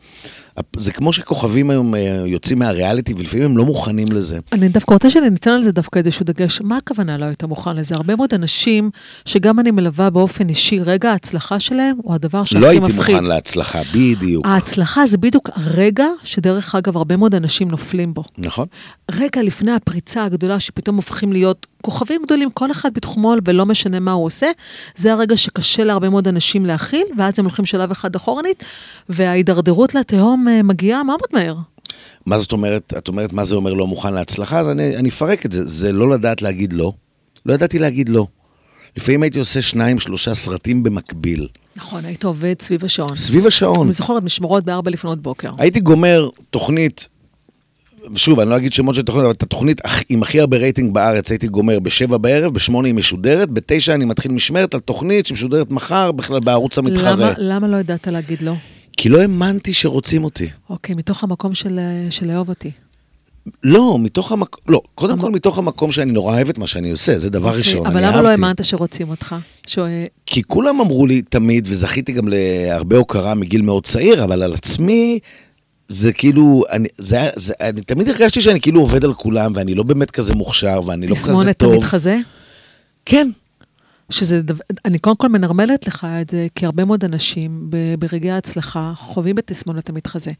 זה 0.76 0.92
כמו 0.92 1.12
שכוכבים 1.12 1.70
היום 1.70 1.94
אה, 1.94 2.22
יוצאים 2.26 2.58
מהריאליטי, 2.58 3.14
ולפעמים 3.18 3.44
הם 3.44 3.56
לא 3.56 3.64
מוכנים 3.64 4.12
לזה. 4.12 4.38
אני 4.52 4.68
דווקא 4.68 4.94
רוצה 4.94 5.10
שניתן 5.10 5.50
על 5.50 5.62
זה 5.62 5.72
דווקא 5.72 5.98
איזשהו 5.98 6.24
דגש. 6.24 6.60
מה 6.60 6.76
הכוונה 6.76 7.18
לא 7.18 7.24
היית 7.24 7.44
מוכן 7.44 7.76
לזה? 7.76 7.94
הרבה 7.98 8.16
מאוד 8.16 8.34
אנשים 8.34 8.90
שגם 9.24 9.60
אני 9.60 9.70
מלווה 9.70 10.10
באופן 10.10 10.48
אישי, 10.48 10.80
רגע 10.80 11.10
ההצלחה 11.10 11.60
שלהם 11.60 11.96
הוא 12.02 12.14
הדבר 12.14 12.42
שהכי 12.44 12.62
לא 12.62 12.68
מפחיד. 12.68 12.82
הייתי 12.84 12.96
מוכן 12.96 13.24
להצלחה, 13.24 13.82
בדיוק. 13.94 14.46
ההצלחה 14.46 15.06
זה 15.06 15.18
בדיוק 15.18 15.50
הרגע 15.54 16.06
שדרך 16.24 16.74
אגב 16.74 16.96
הרבה 16.96 17.16
מאוד 17.16 17.34
אנשים 17.34 17.68
נופלים 17.68 18.14
בו. 18.14 18.24
נכון? 18.38 18.66
רגע 19.10 19.42
לפני 19.42 19.72
הפריצה 19.72 20.24
הגדולה 20.24 20.60
שפתאום 20.60 20.96
הופכים 20.96 21.32
להיות 21.32 21.66
כוכבים 21.84 22.22
גדולים, 22.24 22.50
כל 22.50 22.70
אחד 22.70 22.94
בתחומו 22.94 23.34
ולא 23.44 23.66
משנה 23.66 24.00
מה 24.00 24.12
הוא 24.12 24.26
עושה, 24.26 24.46
זה 24.96 25.12
הרגע 25.12 25.36
שקשה 25.36 25.84
להרבה 25.84 26.08
מאוד 26.08 26.28
אנשים 26.28 26.66
להכיל, 26.66 27.06
ואז 27.18 27.38
הם 27.38 27.44
הולכים 27.44 27.64
שלב 27.64 27.90
אחד 27.90 28.16
אחורנית, 28.16 28.64
וההידרדרות 29.08 29.94
לתהום 29.94 30.43
אה, 30.48 30.62
מגיעה 30.62 31.02
מאוד 31.02 31.20
מהר. 31.32 31.56
מה 32.26 32.38
זאת 32.38 32.52
אומרת, 32.52 32.94
את 32.98 33.08
אומרת 33.08 33.32
מה 33.32 33.44
זה 33.44 33.54
אומר 33.54 33.74
לא 33.74 33.86
מוכן 33.86 34.14
להצלחה? 34.14 34.60
אז 34.60 34.68
אני, 34.68 34.96
אני 34.96 35.08
אפרק 35.08 35.46
את 35.46 35.52
זה. 35.52 35.66
זה 35.66 35.92
לא 35.92 36.10
לדעת 36.10 36.42
להגיד 36.42 36.72
לא. 36.72 36.92
לא 37.46 37.52
ידעתי 37.54 37.78
להגיד 37.78 38.08
לא. 38.08 38.26
לפעמים 38.96 39.22
הייתי 39.22 39.38
עושה 39.38 39.62
שניים, 39.62 40.00
שלושה 40.00 40.34
סרטים 40.34 40.82
במקביל. 40.82 41.48
נכון, 41.76 42.04
היית 42.04 42.24
עובד 42.24 42.54
סביב 42.60 42.84
השעון. 42.84 43.16
סביב 43.16 43.46
השעון. 43.46 43.86
אני 43.86 43.92
זוכרת 43.92 44.22
משמרות 44.22 44.64
בארבע 44.64 44.90
לפנות 44.90 45.22
בוקר. 45.22 45.50
הייתי 45.58 45.80
גומר 45.80 46.28
תוכנית, 46.50 47.08
שוב, 48.14 48.40
אני 48.40 48.50
לא 48.50 48.56
אגיד 48.56 48.72
שמות 48.72 48.94
של 48.94 49.02
תוכנית, 49.02 49.24
אבל 49.24 49.32
את 49.32 49.42
התוכנית 49.42 49.80
עם 50.08 50.22
הכי 50.22 50.40
הרבה 50.40 50.56
רייטינג 50.56 50.94
בארץ 50.94 51.30
הייתי 51.30 51.48
גומר 51.48 51.80
בשבע 51.80 52.16
בערב, 52.16 52.54
בשמונה 52.54 52.88
היא 52.88 52.94
משודרת, 52.94 53.50
בתשע 53.50 53.94
אני 53.94 54.04
מתחיל 54.04 54.32
משמרת 54.32 54.74
על 54.74 54.80
תוכנית 54.80 55.26
שמשודרת 55.26 55.70
מחר, 55.70 56.12
בכלל 56.12 56.40
בערוץ 56.40 56.78
המתחרה. 56.78 57.14
למה, 57.14 57.32
למה 57.38 57.68
לא 57.68 57.76
ידעת 57.76 58.06
להגיד 58.06 58.42
לא? 58.42 58.52
כי 58.96 59.08
לא 59.08 59.20
האמנתי 59.20 59.72
שרוצים 59.72 60.24
אותי. 60.24 60.48
אוקיי, 60.70 60.94
מתוך 60.94 61.22
המקום 61.24 61.54
של, 61.54 61.78
של 62.10 62.26
לאהוב 62.28 62.48
אותי. 62.48 62.70
לא, 63.62 63.96
מתוך 64.00 64.32
המקום, 64.32 64.60
לא, 64.68 64.80
קודם 64.94 65.12
המ- 65.12 65.20
כל 65.20 65.30
מתוך 65.30 65.58
המקום 65.58 65.92
שאני 65.92 66.12
נורא 66.12 66.34
אוהב 66.34 66.48
את 66.48 66.58
מה 66.58 66.66
שאני 66.66 66.90
עושה, 66.90 67.18
זה 67.18 67.30
דבר 67.30 67.46
אוקיי, 67.46 67.58
ראשון, 67.58 67.86
אבל 67.86 68.04
למה. 68.06 68.22
לא 68.22 68.28
האמנת 68.28 68.64
שרוצים 68.64 69.08
אותך? 69.10 69.34
ש... 69.66 69.78
כי 70.26 70.42
כולם 70.42 70.80
אמרו 70.80 71.06
לי 71.06 71.22
תמיד, 71.22 71.66
וזכיתי 71.70 72.12
גם 72.12 72.28
להרבה 72.28 72.96
הוקרה 72.96 73.34
מגיל 73.34 73.62
מאוד 73.62 73.84
צעיר, 73.86 74.24
אבל 74.24 74.42
על 74.42 74.52
עצמי, 74.54 75.18
זה 75.88 76.12
כאילו, 76.12 76.62
אני, 76.72 76.88
זה, 76.98 77.18
זה, 77.36 77.54
אני 77.60 77.80
תמיד 77.80 78.08
הרגשתי 78.08 78.40
שאני 78.40 78.60
כאילו 78.60 78.80
עובד 78.80 79.04
על 79.04 79.14
כולם, 79.14 79.52
ואני 79.56 79.74
לא 79.74 79.82
באמת 79.82 80.10
כזה 80.10 80.34
מוכשר, 80.34 80.80
ואני 80.86 81.06
לא 81.06 81.14
כזה 81.14 81.24
תסמונת 81.28 81.58
טוב. 81.58 81.72
המתחזה? 81.74 82.18
כן, 83.06 83.30
שזה 84.10 84.42
דבר, 84.42 84.60
אני 84.84 84.98
קודם 84.98 85.16
כל 85.16 85.28
מנרמלת 85.28 85.86
לך 85.86 86.06
את 86.22 86.30
זה, 86.30 86.46
כי 86.54 86.66
הרבה 86.66 86.84
מאוד 86.84 87.04
אנשים 87.04 87.70
ברגעי 87.98 88.30
ההצלחה 88.30 88.92
חווים 88.96 89.38
את 89.38 89.46
תסמונת 89.46 89.88
המתחזה. 89.88 90.32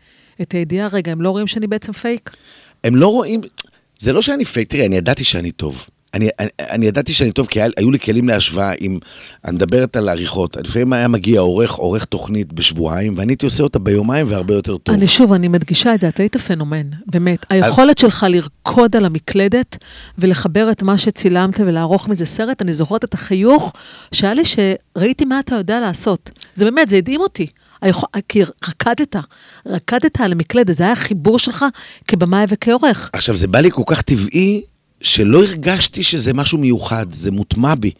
את 0.43 0.53
הידיעה, 0.53 0.89
רגע, 0.89 1.13
הם 1.13 1.21
לא 1.21 1.31
רואים 1.31 1.47
שאני 1.47 1.67
בעצם 1.67 1.93
פייק? 1.93 2.37
הם 2.85 2.97
לא 2.97 3.07
רואים, 3.07 3.41
זה 3.99 4.13
לא 4.13 4.23
שאני 4.23 4.45
פייק, 4.45 4.69
תראי, 4.69 4.87
אני 4.87 4.97
ידעתי 4.97 5.25
שאני 5.25 5.51
טוב. 5.51 5.87
אני, 6.15 6.29
אני, 6.39 6.49
אני 6.61 6.87
ידעתי 6.87 7.13
שאני 7.13 7.33
טוב, 7.33 7.47
כי 7.47 7.61
היה, 7.61 7.71
היו 7.77 7.91
לי 7.91 7.99
כלים 7.99 8.29
להשוואה 8.29 8.73
עם, 8.79 8.99
אני 9.45 9.55
מדברת 9.55 9.97
על 9.97 10.09
עריכות. 10.09 10.57
לפעמים 10.57 10.93
היה 10.93 11.09
מגיע 11.09 11.41
עורך, 11.41 11.73
עורך 11.73 12.05
תוכנית 12.05 12.53
בשבועיים, 12.53 13.19
ואני 13.19 13.33
הייתי 13.33 13.47
עושה 13.47 13.63
אותה 13.63 13.79
ביומיים 13.79 14.27
והרבה 14.29 14.55
יותר 14.55 14.77
טוב. 14.77 14.95
אני 14.95 15.07
שוב, 15.07 15.33
אני 15.33 15.49
מדגישה 15.49 15.95
את 15.95 16.01
זה, 16.01 16.09
אתה 16.09 16.23
היית 16.23 16.37
פנומן, 16.37 16.91
באמת. 17.07 17.47
היכולת 17.51 17.99
שלך 17.99 18.27
לרקוד 18.29 18.97
על 18.97 19.05
המקלדת 19.05 19.77
ולחבר 20.19 20.71
את 20.71 20.83
מה 20.83 20.99
שצילמת 20.99 21.61
ולערוך 21.61 22.09
מזה 22.09 22.27
סרט, 22.27 22.63
אני 22.63 22.75
זוכרת 22.75 23.05
את 23.05 23.15
החיוך 23.15 23.73
שהיה 24.13 24.35
לי 24.35 24.43
שראיתי 24.45 25.25
מה 25.25 25.41
אתה 25.41 25.55
יודע 25.55 25.81
לעשות. 25.81 26.31
זה 26.55 26.65
באמת, 26.65 26.89
זה 26.89 26.97
הדהים 26.97 27.21
אותי. 27.21 27.47
כי 28.29 28.43
רקדת, 28.69 29.17
רקדת 29.67 30.21
על 30.21 30.33
המקלדת, 30.33 30.77
זה 30.77 30.85
היה 30.85 30.93
החיבור 30.93 31.39
שלך 31.39 31.65
כבמאי 32.09 32.45
וכעורך. 32.49 33.11
עכשיו, 33.13 33.37
זה 33.37 33.47
בא 33.47 33.61
לי 33.61 33.71
כל 33.71 33.83
כך 33.87 34.03
טבעי, 34.03 34.63
שלא 35.05 35.45
הרגשתי 35.45 36.03
שזה 36.03 36.35
משהו 36.35 36.59
מיוחד, 36.59 37.07
זה 37.13 37.31
מוטמע 37.31 37.75
בי. 37.75 37.91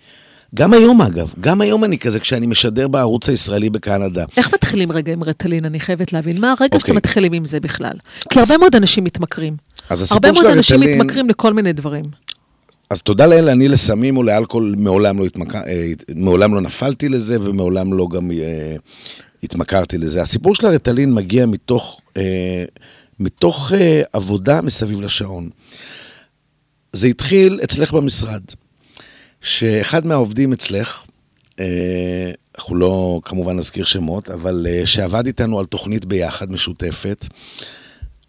גם 0.55 0.73
היום, 0.73 1.03
אגב, 1.03 1.33
גם 1.41 1.61
היום 1.61 1.85
אני 1.85 1.99
כזה, 1.99 2.21
כשאני 2.21 2.47
משדר 2.47 2.89
בערוץ 2.89 3.29
הישראלי 3.29 3.71
בקנדה. 3.71 4.25
איך 4.37 4.55
מתחילים 4.55 4.93
רגע 4.93 5.13
עם 5.13 5.25
רטלין? 5.25 5.65
אני 5.65 5.81
חייבת 5.81 6.13
להבין. 6.13 6.41
מה 6.41 6.51
הרגע 6.51 6.65
שאתם 6.65 6.77
אוקיי. 6.77 6.95
מתחילים 6.95 7.33
עם 7.33 7.45
זה 7.45 7.61
בכלל? 7.61 7.93
כי 8.31 8.41
הרבה 8.41 8.59
מאוד 8.59 8.77
אנשים 8.77 9.05
מתמכרים. 9.05 9.57
אז 9.91 10.03
הסיפור 10.03 10.17
הרבה 10.17 10.33
מאוד 10.33 10.45
של 10.47 10.57
אנשים 10.57 10.81
מתמכרים 10.81 11.29
לכל 11.29 11.53
מיני 11.53 11.73
דברים. 11.73 12.05
אז 12.91 13.03
תודה 13.03 13.27
לאל, 13.27 13.49
אני 13.49 13.69
לסמים 13.69 14.17
או 14.17 14.23
לאלכוהול 14.23 14.75
מעולם 14.79 15.19
לא, 15.19 15.25
התמק... 15.25 15.55
אה, 15.55 15.93
מעולם 16.15 16.55
לא 16.55 16.61
נפלתי 16.61 17.09
לזה 17.09 17.37
ומעולם 17.41 17.93
לא 17.93 18.09
גם 18.11 18.31
אה, 18.31 18.77
התמכרתי 19.43 19.99
לזה. 19.99 20.23
הסיפור 20.23 20.55
של 20.55 20.67
הרטלין 20.67 21.15
מגיע 21.15 21.47
מתוך, 21.47 22.01
אה, 22.17 22.65
מתוך 23.21 23.73
אה, 23.77 24.03
עבודה 24.13 24.63
מסביב 24.63 25.01
לשעון. 25.01 25.49
זה 26.95 27.07
התחיל 27.07 27.61
אצלך 27.65 27.93
במשרד, 27.93 28.43
שאחד 29.41 30.07
מהעובדים 30.07 30.53
אצלך, 30.53 31.05
אה, 31.61 32.31
אנחנו 32.59 32.77
לא 32.77 33.21
כמובן 33.25 33.57
נזכיר 33.57 33.85
שמות, 33.85 34.31
אבל 34.31 34.67
אה, 34.71 34.87
שעבד 34.87 35.27
איתנו 35.27 35.59
על 35.59 35.67
תוכנית 35.67 36.05
ביחד 36.05 36.53
משותפת, 36.53 37.27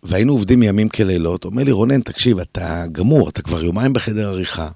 והיינו 0.03 0.33
עובדים 0.33 0.63
ימים 0.63 0.89
כלילות, 0.89 1.45
אומר 1.45 1.63
לי, 1.63 1.71
רונן, 1.71 2.01
תקשיב, 2.01 2.39
אתה 2.39 2.85
גמור, 2.91 3.29
אתה 3.29 3.41
כבר 3.41 3.63
יומיים 3.63 3.93
בחדר 3.93 4.27
עריכה. 4.27 4.69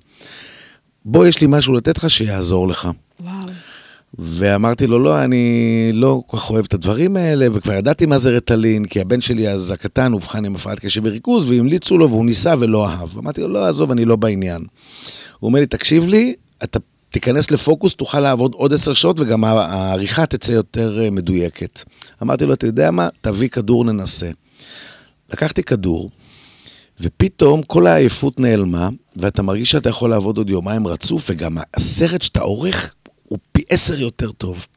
בוא, 1.06 1.28
יש 1.28 1.42
לי 1.42 1.48
משהו 1.50 1.74
לתת 1.74 1.98
לך 1.98 2.10
שיעזור 2.10 2.68
לך. 2.68 2.90
וואו. 3.20 3.40
ואמרתי 4.18 4.88
לו, 4.88 5.00
לא, 5.00 5.24
אני 5.24 5.90
לא 5.94 6.22
כל 6.26 6.38
כך 6.38 6.50
אוהב 6.50 6.66
את 6.66 6.74
הדברים 6.74 7.18
האלה, 7.18 7.48
וכבר 7.54 7.74
ידעתי 7.74 8.06
מה 8.06 8.18
זה 8.18 8.30
רטלין, 8.30 8.86
כי 8.86 9.02
הבן 9.02 9.22
שלי 9.22 9.50
אז 9.50 9.72
הקטן 9.72 10.14
אובחן 10.14 10.46
עם 10.46 10.56
הפרעת 10.56 10.80
קשב 10.80 11.02
וריכוז, 11.04 11.52
והמליצו 11.52 11.98
לו 11.98 12.10
והוא 12.10 12.26
ניסה 12.26 12.54
ולא 12.60 12.88
אהב. 12.88 13.18
אמרתי 13.18 13.42
לו, 13.42 13.48
לא, 13.48 13.68
עזוב, 13.68 13.92
אני 13.92 14.06
לא 14.06 14.16
בעניין. 14.16 14.62
הוא 15.40 15.48
אומר 15.48 15.60
לי, 15.60 15.66
תקשיב 15.66 16.08
לי, 16.08 16.34
אתה 16.64 16.80
תיכנס 17.10 17.52
לפוקוס, 17.52 17.96
תוכל 17.96 18.20
לעבוד 18.20 18.54
עוד 18.54 18.74
עשר 18.74 18.94
שעות, 18.94 19.20
וגם 19.20 19.44
העריכה 19.44 20.26
תצא 20.26 20.52
יותר 20.52 21.04
אה, 21.04 21.10
מדויקת. 21.10 21.82
אמרתי 22.24 22.46
לו, 22.46 22.54
אתה 22.54 22.68
יודע 22.68 22.92
מה? 22.92 23.10
תביא 23.22 23.50
כדור, 23.50 23.86
ננסה. 23.86 24.30
לקחתי 25.34 25.64
כדור, 25.64 26.10
ופתאום 27.02 27.64
כל 27.64 27.88
העייפות 27.88 28.40
נעלמה, 28.40 28.90
ואתה 29.16 29.42
מרגיש 29.42 29.72
שאתה 29.72 29.90
יכול 29.90 30.10
לעבוד 30.10 30.38
עוד 30.38 30.50
יומיים 30.50 30.88
רצוף, 30.88 31.28
וגם 31.30 31.58
הסרט 31.74 32.22
שאתה 32.22 32.42
עורך 32.42 32.94
עשר 33.70 34.00
יותר 34.00 34.32
טוב. 34.32 34.68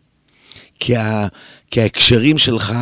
כי, 0.81 0.96
ה, 0.96 1.26
כי 1.70 1.81
ההקשרים 1.81 2.38
שלך 2.38 2.74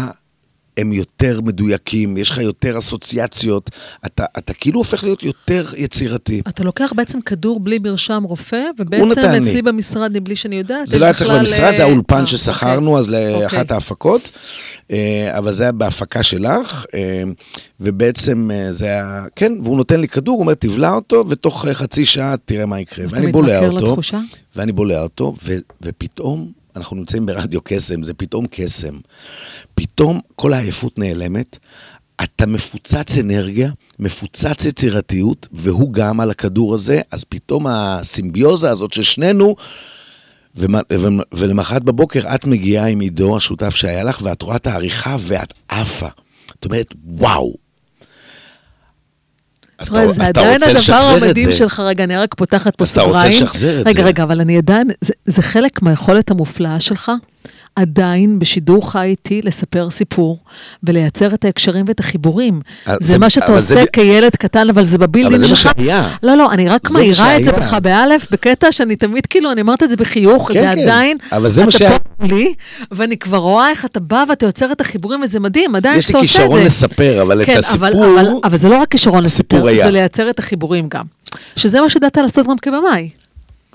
הם 0.77 0.93
יותר 0.93 1.41
מדויקים, 1.41 2.17
יש 2.17 2.31
לך 2.31 2.39
יותר 2.39 2.79
אסוציאציות, 2.79 3.71
אתה, 4.07 4.25
אתה 4.39 4.55
כאילו 4.55 4.81
הופך 4.81 5.05
להיות 5.05 5.23
יותר 5.23 5.65
יצירתי. 5.77 6.43
אתה 6.49 6.65
לוקח 6.65 6.93
בעצם 6.97 7.21
כדור 7.21 7.61
בלי 7.61 7.79
מרשם 7.79 8.23
רופא, 8.23 8.63
ובעצם 8.79 9.21
לי. 9.21 9.39
אצלי 9.39 9.63
במשרד, 9.63 10.19
מבלי 10.19 10.37
שאני 10.37 10.57
יודעת, 10.57 10.87
זה 10.87 10.99
לא 10.99 11.05
היה 11.05 11.15
צריך 11.15 11.31
במשרד, 11.31 11.77
זה 11.77 11.83
אה, 11.83 11.89
האולפן 11.89 12.21
אה, 12.21 12.27
ששכרנו 12.27 12.99
אז 12.99 13.09
אוקיי. 13.09 13.43
לאחת 13.43 13.71
ההפקות, 13.71 14.31
אה, 14.91 15.39
אבל 15.39 15.53
זה 15.53 15.63
היה 15.63 15.73
בהפקה 15.73 16.23
שלך, 16.23 16.85
אה, 16.95 17.23
ובעצם 17.81 18.51
זה 18.71 18.85
היה, 18.85 19.25
כן, 19.37 19.53
והוא 19.63 19.77
נותן 19.77 20.01
לי 20.01 20.09
כדור, 20.09 20.35
הוא 20.35 20.41
אומר, 20.41 20.55
תבלע 20.55 20.93
אותו, 20.93 21.25
ותוך 21.29 21.67
חצי 21.73 22.05
שעה 22.05 22.35
תראה 22.45 22.67
מה 22.67 22.81
יקרה. 22.81 23.05
ואני 23.09 23.33
בולע 23.33 23.67
אותו, 23.67 23.87
לתחושה? 23.87 24.21
ואני 24.57 24.73
בולע 24.73 25.03
אותו, 25.03 25.35
ו- 25.45 25.59
ופתאום, 25.83 26.60
אנחנו 26.77 26.97
נמצאים 26.97 27.27
ברדיו 27.27 27.61
קסם, 27.65 28.03
זה 28.03 28.15
פתאום 28.15 28.47
קסם. 28.51 28.99
פתאום 29.75 30.21
כל 30.37 30.53
העייפות 30.53 30.99
נעלמת, 30.99 31.59
אתה 32.25 32.47
מפוצץ 32.47 33.19
אנרגיה, 33.19 33.71
מפוצץ 33.99 34.65
יצירתיות, 34.65 35.49
והוא 35.53 35.93
גם 35.93 36.21
על 36.21 36.31
הכדור 36.31 36.75
הזה, 36.75 37.01
אז 37.11 37.25
פתאום 37.25 37.67
הסימביוזה 37.67 38.71
הזאת 38.71 38.93
של 38.93 39.03
שנינו, 39.03 39.57
ולמחרת 41.33 41.83
בבוקר 41.83 42.35
את 42.35 42.47
מגיעה 42.47 42.87
עם 42.87 43.01
עידו, 43.01 43.37
השותף 43.37 43.75
שהיה 43.75 44.05
לך, 44.05 44.21
ואת 44.23 44.43
רואה 44.43 44.57
את 44.57 44.67
העריכה 44.67 45.17
ואת 45.21 45.55
עפה. 45.69 46.09
את 46.61 46.65
אומרת, 46.65 46.95
וואו. 47.05 47.70
אז 49.81 49.89
אתה- 49.89 50.13
זה 50.13 50.23
עדיין 50.25 50.53
רוצה 50.53 50.67
הדבר 50.67 50.79
לשחזר 50.79 51.17
את 51.17 51.23
המדהים 51.23 51.51
זה. 51.53 51.57
שלך, 51.57 51.81
רגע, 51.81 52.05
אני 52.05 52.17
רק 52.17 52.35
פותחת 52.35 52.77
פה 52.77 52.85
אז 52.85 52.91
אתה 52.91 53.01
רוצה 53.03 53.17
סוגריים. 53.19 53.43
לשחזר 53.43 53.81
את 53.81 53.87
רגע, 53.87 54.03
זה. 54.03 54.09
רגע, 54.09 54.23
אבל 54.23 54.41
אני 54.41 54.59
עדיין, 54.59 54.89
זה- 55.01 55.13
זה 55.27 55.43
חלק 55.43 55.83
מהיכולת 55.83 56.31
המופלאה 56.31 56.81
שלך, 56.81 57.13
עדיין 57.77 58.39
בשידור 58.39 58.91
חי 58.93 59.07
איתי 59.07 59.41
לספר 59.45 59.91
סיפור 59.91 60.39
ולייצר 60.85 61.35
את 61.35 61.45
ההקשרים 61.45 61.85
ואת 61.89 62.01
החיבורים. 62.01 62.61
אה, 62.89 62.95
זה 63.01 63.07
זה- 63.07 63.19
מה 63.19 63.31
שאתה 63.31 63.47
אבל 63.47 63.61
זה 63.61 63.75
עושה 63.75 63.85
ב- 63.85 63.89
כילד 63.93 64.37
קטן, 64.37 64.69
אבל 64.71 64.85
זה 64.85 64.99
בבילדין 64.99 65.35
אבל 65.35 65.47
שלך. 65.47 65.63
זה 65.63 65.69
מה 65.69 65.75
שהיה. 65.77 66.09
לא, 66.23 66.37
לא, 66.37 66.53
אני 66.53 66.69
רק 66.69 66.89
זה 66.89 66.99
מעירה 66.99 67.37
את 67.37 67.45
זה. 67.45 67.53
בך 67.53 67.75
באלף, 67.83 68.27
בקטע 68.31 68.73
שאני 68.73 68.97
תמיד, 68.97 69.27
כאילו, 69.27 69.53
אני 69.53 69.61
אומרת 69.61 69.83
את 69.83 69.91
זה 69.91 69.97
בחיוך, 69.97 70.53
כן, 70.53 70.61
זה 70.69 70.75
כן. 70.75 70.83
עדיין, 70.83 71.17
אבל 71.33 71.49
זה 71.49 71.63
מה 71.63 71.69
אתה 71.69 71.79
שהיה. 71.79 71.99
פה 71.99 72.27
לי, 72.27 72.55
ואני 72.91 73.17
כבר 73.17 73.39
רואה 73.39 73.71
איך 73.71 73.85
אתה 73.85 74.01
בא 74.01 74.25
ואתה 74.29 74.47
יוצר 74.47 74.73
את 74.73 74.81
החיבורים, 74.81 75.21
וזה 75.23 75.41
מדהים, 75.41 75.75
עדיין 75.75 75.99
יש 75.99 76.09
לי 76.09 76.13
שאתה 76.13 76.19
עושה 76.19 76.33
את 76.33 76.39
זה. 76.39 76.43
כישרון 76.47 76.63
לספר, 76.67 77.23
אבל 77.23 77.43
את 77.43 77.47
כן, 77.47 77.57
הסיפור... 77.59 77.89
אבל, 77.89 78.21
אבל, 78.21 78.27
אבל 78.45 78.57
זה 78.57 78.69
לא 78.69 78.77
רק 78.79 78.89
כישרון 78.89 79.25
לספר. 79.25 79.61
זה 79.63 79.91
לייצר 79.91 80.31
את 80.31 80.39
החיבורים 80.39 80.89
גם. 80.89 81.05
שזה 81.57 81.81
מה 81.81 81.91
שידעת 81.91 82.17
לעשות 82.17 82.47
גם 82.47 82.59
כבמאי. 82.59 83.09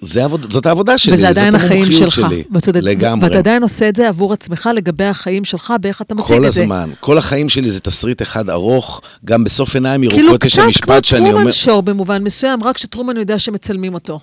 זה 0.05 0.23
עבוד, 0.23 0.51
זאת 0.51 0.65
העבודה 0.65 0.97
שלי, 0.97 1.13
וזה 1.13 1.29
עדיין 1.29 1.55
החיים 1.55 1.91
שלך. 1.91 2.13
שלי. 2.13 2.43
וצודק. 2.51 2.79
לגמרי. 2.83 3.27
ואתה 3.27 3.37
עדיין 3.37 3.63
עושה 3.63 3.89
את 3.89 3.95
זה 3.95 4.07
עבור 4.07 4.33
עצמך 4.33 4.69
לגבי 4.75 5.03
החיים 5.03 5.45
שלך, 5.45 5.73
באיך 5.81 6.01
אתה 6.01 6.13
מציג 6.15 6.27
כל 6.27 6.45
את 6.45 6.51
זה. 6.51 6.63
הזמן. 6.63 6.89
כל 6.99 7.17
החיים 7.17 7.49
שלי 7.49 7.69
זה 7.69 7.79
תסריט 7.79 8.21
אחד 8.21 8.49
ארוך, 8.49 9.01
גם 9.25 9.43
בסוף 9.43 9.75
עיניים 9.75 10.01
כאילו 10.01 10.29
ירוקות 10.29 10.45
יש 10.45 10.51
קצת 10.53 10.61
כמו 10.61 10.65
המשפט 10.65 11.03
שאני 11.03 11.21
אומר... 11.21 11.31
טרומן 11.31 11.51
שואו 11.51 11.81
במובן 11.81 12.23
מסוים, 12.23 12.63
רק 12.63 12.77
שטרומן 12.77 13.17
יודע 13.17 13.39
שמצלמים 13.39 13.93
אותו. 13.93 14.19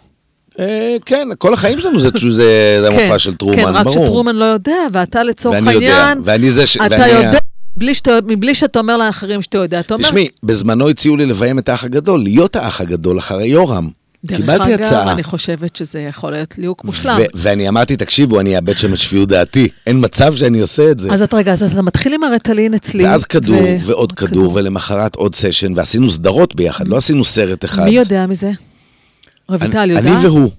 אה, 0.61 0.97
כן, 1.07 1.29
כל 1.39 1.55
החיים 1.55 1.81
שלנו 1.81 2.01
זה, 2.01 2.09
זה, 2.31 2.79
זה 2.81 2.89
המופע 2.89 3.09
כן, 3.09 3.19
של 3.19 3.35
טרומן, 3.35 3.57
כן, 3.57 3.69
רק 3.69 3.85
ברור. 3.85 4.07
שטרומן 4.07 4.37
לא 4.37 4.45
יודע, 4.45 4.77
ואתה 4.93 5.23
לצורך 5.23 5.55
ואני 5.55 5.73
יודע, 5.73 5.97
העניין, 5.97 6.23
ואני 6.25 6.51
זה 6.51 6.67
ש... 6.67 6.77
אתה 6.77 6.87
ואני 6.91 7.07
יודע, 7.07 7.39
בלי 7.77 7.95
שאתה, 7.95 8.19
מבלי 8.27 8.55
שאתה 8.55 8.79
אומר 8.79 8.97
לאחרים 8.97 9.43
שאתה 9.43 9.59
יודע. 9.59 9.81
אתה 9.81 9.95
אומר, 9.95 10.05
תשמעי, 10.05 10.29
בזמנו 10.43 10.89
הציעו 10.89 11.17
לי 11.17 11.27
לביים 11.27 11.59
את 11.59 11.69
האח 11.69 11.85
הגדול, 11.85 12.23
להיות 12.23 12.57
האח 12.57 12.81
הגדול 12.81 13.19
אחרי 13.19 13.47
יורם. 13.47 14.02
דרך 14.25 14.37
קיבלתי 14.41 14.75
אגב, 14.75 14.85
הצעה. 14.85 15.13
אני 15.13 15.23
חושבת 15.23 15.77
שזה 15.77 16.01
יכול 16.01 16.31
להיות 16.33 16.59
ליהוק 16.59 16.85
מושלם. 16.85 17.17
ואני 17.35 17.69
אמרתי, 17.69 17.97
תקשיבו, 17.97 18.41
אני 18.41 18.57
אאבד 18.57 18.79
שם 18.79 18.93
את 18.93 18.99
שפיות 18.99 19.29
דעתי. 19.29 19.69
אין 19.87 20.05
מצב 20.05 20.35
שאני 20.37 20.61
עושה 20.61 20.91
את 20.91 20.99
זה. 20.99 21.13
אז 21.13 21.23
את 21.23 21.35
רגע, 21.35 21.53
אז 21.53 21.63
אתה 21.63 21.83
מתחיל 21.83 22.15
עם 22.15 22.25
הרטלין 22.25 22.75
אצלי. 22.75 23.05
ואז 23.05 23.25
כדור, 23.25 23.63
ו- 23.63 23.77
ועוד 23.83 24.13
כדור, 24.13 24.55
ולמחרת 24.55 25.15
עוד 25.15 25.35
סשן, 25.35 25.73
ועשינו 25.77 26.09
סדרות 26.11 26.55
ביחד, 26.55 26.89
לא 26.89 26.97
עשינו 26.97 27.25
סרט 27.25 27.65
אחד. 27.65 27.85
מי 27.85 27.91
יודע 27.91 28.27
מזה? 28.27 28.51
רויטל 29.49 29.91
יודעת? 29.91 30.07
אני 30.07 30.27
והוא. 30.27 30.51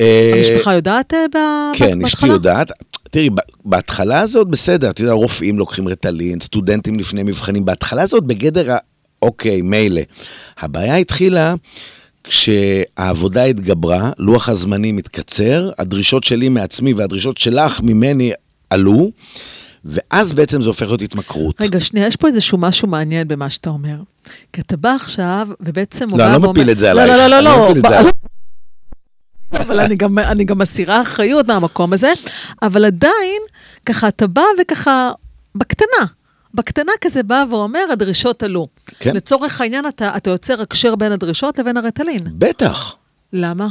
אה, 0.00 0.32
המשפחה 0.36 0.74
יודעת 0.74 1.14
אה, 1.14 1.18
ב- 1.34 1.76
כן, 1.78 1.98
בהתחלה? 1.98 2.06
אשתי 2.06 2.26
יודעת. 2.26 2.70
תראי, 3.10 3.30
בהתחלה 3.64 4.26
זה 4.26 4.38
עוד 4.38 4.50
בסדר, 4.50 4.90
אתה 4.90 5.02
יודע, 5.02 5.12
רופאים 5.12 5.58
לוקחים 5.58 5.88
רטלין, 5.88 6.40
סטודנטים 6.40 6.98
לפני 6.98 7.22
מבחנים, 7.22 7.64
בהתחלה 7.64 8.06
זה 8.06 8.16
עוד 8.16 8.28
בגדר 8.28 8.72
ה... 8.72 8.76
אוקיי, 9.22 9.62
מילא. 9.62 10.00
הבעיה 10.58 10.96
התחילה 10.96 11.54
כשהעבודה 12.24 13.42
התגברה, 13.44 14.10
לוח 14.18 14.48
הזמנים 14.48 14.98
התקצר, 14.98 15.70
הדרישות 15.78 16.24
שלי 16.24 16.48
מעצמי 16.48 16.92
והדרישות 16.92 17.36
שלך 17.36 17.80
ממני 17.82 18.32
עלו, 18.70 19.10
ואז 19.84 20.32
בעצם 20.32 20.60
זה 20.60 20.68
הופך 20.68 20.86
להיות 20.86 21.02
התמכרות. 21.02 21.62
רגע, 21.62 21.80
שנייה, 21.80 22.06
יש 22.06 22.16
פה 22.16 22.28
איזשהו 22.28 22.58
משהו 22.58 22.88
מעניין 22.88 23.28
במה 23.28 23.50
שאתה 23.50 23.70
אומר. 23.70 23.96
כי 24.52 24.60
אתה 24.60 24.76
בא 24.76 24.90
עכשיו, 24.90 25.48
ובעצם 25.60 26.08
לא, 26.16 26.24
אני 26.24 26.32
לא 26.32 26.36
ואומר... 26.36 26.50
מפיל 26.50 26.70
את 26.70 26.78
זה 26.78 26.92
לא, 26.92 27.02
עלייך, 27.02 27.18
לא, 27.18 27.26
לא, 27.28 27.40
לא, 27.40 27.74
לא 27.82 28.00
לא. 28.02 28.10
אבל 29.52 29.80
אני 29.80 29.96
גם, 29.96 30.18
אני 30.18 30.44
גם 30.44 30.58
מסירה 30.58 31.02
אחריות 31.02 31.46
מהמקום 31.46 31.92
הזה, 31.92 32.12
אבל 32.62 32.84
עדיין, 32.84 33.42
ככה 33.86 34.08
אתה 34.08 34.26
בא 34.26 34.42
וככה, 34.60 35.10
בקטנה, 35.54 36.06
בקטנה 36.54 36.92
כזה 37.00 37.22
בא 37.22 37.44
ואומר, 37.50 37.80
הדרישות 37.92 38.42
עלו. 38.42 38.68
כן. 38.98 39.16
לצורך 39.16 39.60
העניין, 39.60 39.86
אתה, 39.86 40.16
אתה 40.16 40.30
יוצר 40.30 40.62
הקשר 40.62 40.94
בין 40.94 41.12
הדרישות 41.12 41.58
לבין 41.58 41.76
הרטלין. 41.76 42.24
בטח. 42.38 42.96
למה? 43.32 43.68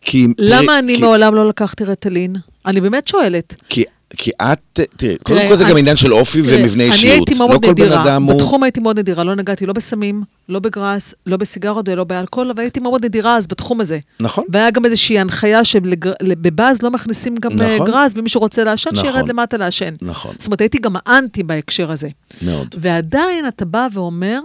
כי... 0.00 0.26
למה 0.38 0.62
תראי, 0.66 0.78
אני 0.78 0.94
כי- 0.96 1.02
מעולם 1.02 1.34
לא 1.34 1.48
לקחתי 1.48 1.84
רטלין? 1.84 2.36
אני 2.66 2.80
באמת 2.80 3.08
שואלת. 3.08 3.62
כי, 3.68 3.84
כי 4.16 4.30
את, 4.42 4.80
תראי, 4.96 5.16
קודם 5.22 5.48
כל 5.48 5.56
זה 5.56 5.64
גם 5.64 5.76
עניין 5.76 5.96
של 5.96 6.12
אופי 6.12 6.42
ומבנה 6.44 6.84
אישיות. 6.84 7.28
לא 7.38 7.58
כל 7.62 7.74
בן 7.74 7.92
אדם 7.92 8.22
הוא... 8.22 8.34
בתחום 8.34 8.62
הייתי 8.62 8.80
מאוד 8.80 8.98
נדירה, 8.98 9.24
לא 9.24 9.34
נגעתי 9.34 9.66
לא 9.66 9.72
בסמים, 9.72 10.22
לא 10.48 10.58
בגראס, 10.58 11.14
לא 11.26 11.36
בסיגרות 11.36 11.88
ולא 11.88 12.04
באלכוהול, 12.04 12.50
אבל 12.50 12.62
הייתי 12.62 12.80
מאוד 12.80 13.04
נדירה 13.04 13.36
אז 13.36 13.46
בתחום 13.46 13.80
הזה. 13.80 13.98
נכון. 14.20 14.44
והיה 14.48 14.70
גם 14.70 14.84
איזושהי 14.84 15.18
הנחיה 15.18 15.64
שבבאז 15.64 16.82
לא 16.82 16.90
מכניסים 16.90 17.36
גם 17.36 17.50
אה, 17.60 17.74
נכון. 17.74 17.86
גראס, 17.86 18.12
ומי 18.16 18.28
שרוצה 18.28 18.64
לעשן, 18.64 18.90
נכון. 18.92 19.06
שירד 19.06 19.28
למטה 19.28 19.56
לעשן. 19.56 19.94
נכון. 20.02 20.34
זאת 20.38 20.46
אומרת, 20.46 20.60
הייתי 20.60 20.78
גם 20.78 20.94
האנטי 21.06 21.42
בהקשר 21.42 21.90
הזה. 21.90 22.08
מאוד. 22.42 22.74
ועדיין 22.78 23.48
אתה 23.48 23.64
בא 23.64 23.86
ואומר, 23.92 24.40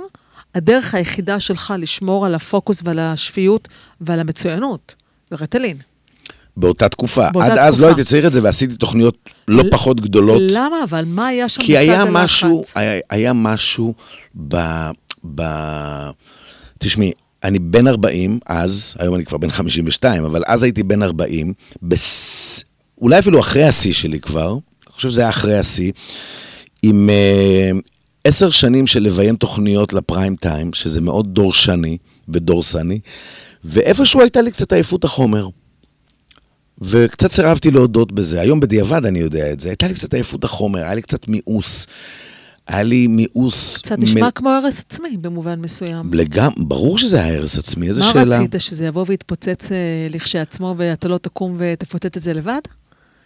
הדרך 0.55 0.95
היחידה 0.95 1.39
שלך 1.39 1.73
לשמור 1.79 2.25
על 2.25 2.35
הפוקוס 2.35 2.81
ועל 2.83 2.99
השפיות 2.99 3.67
ועל 4.01 4.19
המצוינות, 4.19 4.95
זה 5.29 5.37
רטלין. 5.41 5.77
באותה 6.57 6.89
תקופה. 6.89 7.31
באותה 7.31 7.53
עד 7.53 7.57
אז 7.57 7.73
תקופה. 7.73 7.81
לא 7.81 7.87
הייתי 7.87 8.03
צריך 8.03 8.25
את 8.25 8.33
זה, 8.33 8.43
ועשיתי 8.43 8.75
תוכניות 8.75 9.17
לא 9.47 9.63
ל- 9.63 9.71
פחות 9.71 10.01
גדולות. 10.01 10.41
למה? 10.49 10.83
אבל 10.83 11.05
מה 11.05 11.27
היה 11.27 11.49
שם 11.49 11.61
כי 11.61 11.77
היה? 11.77 12.05
משהו, 12.05 12.61
היה, 12.75 12.99
היה 13.09 13.33
משהו 13.33 13.93
ב... 14.47 14.57
ב... 15.35 15.41
תשמעי, 16.79 17.11
אני 17.43 17.59
בן 17.59 17.87
40 17.87 18.39
אז, 18.45 18.95
היום 18.99 19.15
אני 19.15 19.25
כבר 19.25 19.37
בן 19.37 19.49
52, 19.49 20.25
אבל 20.25 20.43
אז 20.47 20.63
הייתי 20.63 20.83
בן 20.83 21.03
40, 21.03 21.53
בס... 21.83 22.63
אולי 23.01 23.19
אפילו 23.19 23.39
אחרי 23.39 23.63
השיא 23.63 23.93
שלי 23.93 24.19
כבר, 24.19 24.51
אני 24.51 24.93
חושב 24.93 25.09
שזה 25.09 25.21
היה 25.21 25.29
אחרי 25.29 25.57
השיא, 25.57 25.91
עם 26.83 27.09
אה, 27.09 27.71
עשר 28.23 28.49
שנים 28.49 28.87
של 28.87 29.03
לביים 29.03 29.35
תוכניות 29.35 29.93
לפריים 29.93 30.35
טיים, 30.35 30.73
שזה 30.73 31.01
מאוד 31.01 31.33
דורשני 31.33 31.97
ודורסני, 32.29 32.99
ואיפשהו 33.63 34.21
הייתה 34.21 34.41
לי 34.41 34.51
קצת 34.51 34.73
עייפות 34.73 35.03
החומר. 35.03 35.47
וקצת 36.81 37.31
סירבתי 37.31 37.71
להודות 37.71 38.11
בזה. 38.11 38.41
היום 38.41 38.59
בדיעבד 38.59 39.05
אני 39.05 39.19
יודע 39.19 39.51
את 39.51 39.59
זה. 39.59 39.69
הייתה 39.69 39.87
לי 39.87 39.93
קצת 39.93 40.13
עייפות 40.13 40.43
החומר, 40.43 40.79
היה 40.79 40.93
לי 40.93 41.01
קצת 41.01 41.27
מיאוס. 41.27 41.87
היה 42.67 42.83
לי 42.83 43.07
מיאוס... 43.07 43.77
קצת 43.77 43.99
נשמע 43.99 44.31
כמו 44.31 44.49
הרס 44.49 44.79
עצמי 44.79 45.17
במובן 45.17 45.61
מסוים. 45.61 46.11
לגמ... 46.13 46.51
ברור 46.57 46.97
שזה 46.97 47.23
היה 47.23 47.37
הרס 47.37 47.57
עצמי, 47.57 47.87
איזה 47.87 48.01
מה 48.01 48.11
שאלה. 48.13 48.39
רצית, 48.39 48.55
שזה 48.57 48.85
יבוא 48.85 49.05
ויתפוצץ 49.07 49.71
אה, 49.71 49.77
לכשעצמו 50.09 50.75
ואתה 50.77 51.07
לא 51.07 51.17
תקום 51.17 51.55
ותפוצץ 51.59 52.17
את 52.17 52.23
זה 52.23 52.33
לבד? 52.33 52.59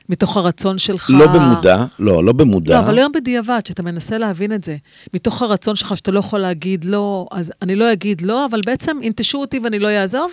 מתוך 0.09 0.37
הרצון 0.37 0.77
שלך... 0.77 1.09
לא 1.09 1.27
במודע, 1.27 1.85
לא, 1.99 2.23
לא 2.23 2.33
במודע. 2.33 2.73
לא, 2.73 2.79
אבל 2.79 2.97
היום 2.97 3.11
בדיעבד, 3.11 3.59
שאתה 3.67 3.83
מנסה 3.83 4.17
להבין 4.17 4.53
את 4.53 4.63
זה, 4.63 4.77
מתוך 5.13 5.41
הרצון 5.41 5.75
שלך 5.75 5.97
שאתה 5.97 6.11
לא 6.11 6.19
יכול 6.19 6.39
להגיד 6.39 6.85
לא, 6.85 7.27
אז 7.31 7.51
אני 7.61 7.75
לא 7.75 7.93
אגיד 7.93 8.21
לא, 8.21 8.45
אבל 8.45 8.61
בעצם 8.65 8.97
ינטשו 9.01 9.37
אותי 9.37 9.59
ואני 9.59 9.79
לא 9.79 9.87
אעזוב? 9.87 10.31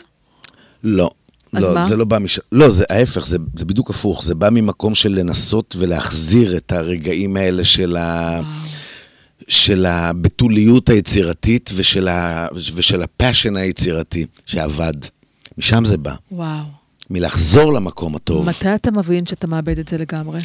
לא. 0.85 1.11
אז 1.57 1.65
לא, 1.65 1.75
מה? 1.75 1.87
זה 1.87 1.97
לא 1.97 2.05
בא 2.05 2.19
מש... 2.19 2.41
לא, 2.53 2.71
זה 2.71 2.85
ההפך, 2.91 3.27
זה, 3.27 3.39
זה 3.55 3.65
בדיוק 3.65 3.91
הפוך. 3.91 4.25
זה 4.25 4.35
בא 4.35 4.49
ממקום 4.53 4.95
של 4.95 5.09
לנסות 5.09 5.77
ולהחזיר 5.79 6.57
את 6.57 6.73
הרגעים 6.73 7.37
האלה 7.37 7.65
של, 7.65 7.97
ה... 7.97 8.41
של 9.49 9.87
הבתוליות 9.87 10.89
היצירתית 10.89 11.71
ושל, 11.75 12.09
ה... 12.09 12.47
ושל 12.75 13.03
הפאשן 13.03 13.57
היצירתי 13.57 14.27
שעבד. 14.47 14.95
משם 15.59 15.85
זה 15.85 15.97
בא. 15.97 16.15
וואו. 16.33 16.65
מלחזור 17.11 17.73
למקום 17.73 18.17
הטוב. 18.17 18.49
מתי 18.49 18.75
אתה 18.75 18.91
מבין 18.91 19.27
שאתה 19.27 19.47
מאבד 19.47 19.79
את 19.79 19.89
זה 19.89 19.99
לגמרי? 19.99 20.39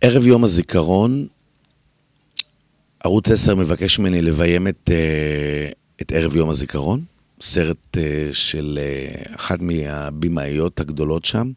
ערב 0.00 0.26
יום 0.26 0.44
הזיכרון, 0.44 1.26
ערוץ 3.04 3.30
10 3.30 3.54
מבקש 3.54 3.98
ממני 3.98 4.22
לביים 4.22 4.68
את, 4.68 4.90
אה, 4.92 5.70
את 6.00 6.12
ערב 6.12 6.36
יום 6.36 6.50
הזיכרון, 6.50 7.00
סרט 7.40 7.96
אה, 7.96 8.28
של 8.32 8.78
אה, 8.82 9.34
אחת 9.36 9.58
מהבימאיות 9.60 10.80
הגדולות 10.80 11.24
שם, 11.24 11.50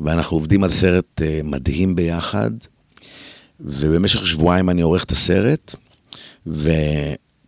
ואנחנו 0.00 0.36
עובדים 0.36 0.64
על 0.64 0.70
סרט 0.70 1.22
אה, 1.22 1.40
מדהים 1.44 1.94
ביחד, 1.94 2.50
ובמשך 3.60 4.26
שבועיים 4.26 4.70
אני 4.70 4.82
עורך 4.82 5.04
את 5.04 5.10
הסרט, 5.10 5.74
ו... 6.46 6.70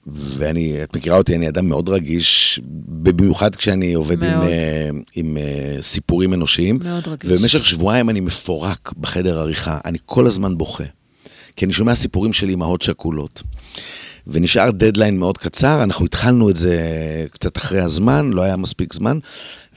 ואני, 0.07 0.83
את 0.83 0.97
מכירה 0.97 1.17
אותי, 1.17 1.37
אני 1.37 1.49
אדם 1.49 1.69
מאוד 1.69 1.89
רגיש, 1.89 2.61
במיוחד 2.87 3.57
כשאני 3.57 3.95
עובד 3.95 4.23
עם, 4.23 4.31
מאוד. 4.31 4.49
אה, 4.49 4.91
עם 5.15 5.37
אה, 5.37 5.77
סיפורים 5.83 6.35
אנושיים. 6.35 6.79
מאוד 6.83 7.09
רגיש. 7.09 7.31
ובמשך 7.31 7.67
שבועיים 7.67 8.11
אני 8.11 8.21
מפורק 8.21 8.93
בחדר 9.01 9.39
עריכה, 9.39 9.79
אני 9.85 9.99
כל 10.07 10.27
הזמן 10.27 10.59
בוכה. 10.59 10.85
כי 11.57 11.65
אני 11.65 11.73
שומע 11.73 11.95
סיפורים 11.95 12.33
של 12.33 12.49
אימהות 12.49 12.83
שכולות. 12.83 13.43
ונשאר 14.27 14.71
דדליין 14.71 15.19
מאוד 15.19 15.39
קצר, 15.39 15.83
אנחנו 15.83 16.05
התחלנו 16.05 16.51
את 16.51 16.57
זה 16.57 16.77
קצת 17.33 17.57
אחרי 17.57 17.81
הזמן, 17.81 18.31
לא 18.33 18.43
היה 18.43 18.57
מספיק 18.57 18.93
זמן, 18.93 19.19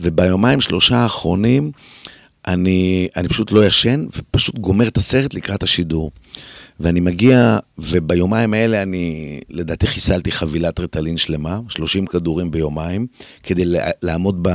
וביומיים 0.02 0.62
שלושה 0.62 0.98
האחרונים 0.98 1.72
אני, 2.48 3.08
אני 3.16 3.28
פשוט 3.28 3.52
לא 3.52 3.66
ישן, 3.66 4.06
ופשוט 4.18 4.60
גומר 4.60 4.88
את 4.88 4.98
הסרט 4.98 5.34
לקראת 5.34 5.64
השידור. 5.64 6.12
ואני 6.80 7.00
מגיע, 7.00 7.58
וביומיים 7.78 8.54
האלה 8.54 8.82
אני, 8.82 9.40
לדעתי 9.50 9.88
חיסלתי 9.88 10.32
חבילת 10.32 10.80
רטלין 10.80 11.18
שלמה, 11.18 11.60
30 11.70 12.06
כדורים 12.06 12.52
ביומיים, 12.52 13.08
כדי 13.44 13.64
לעמוד 14.02 14.48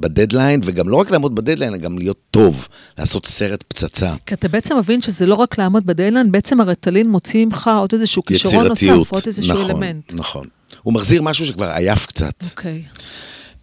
בדדליין, 0.00 0.60
וגם 0.64 0.88
לא 0.88 0.96
רק 0.96 1.10
לעמוד 1.10 1.34
בדדליין, 1.34 1.72
אלא 1.72 1.82
גם 1.82 1.98
להיות 1.98 2.18
טוב, 2.30 2.68
לעשות 2.98 3.26
סרט 3.26 3.64
פצצה. 3.68 4.14
כי 4.26 4.34
אתה 4.34 4.48
בעצם 4.48 4.78
מבין 4.78 5.02
שזה 5.02 5.26
לא 5.26 5.34
רק 5.34 5.58
לעמוד 5.58 5.86
בדדליין, 5.86 6.32
בעצם 6.32 6.60
הרטלין 6.60 7.10
מוציא 7.10 7.46
ממך 7.46 7.70
עוד 7.78 7.90
איזשהו 7.92 8.22
כישרון 8.22 8.66
נוסף, 8.66 8.86
עוד 9.08 9.22
איזשהו 9.26 9.52
נכון, 9.52 9.70
אלמנט. 9.70 10.12
נכון, 10.14 10.46
הוא 10.82 10.94
מחזיר 10.94 11.22
משהו 11.22 11.46
שכבר 11.46 11.70
עייף 11.70 12.06
קצת. 12.06 12.44
אוקיי. 12.50 12.82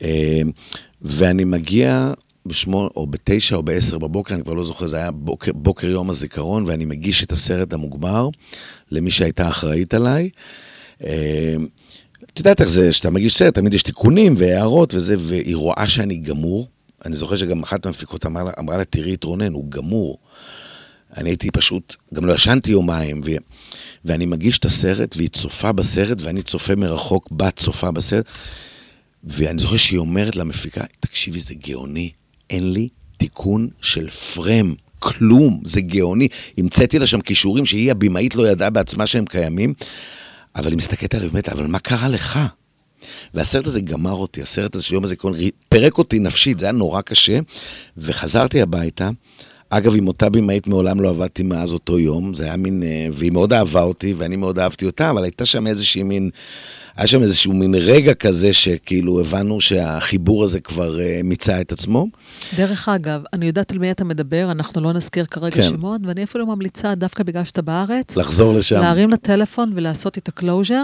אה, 0.01 0.41
ואני 1.01 1.43
מגיע 1.43 2.13
בשמונה, 2.49 2.89
או 2.95 3.07
בתשע 3.07 3.55
או 3.55 3.63
בעשר 3.63 3.97
בבוקר, 3.97 4.35
אני 4.35 4.43
כבר 4.43 4.53
לא 4.53 4.63
זוכר, 4.63 4.87
זה 4.87 4.97
היה 4.97 5.11
בוקר, 5.11 5.51
בוקר 5.53 5.87
יום 5.87 6.09
הזיכרון, 6.09 6.65
ואני 6.67 6.85
מגיש 6.85 7.23
את 7.23 7.31
הסרט 7.31 7.73
המוגמר 7.73 8.29
למי 8.91 9.11
שהייתה 9.11 9.47
אחראית 9.47 9.93
עליי. 9.93 10.29
אה, 11.03 11.55
את 12.33 12.39
יודעת 12.39 12.61
איך 12.61 12.69
זה, 12.69 12.89
כשאתה 12.89 13.09
מגיש 13.09 13.37
סרט, 13.37 13.55
תמיד 13.55 13.73
יש 13.73 13.83
תיקונים 13.83 14.35
והערות 14.37 14.93
וזה, 14.93 15.15
והיא 15.19 15.55
רואה 15.55 15.87
שאני 15.87 16.17
גמור. 16.17 16.67
אני 17.05 17.15
זוכר 17.15 17.35
שגם 17.35 17.63
אחת 17.63 17.85
המפיקות 17.85 18.25
אמרה, 18.25 18.51
אמרה 18.59 18.77
לה, 18.77 18.85
תראי 18.85 19.13
את 19.13 19.23
רונן, 19.23 19.53
הוא 19.53 19.71
גמור. 19.71 20.17
אני 21.17 21.29
הייתי 21.29 21.51
פשוט, 21.51 21.95
גם 22.13 22.25
לא 22.25 22.33
ישנתי 22.33 22.71
יומיים, 22.71 23.21
ו... 23.25 23.29
ואני 24.05 24.25
מגיש 24.25 24.59
את 24.59 24.65
הסרט, 24.65 25.15
והיא 25.17 25.29
צופה 25.29 25.71
בסרט, 25.71 26.17
ואני 26.21 26.41
צופה 26.41 26.75
מרחוק, 26.75 27.27
בת 27.31 27.57
צופה 27.57 27.91
בסרט, 27.91 28.25
ואני 29.23 29.59
זוכר 29.59 29.77
שהיא 29.77 29.99
אומרת 29.99 30.35
למפיקה, 30.35 30.83
תקשיבי, 30.99 31.39
זה 31.39 31.53
גאוני, 31.55 32.11
אין 32.49 32.73
לי 32.73 32.89
תיקון 33.17 33.67
של 33.81 34.09
פרם, 34.09 34.73
כלום, 34.99 35.61
זה 35.65 35.81
גאוני. 35.81 36.27
המצאתי 36.57 36.99
לה 36.99 37.07
שם 37.07 37.21
כישורים 37.21 37.65
שהיא 37.65 37.91
הבמאית 37.91 38.35
לא 38.35 38.47
ידעה 38.47 38.69
בעצמה 38.69 39.07
שהם 39.07 39.25
קיימים, 39.25 39.73
אבל 40.55 40.69
היא 40.69 40.77
מסתכלת 40.77 41.15
עליי 41.15 41.29
באמת, 41.29 41.49
אבל 41.49 41.67
מה 41.67 41.79
קרה 41.79 42.09
לך? 42.09 42.39
והסרט 43.33 43.67
הזה 43.67 43.81
גמר 43.81 44.13
אותי, 44.13 44.41
הסרט 44.41 44.75
הזה 44.75 44.83
של 44.83 44.93
יום 44.93 45.03
הזיכרון 45.03 45.33
פירק 45.69 45.97
אותי 45.97 46.19
נפשית, 46.19 46.59
זה 46.59 46.65
היה 46.65 46.71
נורא 46.71 47.01
קשה, 47.01 47.39
וחזרתי 47.97 48.61
הביתה. 48.61 49.09
אגב, 49.69 49.95
עם 49.95 50.07
אותה 50.07 50.29
במאית 50.29 50.67
מעולם 50.67 51.01
לא 51.01 51.09
עבדתי 51.09 51.43
מאז 51.43 51.73
אותו 51.73 51.99
יום, 51.99 52.33
זה 52.33 52.43
היה 52.43 52.57
מין, 52.57 52.83
אה, 52.83 53.07
והיא 53.13 53.31
מאוד 53.31 53.53
אהבה 53.53 53.81
אותי, 53.81 54.13
ואני 54.13 54.35
מאוד 54.35 54.59
אהבתי 54.59 54.85
אותה, 54.85 55.09
אבל 55.09 55.23
הייתה 55.23 55.45
שם 55.45 55.67
איזושהי 55.67 56.03
מין, 56.03 56.29
היה 56.99 57.07
שם 57.07 57.21
איזשהו 57.21 57.53
מין 57.53 57.75
רגע 57.75 58.13
כזה, 58.13 58.53
שכאילו 58.53 59.19
הבנו 59.19 59.61
שהחיבור 59.61 60.43
הזה 60.43 60.59
כבר 60.59 60.97
uh, 60.97 61.23
מיצה 61.23 61.61
את 61.61 61.71
עצמו. 61.71 62.07
דרך 62.57 62.89
אגב, 62.89 63.21
אני 63.33 63.45
יודעת 63.45 63.71
על 63.71 63.77
מי 63.77 63.91
אתה 63.91 64.03
מדבר, 64.03 64.47
אנחנו 64.51 64.81
לא 64.81 64.93
נזכיר 64.93 65.25
כרגע 65.25 65.55
כן. 65.55 65.63
שמות, 65.63 66.01
ואני 66.07 66.23
אפילו 66.23 66.45
ממליצה, 66.45 66.95
דווקא 66.95 67.23
בגלל 67.23 67.43
שאתה 67.43 67.61
בארץ, 67.61 68.17
לחזור 68.17 68.53
לשם. 68.53 68.81
להרים 68.81 69.09
לטלפון 69.09 69.71
ולעשות 69.75 70.17
את 70.17 70.27
הקלוז'ר. 70.27 70.83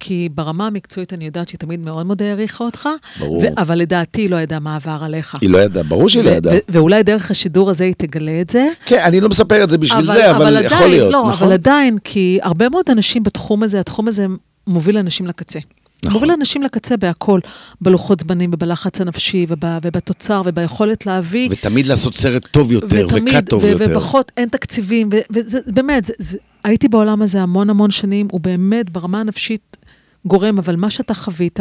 כי 0.00 0.28
ברמה 0.34 0.66
המקצועית 0.66 1.12
אני 1.12 1.24
יודעת 1.24 1.48
שהיא 1.48 1.58
תמיד 1.58 1.80
מאוד 1.80 2.06
מאוד 2.06 2.22
העריכה 2.22 2.64
אותך. 2.64 2.88
ברור. 3.18 3.38
ו- 3.42 3.60
אבל 3.60 3.78
לדעתי 3.78 4.20
היא 4.20 4.30
לא 4.30 4.36
ידעה 4.36 4.58
מה 4.58 4.76
עבר 4.76 4.98
עליך. 5.04 5.34
היא 5.40 5.50
לא 5.50 5.58
ידעה, 5.58 5.82
ברור 5.82 6.08
שהיא 6.08 6.24
לא 6.24 6.30
ידעה. 6.30 6.56
ואולי 6.68 7.02
דרך 7.02 7.30
השידור 7.30 7.70
הזה 7.70 7.84
היא 7.84 7.94
תגלה 7.98 8.40
את 8.40 8.50
זה. 8.50 8.68
כן, 8.84 8.98
אני 9.04 9.20
לא 9.20 9.28
מספר 9.28 9.64
את 9.64 9.70
זה 9.70 9.78
בשביל 9.78 10.10
אבל, 10.10 10.18
זה, 10.18 10.30
אבל, 10.30 10.46
אבל 10.46 10.64
יכול 10.64 10.76
עדיין, 10.76 10.90
להיות, 10.90 11.12
לא, 11.12 11.24
נכון? 11.28 11.46
אבל 11.46 11.52
עדיין, 11.52 11.98
כי 12.04 12.38
הרבה 12.42 12.68
מאוד 12.68 12.84
אנשים 12.90 13.22
בתחום 13.22 13.62
הזה, 13.62 13.80
התחום 13.80 14.08
הזה 14.08 14.26
מוביל 14.68 14.98
אנשים 14.98 15.26
לקצה. 15.26 15.58
נכון. 16.04 16.12
מוביל 16.12 16.30
אנשים 16.30 16.62
לקצה 16.62 16.96
בהכל, 16.96 17.40
בלוחות 17.80 18.20
זמנים 18.20 18.50
ובלחץ 18.52 19.00
הנפשי 19.00 19.46
וב, 19.48 19.64
ובתוצר 19.82 20.42
וביכולת 20.44 21.06
להביא. 21.06 21.48
ותמיד 21.52 21.86
לעשות 21.86 22.14
סרט 22.14 22.46
טוב 22.46 22.72
יותר 22.72 23.06
וקאט 23.14 23.48
טוב 23.48 23.64
ו- 23.64 23.66
יותר. 23.66 23.84
ופחות, 23.90 24.32
אין 24.36 24.48
תקציבים, 24.48 25.08
ובאמת, 25.30 26.04
זה, 26.04 26.12
זה, 26.18 26.38
הייתי 26.64 26.88
בעולם 26.88 27.22
הזה 27.22 27.42
המון 27.42 27.70
המון 27.70 27.90
שנים, 27.90 28.28
הוא 28.30 28.40
באמת 28.40 28.90
ברמה 28.90 29.20
הנפשית 29.20 29.76
גורם, 30.26 30.58
אבל 30.58 30.76
מה 30.76 30.90
שאתה 30.90 31.14
חווית, 31.14 31.60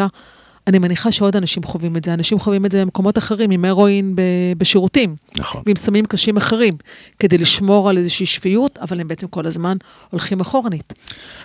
אני 0.67 0.79
מניחה 0.79 1.11
שעוד 1.11 1.35
אנשים 1.35 1.63
חווים 1.63 1.97
את 1.97 2.05
זה. 2.05 2.13
אנשים 2.13 2.39
חווים 2.39 2.65
את 2.65 2.71
זה 2.71 2.81
במקומות 2.81 3.17
אחרים, 3.17 3.51
עם 3.51 3.65
הרואין 3.65 4.15
בשירותים. 4.57 5.15
נכון. 5.37 5.61
ועם 5.65 5.75
סמים 5.75 6.05
קשים 6.05 6.37
אחרים, 6.37 6.73
כדי 7.19 7.37
לשמור 7.37 7.89
על 7.89 7.97
איזושהי 7.97 8.25
שפיות, 8.25 8.77
אבל 8.77 8.99
הם 8.99 9.07
בעצם 9.07 9.27
כל 9.27 9.45
הזמן 9.45 9.77
הולכים 10.09 10.39
אחורנית. 10.39 10.93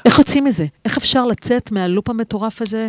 איך 0.05 0.19
יוצאים 0.19 0.45
מזה? 0.45 0.67
איך 0.85 0.97
אפשר 0.97 1.27
לצאת 1.27 1.73
מהלופ 1.73 2.11
המטורף 2.11 2.63
הזה 2.63 2.89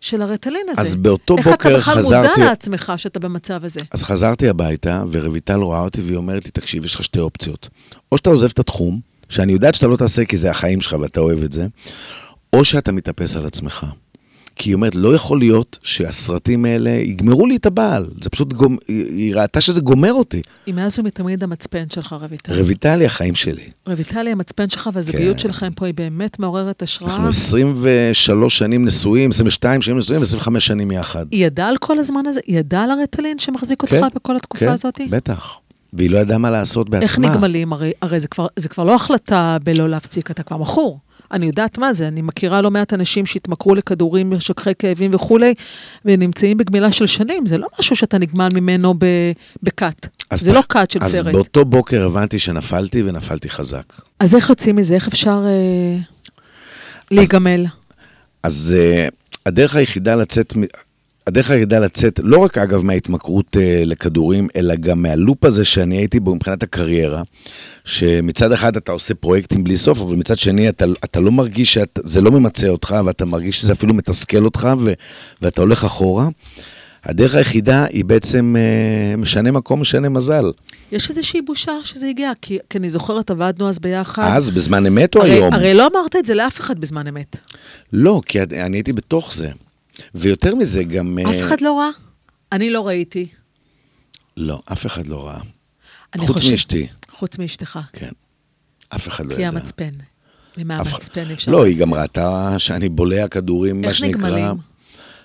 של 0.00 0.22
הרטלין 0.22 0.66
הזה? 0.68 0.80
אז 0.80 0.94
באותו 0.94 1.36
בוקר 1.36 1.50
חזרתי... 1.52 1.74
איך 1.74 1.88
אתה 1.88 1.98
בכלל 1.98 2.22
מודע 2.22 2.44
לעצמך 2.44 2.92
שאתה 2.96 3.20
במצב 3.20 3.64
הזה? 3.64 3.80
אז 3.90 4.02
חזרתי 4.04 4.48
הביתה, 4.48 5.04
ורויטל 5.10 5.60
רואה 5.60 5.80
אותי 5.80 6.00
והיא 6.00 6.16
אומרת 6.16 6.44
לי, 6.44 6.50
תקשיב, 6.50 6.84
יש 6.84 6.94
לך 6.94 7.04
שתי 7.04 7.18
אופציות. 7.18 7.68
או 8.12 8.18
שאתה 8.18 8.30
עוזב 8.30 8.48
את 8.52 8.58
התחום, 8.58 9.00
שאני 9.28 9.52
יודעת 9.52 9.74
שאתה 9.74 9.86
לא 9.86 9.96
תעשה 9.96 10.24
כי 10.24 10.36
זה 10.36 10.50
החיים 10.50 10.80
שלך 10.80 10.96
ואתה 11.00 11.20
אוהב 11.20 11.42
את 11.42 11.52
זה, 11.52 11.66
או 12.52 12.64
שאתה 12.64 12.92
מתאפס 12.92 13.36
על 13.36 13.46
עצמך. 13.46 13.86
כי 14.62 14.70
היא 14.70 14.74
אומרת, 14.74 14.94
לא 14.94 15.14
יכול 15.14 15.38
להיות 15.38 15.78
שהסרטים 15.82 16.64
האלה 16.64 16.90
יגמרו 16.90 17.46
לי 17.46 17.56
את 17.56 17.66
הבעל. 17.66 18.06
זה 18.22 18.30
פשוט, 18.30 18.52
גומ... 18.52 18.76
היא 18.88 19.34
ראתה 19.34 19.60
שזה 19.60 19.80
גומר 19.80 20.12
אותי. 20.12 20.42
היא 20.66 20.74
מאז 20.74 20.98
ומתמיד 20.98 21.42
המצפן 21.42 21.84
שלך, 21.90 22.16
רויטל. 22.28 22.60
רויטל 22.60 23.00
היא 23.00 23.06
החיים 23.06 23.34
שלי. 23.34 23.62
רויטל 23.86 24.26
היא 24.26 24.32
המצפן 24.32 24.70
שלך, 24.70 24.90
והזוגיות 24.92 25.36
כן. 25.36 25.42
שלכם 25.42 25.70
פה 25.76 25.86
היא 25.86 25.94
באמת 25.94 26.38
מעוררת 26.38 26.82
השראה. 26.82 27.10
אנחנו 27.10 27.28
23 27.28 28.58
שנים 28.58 28.84
נשואים, 28.84 29.30
22 29.30 29.82
שנים 29.82 29.98
נשואים, 29.98 30.22
25 30.22 30.66
שנים 30.66 30.90
יחד. 30.90 31.26
היא 31.30 31.46
ידעה 31.46 31.68
על 31.68 31.76
כל 31.76 31.98
הזמן 31.98 32.26
הזה? 32.26 32.40
היא 32.46 32.58
ידעה 32.58 32.84
על 32.84 32.90
הרטלין 32.90 33.38
שמחזיק 33.38 33.84
כן, 33.84 33.96
אותך 33.96 34.14
בכל 34.14 34.36
התקופה 34.36 34.66
כן, 34.66 34.72
הזאת? 34.72 34.96
כן, 34.96 35.10
בטח. 35.10 35.58
והיא 35.92 36.10
לא 36.10 36.18
ידעה 36.18 36.38
מה 36.38 36.50
לעשות 36.50 36.90
בעצמה. 36.90 37.04
איך 37.04 37.18
נגמלים? 37.18 37.72
הרי, 37.72 37.92
הרי 38.02 38.20
זה, 38.20 38.28
כבר, 38.28 38.46
זה 38.56 38.68
כבר 38.68 38.84
לא 38.84 38.94
החלטה 38.94 39.56
בלא 39.64 39.88
להפסיק, 39.88 40.30
אתה 40.30 40.42
כבר 40.42 40.56
מכור. 40.56 40.98
אני 41.32 41.46
יודעת 41.46 41.78
מה 41.78 41.92
זה, 41.92 42.08
אני 42.08 42.22
מכירה 42.22 42.60
לא 42.60 42.70
מעט 42.70 42.92
אנשים 42.92 43.26
שהתמכרו 43.26 43.74
לכדורים, 43.74 44.30
משככי 44.30 44.70
כאבים 44.78 45.10
וכולי, 45.14 45.54
ונמצאים 46.04 46.56
בגמילה 46.56 46.92
של 46.92 47.06
שנים, 47.06 47.46
זה 47.46 47.58
לא 47.58 47.66
משהו 47.80 47.96
שאתה 47.96 48.18
נגמל 48.18 48.48
ממנו 48.54 48.94
בקאט. 49.62 50.06
זה 50.34 50.50
פח... 50.50 50.56
לא 50.56 50.62
קאט 50.68 50.90
של 50.90 50.98
אז 51.02 51.12
סרט. 51.12 51.26
אז 51.26 51.32
באותו 51.32 51.64
בוקר 51.64 52.06
הבנתי 52.06 52.38
שנפלתי, 52.38 53.02
ונפלתי 53.02 53.50
חזק. 53.50 53.92
אז 54.20 54.34
איך 54.34 54.50
יוצאים 54.50 54.76
מזה? 54.76 54.94
איך 54.94 55.08
אפשר 55.08 55.44
אה, 55.46 55.98
להיגמל? 57.10 57.66
אז, 58.42 58.52
אז 58.52 58.74
אה, 58.78 59.08
הדרך 59.46 59.76
היחידה 59.76 60.14
לצאת... 60.14 60.54
הדרך 61.26 61.50
היחידה 61.50 61.78
לצאת, 61.78 62.20
לא 62.22 62.38
רק 62.38 62.58
אגב 62.58 62.84
מההתמכרות 62.84 63.56
אה, 63.56 63.82
לכדורים, 63.86 64.48
אלא 64.56 64.74
גם 64.74 65.02
מהלופ 65.02 65.44
הזה 65.44 65.64
שאני 65.64 65.96
הייתי 65.96 66.20
בו 66.20 66.34
מבחינת 66.34 66.62
הקריירה, 66.62 67.22
שמצד 67.84 68.52
אחד 68.52 68.76
אתה 68.76 68.92
עושה 68.92 69.14
פרויקטים 69.14 69.64
בלי 69.64 69.76
סוף, 69.76 70.00
אבל 70.00 70.16
מצד 70.16 70.38
שני 70.38 70.68
אתה, 70.68 70.84
אתה 71.04 71.20
לא 71.20 71.32
מרגיש 71.32 71.74
שזה 71.74 72.20
לא 72.20 72.30
ממצה 72.30 72.68
אותך, 72.68 72.96
ואתה 73.06 73.24
מרגיש 73.24 73.60
שזה 73.60 73.72
אפילו 73.72 73.94
מתסכל 73.94 74.44
אותך, 74.44 74.68
ו, 74.78 74.92
ואתה 75.42 75.60
הולך 75.60 75.84
אחורה. 75.84 76.28
הדרך 77.04 77.34
היחידה 77.34 77.84
היא 77.84 78.04
בעצם 78.04 78.54
אה, 78.58 79.16
משנה 79.16 79.50
מקום, 79.50 79.80
משנה 79.80 80.08
מזל. 80.08 80.44
יש 80.92 81.10
איזושהי 81.10 81.42
בושה 81.42 81.72
שזה 81.84 82.06
הגיע, 82.06 82.32
כי, 82.42 82.58
כי 82.70 82.78
אני 82.78 82.90
זוכרת, 82.90 83.30
עבדנו 83.30 83.68
אז 83.68 83.78
ביחד. 83.78 84.36
אז, 84.36 84.50
בזמן 84.50 84.86
אמת 84.86 85.16
או 85.16 85.20
הרי, 85.20 85.30
היום? 85.30 85.54
הרי 85.54 85.74
לא 85.74 85.86
אמרת 85.92 86.16
את 86.16 86.26
זה 86.26 86.34
לאף 86.34 86.60
אחד 86.60 86.80
בזמן 86.80 87.06
אמת. 87.06 87.36
לא, 87.92 88.20
כי 88.26 88.42
אני 88.42 88.76
הייתי 88.76 88.92
בתוך 88.92 89.34
זה. 89.34 89.48
ויותר 90.14 90.54
מזה, 90.54 90.84
גם... 90.84 91.18
אף 91.18 91.40
אחד 91.40 91.60
לא 91.60 91.78
ראה? 91.78 91.88
אני 92.52 92.70
לא 92.70 92.86
ראיתי. 92.86 93.28
לא, 94.36 94.62
אף 94.72 94.86
אחד 94.86 95.06
לא 95.06 95.26
ראה. 95.26 95.40
חוץ 96.18 96.36
חושב, 96.36 96.50
מאשתי. 96.50 96.86
חוץ 97.10 97.38
מאשתך. 97.38 97.78
כן. 97.92 98.10
אף 98.88 99.08
אחד 99.08 99.26
לא 99.26 99.34
ידע. 99.34 99.36
כי 99.36 99.46
המצפן. 99.46 99.90
ומהמצפן 100.58 101.30
אפשר... 101.30 101.52
לא, 101.52 101.64
היא 101.64 101.78
גם 101.78 101.94
ראתה 101.94 102.54
שאני 102.58 102.88
בולע 102.88 103.28
כדורים, 103.28 103.80
מה 103.82 103.94
שנקרא... 103.94 104.08
איך 104.08 104.34
נגמלים? 104.34 104.56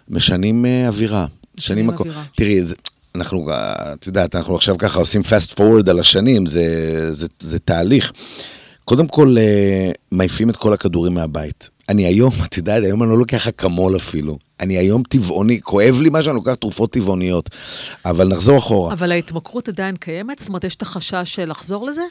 משנים 0.09 0.65
uh, 0.65 0.87
אווירה. 0.87 1.25
משנים 1.57 1.89
אווירה. 1.89 2.23
תראי, 2.35 2.63
זה, 2.63 2.75
אנחנו, 3.15 3.47
את 3.93 4.07
יודעת, 4.07 4.35
אנחנו 4.35 4.55
עכשיו 4.55 4.77
ככה 4.77 4.99
עושים 4.99 5.21
fast 5.21 5.53
forward 5.53 5.89
על 5.89 5.99
השנים, 5.99 6.45
זה, 6.45 7.07
זה, 7.11 7.27
זה 7.39 7.59
תהליך. 7.59 8.11
קודם 8.87 9.07
כל, 9.07 9.35
uh, 9.37 9.95
מעיפים 10.11 10.49
את 10.49 10.57
כל 10.57 10.73
הכדורים 10.73 11.13
מהבית. 11.13 11.69
אני 11.89 12.05
היום, 12.05 12.31
את 12.45 12.57
יודעת, 12.57 12.83
היום 12.83 13.03
אני 13.03 13.11
לא 13.11 13.17
לוקח 13.17 13.47
אקמול 13.47 13.95
אפילו. 13.95 14.37
אני 14.59 14.77
היום 14.77 15.03
טבעוני, 15.09 15.61
כואב 15.61 16.01
לי 16.01 16.09
מה 16.09 16.23
שאני 16.23 16.35
לוקח 16.35 16.53
תרופות 16.53 16.91
טבעוניות. 16.91 17.49
אבל 18.05 18.27
נחזור 18.27 18.57
אחורה. 18.57 18.93
אבל 18.93 19.11
ההתמכרות 19.11 19.67
עדיין 19.69 19.95
קיימת? 19.95 20.39
זאת 20.39 20.47
אומרת, 20.47 20.63
יש 20.63 20.75
את 20.75 20.81
החשש 20.81 21.35
של 21.35 21.49
לחזור 21.49 21.85
לזה? 21.85 22.01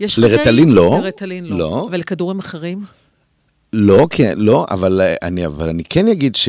יש 0.00 0.18
לרטלין 0.18 0.72
לא. 0.72 0.98
לרטלין 1.02 1.44
לא. 1.44 1.58
לא. 1.58 1.88
ולכדורים 1.92 2.38
אחרים? 2.38 2.84
לא, 3.72 4.06
כן, 4.10 4.34
לא, 4.38 4.66
אבל 4.70 5.00
אני, 5.22 5.46
אבל 5.46 5.68
אני 5.68 5.84
כן 5.84 6.08
אגיד 6.08 6.36
ש... 6.36 6.48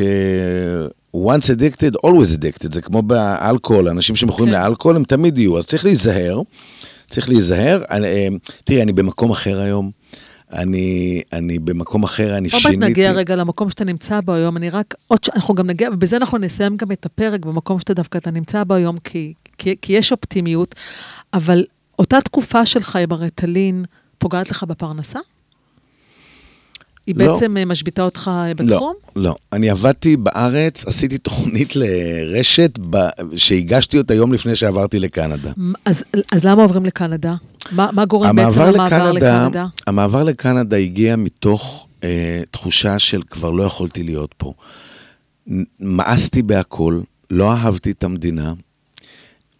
once 1.15 1.49
addicted, 1.49 2.07
always 2.07 2.37
addicted, 2.37 2.73
זה 2.73 2.81
כמו 2.81 3.01
באלכוהול, 3.01 3.87
אנשים 3.87 4.15
שמכורים 4.15 4.53
כן. 4.53 4.61
לאלכוהול 4.61 4.95
הם 4.95 5.03
תמיד 5.03 5.37
יהיו, 5.37 5.57
אז 5.57 5.65
צריך 5.65 5.85
להיזהר, 5.85 6.41
צריך 7.11 7.29
להיזהר. 7.29 7.83
אני, 7.89 8.07
אה, 8.07 8.27
תראי, 8.63 8.81
אני 8.81 8.93
במקום 8.93 9.31
אחר 9.31 9.61
היום. 9.61 9.91
אני, 10.53 11.21
אני 11.33 11.59
במקום 11.59 12.03
אחר, 12.03 12.37
אני 12.37 12.49
עוד 12.51 12.61
שיניתי. 12.61 12.79
מעט 12.79 12.89
נגיע 12.89 13.11
רגע 13.11 13.35
למקום 13.35 13.69
שאתה 13.69 13.83
נמצא 13.83 14.19
בו 14.21 14.33
היום, 14.33 14.57
אני 14.57 14.69
רק, 14.69 14.95
עוד 15.07 15.23
ש... 15.23 15.29
אנחנו 15.29 15.55
גם 15.55 15.67
נגיע, 15.67 15.89
ובזה 15.93 16.17
אנחנו 16.17 16.37
נסיים 16.37 16.77
גם 16.77 16.91
את 16.91 17.05
הפרק 17.05 17.45
במקום 17.45 17.79
שאתה 17.79 17.93
דווקא 17.93 18.17
אתה 18.17 18.31
נמצא 18.31 18.63
בו 18.63 18.73
היום, 18.73 18.97
כי, 18.97 19.33
כי, 19.57 19.75
כי 19.81 19.93
יש 19.93 20.11
אופטימיות, 20.11 20.75
אבל 21.33 21.65
אותה 21.99 22.21
תקופה 22.21 22.65
שלך 22.65 22.95
עם 22.95 23.11
הרטלין 23.11 23.85
פוגעת 24.17 24.51
לך 24.51 24.63
בפרנסה? 24.63 25.19
היא 27.07 27.15
לא. 27.17 27.33
בעצם 27.33 27.57
אה, 27.57 27.65
משביתה 27.65 28.03
אותך 28.03 28.31
אה, 28.33 28.53
בתחום? 28.53 28.93
לא, 29.15 29.23
לא. 29.23 29.35
אני 29.53 29.69
עבדתי 29.69 30.17
בארץ, 30.17 30.87
עשיתי 30.87 31.17
תוכנית 31.17 31.75
לרשת 31.75 32.79
ב... 32.89 32.97
שהגשתי 33.35 33.97
אותה 33.97 34.13
יום 34.13 34.33
לפני 34.33 34.55
שעברתי 34.55 34.99
לקנדה. 34.99 35.51
אז, 35.85 36.03
אז 36.31 36.45
למה 36.45 36.61
עוברים 36.61 36.85
לקנדה? 36.85 37.35
מה, 37.71 37.89
מה 37.93 38.05
גורם 38.05 38.35
בעצם 38.35 38.61
המעבר 38.61 38.71
למעבר 38.71 39.11
לקנדה, 39.11 39.43
לקנדה? 39.43 39.65
המעבר 39.87 40.23
לקנדה 40.23 40.77
הגיע 40.77 41.15
מתוך 41.15 41.87
אה, 42.03 42.41
תחושה 42.51 42.99
של 42.99 43.21
כבר 43.29 43.49
לא 43.49 43.63
יכולתי 43.63 44.03
להיות 44.03 44.33
פה. 44.37 44.53
מאסתי 45.79 46.41
בהכל, 46.41 46.99
לא 47.31 47.51
אהבתי 47.51 47.91
את 47.91 48.03
המדינה, 48.03 48.53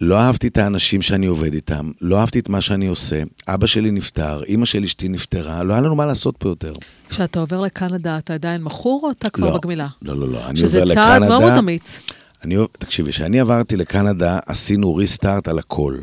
לא 0.02 0.20
אהבתי 0.20 0.47
את 0.47 0.58
האנשים 0.58 1.02
שאני 1.02 1.26
עובד 1.26 1.54
איתם, 1.54 1.91
לא 2.02 2.20
אהבתי 2.20 2.39
את 2.39 2.49
מה 2.49 2.62
שאני 2.62 2.88
עושה. 2.88 3.22
אבא 3.47 3.68
שלי 3.68 3.91
נפטר, 3.91 4.43
אימא 4.43 4.66
של 4.66 4.84
אשתי 4.84 5.10
נפטרה, 5.10 5.64
לא 5.64 5.74
היה 5.74 5.82
לנו 5.82 5.95
מה 5.95 6.06
לעשות 6.06 6.36
פה 6.38 6.49
יותר. 6.49 6.74
כשאתה 7.10 7.39
עובר 7.39 7.62
לקנדה, 7.62 8.18
אתה 8.18 8.34
עדיין 8.34 8.64
מכור 8.64 9.02
או 9.04 9.12
אתה 9.12 9.30
כבר 9.30 9.49
לא, 9.49 9.58
בגמילה? 9.58 9.88
לא, 10.02 10.18
לא, 10.18 10.28
לא. 10.30 10.47
אני 10.49 10.60
שזה 10.60 10.82
עובר 10.82 10.93
צעד 10.93 11.22
לקנדה. 11.22 11.39
מאוד 11.39 11.52
אמיץ. 11.54 11.99
אני, 12.43 12.56
תקשיבי, 12.72 13.12
כשאני 13.12 13.39
עברתי 13.39 13.76
לקנדה, 13.78 14.39
עשינו 14.45 14.95
ריסטארט 14.95 15.47
על 15.47 15.60
הכל. 15.60 15.97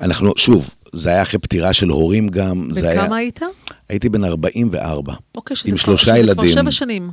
אנחנו, 0.00 0.32
שוב, 0.36 0.70
זה 0.92 1.10
היה 1.10 1.22
אחרי 1.22 1.38
פטירה 1.40 1.72
של 1.72 1.88
הורים 1.88 2.28
גם. 2.28 2.68
בן 2.68 2.74
זה 2.74 2.90
היה, 2.90 3.14
היית? 3.14 3.40
הייתי 3.88 4.08
בן 4.08 4.24
44. 4.24 5.14
אוקיי, 5.34 5.56
שזה 5.56 5.70
עם 5.70 5.76
כבר- 5.76 5.84
שלושה 5.84 6.04
שזה 6.10 6.18
ילדים. 6.18 6.52
כבר 6.52 6.62
שבע 6.62 6.70
שנים. 6.70 7.10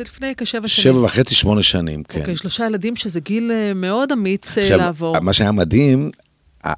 לפני 0.00 0.32
כשבע 0.36 0.68
שנים. 0.68 0.94
שבע 0.94 1.04
וחצי, 1.04 1.34
שמונה 1.34 1.62
שנים, 1.62 2.02
כן. 2.02 2.20
אוקיי, 2.20 2.36
שלושה 2.36 2.66
ילדים, 2.66 2.96
שזה 2.96 3.20
גיל 3.20 3.50
אה, 3.52 3.74
מאוד 3.74 4.12
אמיץ 4.12 4.58
אה, 4.58 4.62
עכשיו, 4.62 4.78
לעבור. 4.78 5.20
מה 5.20 5.32
שהיה 5.32 5.52
מדהים, 5.52 6.10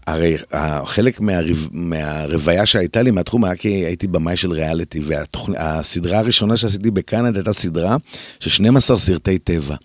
הרי 0.06 0.36
חלק 0.84 1.20
מהרב- 1.20 1.68
מהרוויה 1.72 2.66
שהייתה 2.66 3.02
לי 3.02 3.10
מהתחום 3.10 3.44
היה 3.44 3.56
כי 3.56 3.68
הייתי 3.68 4.06
במאי 4.06 4.36
של 4.36 4.50
ריאליטי, 4.52 5.00
והסדרה 5.00 6.18
הראשונה 6.18 6.56
שעשיתי 6.56 6.90
בקנדה 6.90 7.38
הייתה 7.38 7.52
סדרה 7.52 7.96
של 8.40 8.50
12 8.50 8.98
סרטי 8.98 9.38
טבע. 9.38 9.76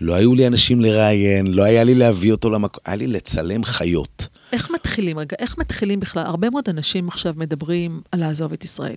לא 0.00 0.14
היו 0.14 0.34
לי 0.34 0.46
אנשים 0.46 0.80
לראיין, 0.80 1.46
לא 1.46 1.62
היה 1.62 1.84
לי 1.84 1.94
להביא 1.94 2.32
אותו 2.32 2.50
למקום, 2.50 2.80
היה 2.86 2.96
לי 2.96 3.06
לצלם 3.06 3.64
חיות. 3.64 4.26
איך 4.52 4.70
מתחילים, 4.70 5.18
רגע, 5.18 5.36
איך 5.38 5.58
מתחילים 5.58 6.00
בכלל? 6.00 6.22
הרבה 6.26 6.50
מאוד 6.50 6.64
אנשים 6.68 7.08
עכשיו 7.08 7.34
מדברים 7.36 8.00
על 8.12 8.20
לעזוב 8.20 8.52
את 8.52 8.64
ישראל. 8.64 8.96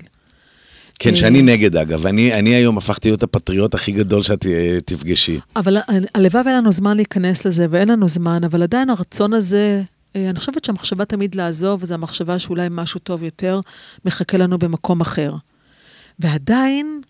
כן, 0.99 1.09
אה, 1.09 1.15
שאני 1.15 1.41
נגד 1.41 1.75
אגב, 1.75 2.05
אני, 2.05 2.33
אני 2.33 2.49
היום 2.55 2.77
הפכתי 2.77 3.09
להיות 3.09 3.23
הפטריוט 3.23 3.73
הכי 3.73 3.91
גדול 3.91 4.23
שאת 4.23 4.45
אה, 4.45 4.77
תפגשי. 4.85 5.39
אבל 5.55 5.77
ה- 5.77 5.81
הלוואי 6.15 6.43
ואין 6.45 6.55
לנו 6.57 6.71
זמן 6.71 6.95
להיכנס 6.97 7.45
לזה, 7.45 7.65
ואין 7.69 7.87
לנו 7.89 8.07
זמן, 8.07 8.43
אבל 8.43 8.63
עדיין 8.63 8.89
הרצון 8.89 9.33
הזה, 9.33 9.81
אה, 10.15 10.29
אני 10.29 10.39
חושבת 10.39 10.65
שהמחשבה 10.65 11.05
תמיד 11.05 11.35
לעזוב, 11.35 11.85
זו 11.85 11.93
המחשבה 11.93 12.39
שאולי 12.39 12.67
משהו 12.71 12.99
טוב 12.99 13.23
יותר 13.23 13.59
מחכה 14.05 14.37
לנו 14.37 14.57
במקום 14.57 15.01
אחר. 15.01 15.33
ועדיין... 16.19 17.01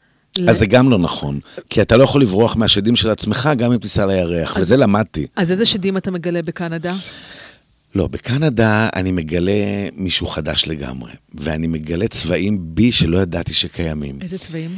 אז 0.48 0.58
זה 0.58 0.66
גם 0.66 0.90
לא 0.90 0.98
נכון, 1.00 1.40
כי 1.70 1.82
אתה 1.82 1.98
לא 1.98 2.04
יכול 2.04 2.22
לברוח 2.22 2.56
מהשדים 2.56 2.96
של 2.96 3.10
עצמך 3.10 3.50
גם 3.58 3.72
אם 3.72 3.78
תיסע 3.78 4.06
לירח, 4.06 4.58
אז- 4.58 4.64
וזה 4.64 4.78
למדתי. 4.78 5.28
אז 5.36 5.52
איזה 5.52 5.66
שדים 5.66 5.98
אתה 5.98 6.12
מגלה 6.12 6.42
בקנדה? 6.42 6.92
לא, 7.96 8.08
בקנדה 8.08 8.90
אני 8.96 9.12
מגלה 9.12 9.90
מישהו 9.94 10.28
חדש 10.28 10.68
לגמרי, 10.68 11.12
ואני 11.34 11.68
מגלה 11.68 12.08
צבעים 12.08 12.58
בי 12.62 12.92
שלא 12.92 13.18
ידעתי 13.18 13.54
שקיימים. 13.54 14.22
איזה 14.22 14.38
צבעים? 14.38 14.78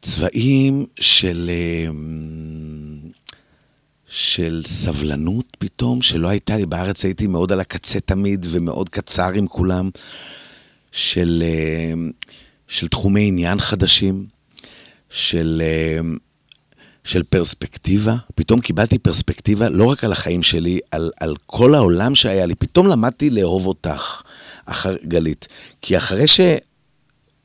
צבעים 0.00 0.86
של... 1.00 1.50
אה, 1.50 1.90
של 4.06 4.62
סבלנות 4.66 5.56
פתאום, 5.58 6.02
שלא 6.02 6.28
הייתה 6.28 6.56
לי. 6.56 6.66
בארץ 6.66 7.04
הייתי 7.04 7.26
מאוד 7.26 7.52
על 7.52 7.60
הקצה 7.60 8.00
תמיד, 8.00 8.46
ומאוד 8.50 8.88
קצר 8.88 9.30
עם 9.34 9.46
כולם. 9.46 9.90
של, 10.92 11.42
אה, 11.46 11.92
של 12.68 12.88
תחומי 12.88 13.28
עניין 13.28 13.60
חדשים, 13.60 14.26
של, 15.10 15.62
אה, 15.64 16.00
של 17.04 17.22
פרספקטיבה. 17.22 18.16
פתאום 18.34 18.60
קיבלתי 18.60 18.98
פרספקטיבה 18.98 19.68
לא 19.68 19.90
רק 19.90 20.04
על 20.04 20.12
החיים 20.12 20.42
שלי, 20.42 20.78
על, 20.90 21.10
על 21.20 21.34
כל 21.46 21.74
העולם 21.74 22.14
שהיה 22.14 22.46
לי. 22.46 22.54
פתאום 22.54 22.86
למדתי 22.86 23.30
לאהוב 23.30 23.66
אותך, 23.66 24.22
אחר, 24.66 24.94
גלית. 25.04 25.48
כי 25.82 25.96
אחרי 25.96 26.24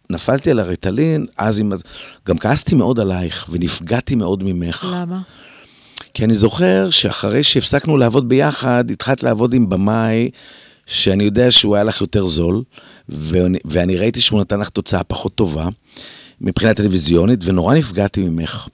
שנפלתי 0.10 0.52
על 0.52 0.60
הריטלין, 0.60 1.26
אז 1.38 1.60
עם... 1.60 1.72
גם 2.28 2.38
כעסתי 2.38 2.76
מאוד 2.76 3.00
עלייך, 3.00 3.46
ונפגעתי 3.50 4.16
מאוד 4.16 4.44
ממך. 4.44 4.88
למה? 4.94 5.22
כי 6.14 6.26
אני 6.26 6.34
זוכר 6.34 6.90
שאחרי 6.90 7.44
שהפסקנו 7.44 7.98
לעבוד 7.98 8.30
ביחד, 8.30 8.92
התחלת 8.92 9.24
לעבוד 9.24 9.54
עם 9.54 9.70
במאי, 9.70 10.30
שאני 10.86 11.24
יודע 11.24 11.52
שהוא 11.52 11.76
היה 11.76 11.84
לך 11.84 12.02
יותר 12.02 12.28
זול, 12.28 12.64
ואני, 13.10 13.58
ואני 13.66 13.98
ראיתי 13.98 14.22
שהוא 14.22 14.42
נתן 14.42 14.60
לך 14.60 14.70
תוצאה 14.70 15.04
פחות 15.04 15.36
טובה, 15.36 15.68
מבחינה 16.42 16.74
טלוויזיונית, 16.74 17.40
ונורא 17.46 17.76
נפגעתי 17.76 18.30
ממך. 18.30 18.68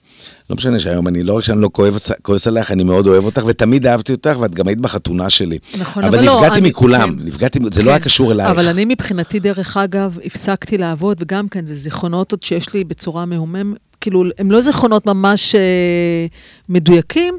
לא 0.50 0.56
משנה 0.56 0.78
שהיום 0.78 1.08
אני, 1.08 1.22
לא 1.22 1.32
רק 1.36 1.44
שאני 1.44 1.60
לא 1.60 1.70
כועס, 1.72 2.10
כועס 2.22 2.46
עליך, 2.46 2.72
אני 2.72 2.84
מאוד 2.84 3.06
אוהב 3.06 3.24
אותך, 3.24 3.42
ותמיד 3.46 3.86
אהבתי 3.86 4.12
אותך, 4.12 4.36
ואת 4.40 4.54
גם 4.54 4.68
היית 4.68 4.80
בחתונה 4.80 5.30
שלי. 5.30 5.58
נכון, 5.80 6.04
אבל 6.04 6.14
אבל 6.18 6.26
לא, 6.26 6.36
נפגעתי 6.36 6.58
אני- 6.60 6.68
מכולם, 6.68 7.16
כן. 7.18 7.24
נפגעתי, 7.24 7.58
זה 7.72 7.82
לא 7.82 7.90
היה 7.90 8.00
קשור 8.00 8.32
אלייך. 8.32 8.50
אבל 8.50 8.68
אני 8.68 8.84
מבחינתי, 8.84 9.40
דרך 9.40 9.76
אגב, 9.76 10.18
הפסקתי 10.24 10.78
לעבוד, 10.78 11.16
וגם 11.20 11.48
כן, 11.48 11.66
זה 11.66 11.74
זיכרונות 11.74 12.32
עוד 12.32 12.42
שיש 12.42 12.74
לי 12.74 12.84
בצורה 12.84 13.24
מהומם, 13.24 13.74
כאילו, 14.00 14.24
הם 14.38 14.50
לא 14.50 14.60
זיכרונות 14.60 15.06
ממש 15.06 15.54
אה, 15.54 15.60
מדויקים, 16.68 17.34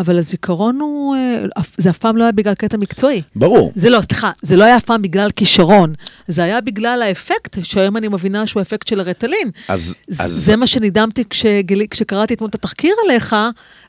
אבל 0.00 0.18
הזיכרון 0.18 0.80
הוא, 0.80 1.16
אה, 1.16 1.44
זה 1.76 1.90
אף 1.90 1.98
פעם 1.98 2.16
לא 2.16 2.22
היה 2.22 2.32
בגלל 2.32 2.54
קטע 2.54 2.76
מקצועי. 2.76 3.22
ברור. 3.36 3.72
זה 3.74 3.90
לא, 3.90 4.00
סליחה, 4.00 4.30
זה 4.42 4.56
לא 4.56 4.64
היה 4.64 4.76
אף 4.76 4.84
פעם 4.84 5.02
בגלל 5.02 5.30
כישרון, 5.30 5.94
זה 6.28 6.42
היה 6.44 6.60
בגלל 6.60 7.02
האפקט, 7.02 7.58
שהיום 7.62 7.96
אני 7.96 8.08
מבינה 8.08 8.46
שהוא 8.46 8.60
האפקט 8.60 8.86
של 8.88 9.00
הרטלין. 9.00 9.50
אז, 9.68 9.94
ז- 10.08 10.20
אז, 10.20 10.32
זה 10.32 10.56
מה 10.56 10.66
שנדהמתי 10.66 11.22
כשגילי, 11.30 11.88
כשקראתי 11.88 12.34
אתמול 12.34 12.50
את 12.50 12.54
התחקיר 12.54 12.94
עליך, 13.04 13.36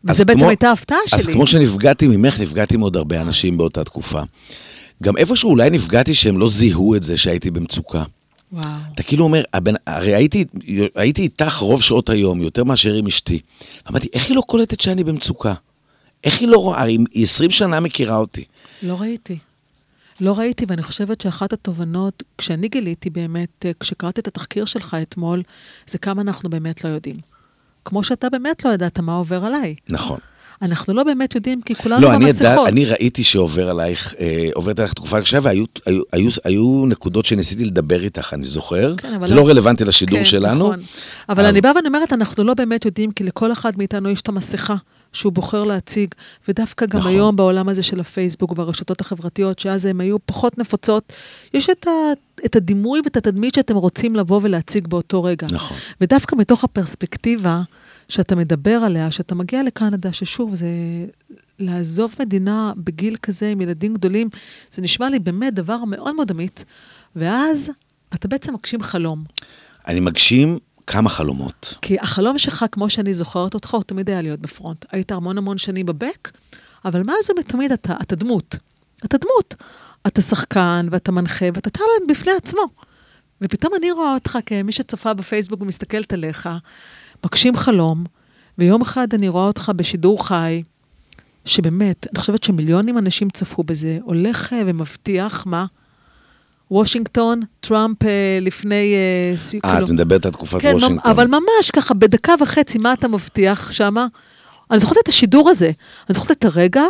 וזה 0.06 0.26
בעצם 0.26 0.40
כמו- 0.40 0.50
הייתה 0.50 0.70
ההפתעה 0.70 0.98
שלי. 1.08 1.20
אז 1.20 1.28
כמו 1.28 1.48
שנפגעתי 1.48 2.08
ממך, 2.08 2.40
נפגעתי 2.40 2.78
מעוד 2.78 2.96
הרבה 2.96 3.22
אנשים 3.22 3.58
באותה 3.58 3.84
תקופה. 3.84 4.22
גם 5.04 5.18
איפשהו 5.18 5.50
אולי 5.50 5.70
נפגעתי 5.70 6.14
שהם 6.14 6.38
לא 6.38 6.48
זיהו 6.50 6.96
את 6.96 7.04
זה 7.04 7.18
שהייתי 7.18 7.52
במצוקה. 7.52 8.04
וואו. 8.54 8.64
אתה 8.96 9.04
כאילו 9.04 9.24
אומר, 9.24 9.44
הבן, 9.54 9.74
הרי 9.88 10.16
הייתי, 10.16 10.46
הייתי 10.96 11.22
איתך 11.22 11.56
רוב 11.58 11.82
שעות 11.82 12.10
היום, 12.10 12.42
יותר 12.42 12.64
מאשר 12.64 12.94
עם 12.94 13.08
אשתי. 13.08 13.40
אמרתי, 13.90 14.08
איך 14.14 14.28
היא 14.30 14.36
לא 14.36 14.42
קולטת 14.42 14.80
שאני 14.80 15.04
במצוקה? 15.04 15.54
איך 16.24 16.40
היא 16.40 16.48
לא 16.48 16.58
רואה? 16.58 16.84
היא 16.84 17.24
20 17.24 17.52
שנה 17.52 17.80
מכירה 17.80 18.18
אותי. 18.18 18.44
לא 18.84 18.94
ראיתי. 18.94 19.38
לא 20.22 20.34
ראיתי, 20.40 20.66
ואני 20.68 20.84
חושבת 20.84 21.22
שאחת 21.22 21.54
התובנות, 21.54 22.24
כשאני 22.38 22.68
גיליתי 22.68 23.10
באמת, 23.10 23.66
אה, 23.66 23.72
כשקראתי 23.80 24.22
את 24.22 24.28
התחקיר 24.28 24.66
שלך 24.66 24.98
אתמול, 25.02 25.42
זה 25.88 25.98
כמה 25.98 26.22
אנחנו 26.22 26.50
באמת 26.50 26.84
לא 26.84 26.90
יודעים. 26.90 27.18
כמו 27.86 28.04
שאתה 28.04 28.30
באמת 28.30 28.66
לא 28.66 28.70
ידעת 28.70 29.00
מה 29.00 29.14
עובר 29.16 29.46
עליי. 29.46 29.76
נכון. 29.90 30.20
אנחנו 30.62 30.94
לא 30.94 31.04
באמת 31.04 31.36
יודעים, 31.36 31.62
כי 31.62 31.76
כולנו 31.76 32.02
לא, 32.02 32.14
אני, 32.14 32.26
במסכות. 32.26 32.48
ידע, 32.48 32.68
אני 32.68 32.86
ראיתי 32.86 33.24
שעובר 33.24 33.70
עלייך, 33.70 34.16
אה, 34.20 34.50
עוברת 34.54 34.80
עלייך 34.80 34.94
תקופה 34.94 35.22
קשה, 35.22 35.40
והיו 35.42 35.66
היו, 35.86 36.02
היו, 36.14 36.30
היו 36.44 36.86
נקודות 36.88 37.26
שניסיתי 37.26 37.66
לדבר 37.66 38.04
איתך, 38.04 38.34
אני 38.34 38.44
זוכר. 38.44 38.96
כן, 38.98 39.14
אבל 39.14 39.28
זה 39.28 39.36
לא- 39.36 39.42
לא 39.42 39.50
רלוונטי 39.50 39.86
לשידור 39.86 40.20
כן, 40.20 40.26
שלנו. 40.26 40.68
נכון. 40.68 40.80
אבל 41.30 41.46
אני 41.46 41.62
באה 41.62 41.72
ואני 41.76 41.88
אומרת, 41.88 42.14
אנחנו 42.14 42.44
לא 42.44 42.54
באמת 42.54 42.86
יודעים, 42.86 43.12
כי 43.12 43.24
לכל 43.24 43.52
אחד 43.52 43.78
מאיתנו 43.78 44.10
יש 44.10 44.22
את 44.22 44.30
המסכה 44.30 44.76
שהוא 45.14 45.34
בוחר 45.34 45.64
להציג, 45.64 46.16
ודווקא 46.48 46.86
גם 46.86 47.00
נכון. 47.00 47.12
היום 47.12 47.36
בעולם 47.36 47.70
הזה 47.70 47.84
של 47.84 48.00
הפייסבוק 48.00 48.54
והרשתות 48.58 49.02
החברתיות, 49.02 49.60
שאז 49.60 49.86
הן 49.86 50.02
היו 50.02 50.18
פחות 50.26 50.58
נפוצות, 50.58 51.14
יש 51.54 51.70
את, 51.70 51.88
ה, 51.88 51.92
את 52.46 52.56
הדימוי 52.56 53.02
ואת 53.04 53.18
התדמית 53.18 53.54
שאתם 53.54 53.76
רוצים 53.76 54.16
לבוא 54.16 54.40
ולהציג 54.44 54.88
באותו 54.88 55.24
רגע. 55.24 55.48
נכון. 55.52 55.78
ודווקא 56.02 56.36
מתוך 56.36 56.64
הפרספקטיבה 56.64 57.62
שאתה 58.08 58.36
מדבר 58.36 58.72
עליה, 58.72 59.12
שאתה 59.12 59.36
מגיע 59.36 59.64
לקנדה, 59.64 60.14
ששוב, 60.14 60.56
זה 60.56 60.68
לעזוב 61.60 62.16
מדינה 62.20 62.74
בגיל 62.78 63.16
כזה 63.16 63.50
עם 63.50 63.62
ילדים 63.62 63.94
גדולים, 63.94 64.30
זה 64.72 64.82
נשמע 64.82 65.10
לי 65.10 65.20
באמת 65.20 65.54
דבר 65.54 65.78
מאוד 65.88 66.16
מאוד 66.16 66.32
אמיץ, 66.32 66.64
ואז 67.16 67.72
אתה 68.14 68.28
בעצם 68.28 68.54
מגשים 68.54 68.84
חלום. 68.84 69.24
אני 69.88 70.00
מגשים 70.00 70.60
כמה 70.88 71.10
חלומות. 71.10 71.78
כי 71.82 72.00
החלום 72.00 72.38
שלך, 72.38 72.66
כמו 72.72 72.90
שאני 72.90 73.14
זוכרת 73.14 73.54
אותך, 73.54 73.74
הוא 73.74 73.84
תמיד 73.84 74.10
היה 74.10 74.22
להיות 74.22 74.40
בפרונט. 74.40 74.86
היית 74.92 75.12
המון 75.12 75.38
המון 75.38 75.58
שנים 75.58 75.86
בבק, 75.86 76.32
אבל 76.86 77.04
מאז 77.04 77.30
ומתמיד 77.30 77.72
אתה, 77.72 77.94
אתה 78.02 78.16
דמות. 78.16 78.56
אתה 79.06 79.18
דמות. 79.18 79.56
אתה 80.08 80.22
שחקן, 80.22 80.88
ואתה 80.92 81.12
מנחה, 81.12 81.46
ואתה 81.54 81.70
טאלנט 81.70 82.10
בפני 82.10 82.32
עצמו. 82.32 82.62
ופתאום 83.42 83.74
אני 83.78 83.92
רואה 83.92 84.14
אותך 84.14 84.38
כמי 84.46 84.72
שצופה 84.72 85.14
בפייסבוק 85.14 85.62
ומסתכלת 85.62 86.14
עליך, 86.14 86.50
מגשים 87.26 87.58
חלום, 87.58 88.04
ויום 88.58 88.82
אחד 88.82 89.08
אני 89.14 89.30
רואה 89.30 89.46
אותך 89.46 89.72
בשידור 89.76 90.28
חי, 90.28 90.64
שבאמת, 91.46 92.08
אני 92.14 92.20
חושבת 92.20 92.44
שמיליונים 92.44 92.98
אנשים 92.98 93.30
צפו 93.30 93.64
בזה, 93.64 93.98
הולך 94.04 94.56
ומבטיח, 94.66 95.46
מה? 95.46 95.66
וושינגטון, 96.72 97.40
טראמפ 97.60 98.04
אה, 98.04 98.10
לפני... 98.42 98.94
אה, 99.64 99.70
אה, 99.70 99.84
את 99.84 99.90
מדברת 99.90 100.26
על 100.26 100.32
תקופת 100.32 100.62
כן, 100.62 100.74
וושינגטון. 100.74 101.12
אבל 101.12 101.28
ממש 101.28 101.72
ככה, 101.74 101.94
בדקה 101.94 102.34
וחצי, 102.40 102.78
מה 102.78 102.94
אתה 102.94 103.08
מבטיח 103.08 103.72
שמה? 103.72 104.08
אני 104.72 104.80
זוכרת 104.80 104.98
את 105.04 105.08
השידור 105.08 105.50
הזה, 105.50 105.66
אני 106.10 106.14
זוכרת 106.14 106.32
את 106.32 106.46
הרגע. 106.46 106.84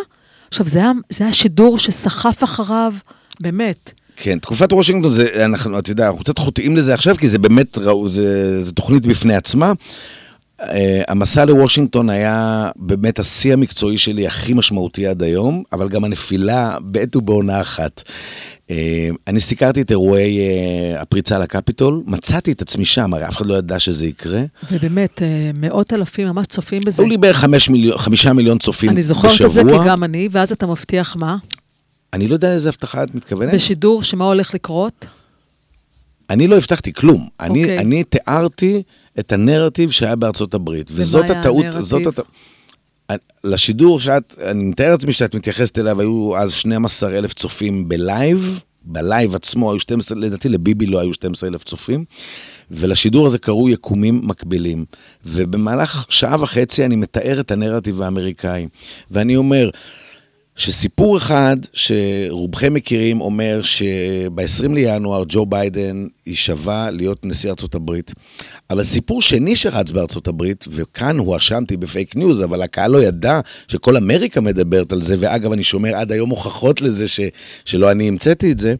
עכשיו, 0.47 0.67
זה 0.67 0.79
היה, 0.79 0.91
זה 1.09 1.23
היה 1.23 1.33
שידור 1.33 1.77
שסחף 1.77 2.43
אחריו, 2.43 2.93
באמת. 3.39 3.91
כן, 4.15 4.39
תקופת 4.39 4.73
וושינגטון, 4.73 5.11
זה, 5.11 5.45
אנחנו, 5.45 5.79
אתה 5.79 5.91
יודע, 5.91 6.07
אנחנו 6.07 6.19
קצת 6.19 6.37
חוטאים 6.37 6.77
לזה 6.77 6.93
עכשיו, 6.93 7.15
כי 7.17 7.27
זה 7.27 7.39
באמת, 7.39 7.77
ראו, 7.77 8.09
זה, 8.09 8.63
זה 8.63 8.71
תוכנית 8.71 9.05
בפני 9.05 9.35
עצמה. 9.35 9.73
Uh, 10.61 10.63
המסע 11.07 11.45
לוושינגטון 11.45 12.09
היה 12.09 12.69
באמת 12.75 13.19
השיא 13.19 13.53
המקצועי 13.53 13.97
שלי 13.97 14.27
הכי 14.27 14.53
משמעותי 14.53 15.07
עד 15.07 15.23
היום, 15.23 15.63
אבל 15.73 15.89
גם 15.89 16.03
הנפילה 16.03 16.77
בעת 16.81 17.15
ובעונה 17.15 17.59
אחת. 17.59 18.03
Uh, 18.05 18.11
אני 19.27 19.39
סיקרתי 19.39 19.81
את 19.81 19.91
אירועי 19.91 20.37
אה, 20.37 21.01
הפריצה 21.01 21.39
לקפיטול, 21.39 22.03
מצאתי 22.05 22.51
את 22.51 22.61
עצמי 22.61 22.85
שם, 22.85 23.13
הרי 23.13 23.27
אף 23.27 23.37
אחד 23.37 23.45
לא 23.45 23.53
ידע 23.53 23.79
שזה 23.79 24.05
יקרה. 24.05 24.43
ובאמת, 24.71 25.21
אה, 25.21 25.51
מאות 25.53 25.93
אלפים 25.93 26.27
ממש 26.27 26.47
צופים 26.47 26.81
בזה. 26.85 27.03
היו 27.03 27.09
לי 27.09 27.17
בערך 27.17 27.45
חמישה 27.95 28.33
מיליון 28.33 28.57
צופים 28.57 28.89
אני 28.89 29.01
בשבוע. 29.01 29.29
זוכרת 29.29 29.47
את 29.47 29.51
זה 29.53 29.63
כי 29.63 29.87
גם 29.87 30.03
אני, 30.03 30.29
ואז 30.31 30.51
אתה 30.51 30.65
מבטיח 30.65 31.15
מה? 31.15 31.37
אני 32.13 32.27
לא 32.27 32.33
יודע 32.33 32.49
לאיזה 32.49 32.69
הבטחה 32.69 33.03
את 33.03 33.15
מתכוונת. 33.15 33.53
בשידור, 33.53 34.03
שמה 34.03 34.25
הולך 34.25 34.53
לקרות? 34.53 35.05
אני 36.29 36.47
לא 36.47 36.57
הבטחתי 36.57 36.93
כלום. 36.93 37.27
אני, 37.39 37.63
אוקיי. 37.63 37.79
אני 37.79 38.03
תיארתי 38.03 38.83
את 39.19 39.31
הנרטיב 39.31 39.91
שהיה 39.91 40.15
בארצות 40.15 40.53
הברית. 40.53 40.91
ומה 40.91 41.21
היה 41.23 41.41
הנרטיב? 41.41 42.07
הטעות. 42.07 42.19
לשידור 43.43 43.99
שאת, 43.99 44.35
אני 44.45 44.63
מתאר 44.63 44.91
לעצמי 44.91 45.13
שאת 45.13 45.35
מתייחסת 45.35 45.79
אליו, 45.79 45.99
היו 46.01 46.37
אז 46.37 46.53
12 46.53 47.17
אלף 47.17 47.33
צופים 47.33 47.89
בלייב, 47.89 48.59
בלייב 48.83 49.35
עצמו 49.35 49.71
היו 49.71 49.79
12, 49.79 50.17
לדעתי 50.17 50.49
לביבי 50.49 50.85
לא 50.85 50.99
היו 50.99 51.13
12 51.13 51.49
אלף 51.49 51.63
צופים, 51.63 52.05
ולשידור 52.71 53.25
הזה 53.25 53.37
קראו 53.37 53.69
יקומים 53.69 54.21
מקבילים. 54.23 54.85
ובמהלך 55.25 56.05
שעה 56.09 56.41
וחצי 56.41 56.85
אני 56.85 56.95
מתאר 56.95 57.39
את 57.39 57.51
הנרטיב 57.51 58.01
האמריקאי, 58.01 58.67
ואני 59.11 59.35
אומר, 59.35 59.69
שסיפור 60.61 61.17
אחד 61.17 61.57
שרובכם 61.73 62.73
מכירים 62.73 63.21
אומר 63.21 63.61
שב-20 63.63 64.73
לינואר 64.73 65.23
ג'ו 65.27 65.45
ביידן 65.45 66.07
יישבע 66.27 66.91
להיות 66.91 67.25
נשיא 67.25 67.49
ארצות 67.49 67.75
הברית. 67.75 68.11
אבל 68.69 68.83
סיפור 68.83 69.21
שני 69.21 69.55
שרץ 69.55 69.91
בארצות 69.91 70.27
הברית, 70.27 70.65
וכאן 70.69 71.17
הואשמתי 71.17 71.77
ב 71.77 71.85
fake 71.85 72.15
news, 72.15 72.43
אבל 72.43 72.61
הקהל 72.61 72.91
לא 72.91 73.03
ידע 73.03 73.39
שכל 73.67 73.97
אמריקה 73.97 74.41
מדברת 74.41 74.91
על 74.91 75.01
זה, 75.01 75.15
ואגב, 75.19 75.51
אני 75.51 75.63
שומר 75.63 75.95
עד 75.95 76.11
היום 76.11 76.29
הוכחות 76.29 76.81
לזה 76.81 77.07
ש, 77.07 77.19
שלא 77.65 77.91
אני 77.91 78.07
המצאתי 78.07 78.51
את 78.51 78.59
זה. 78.59 78.75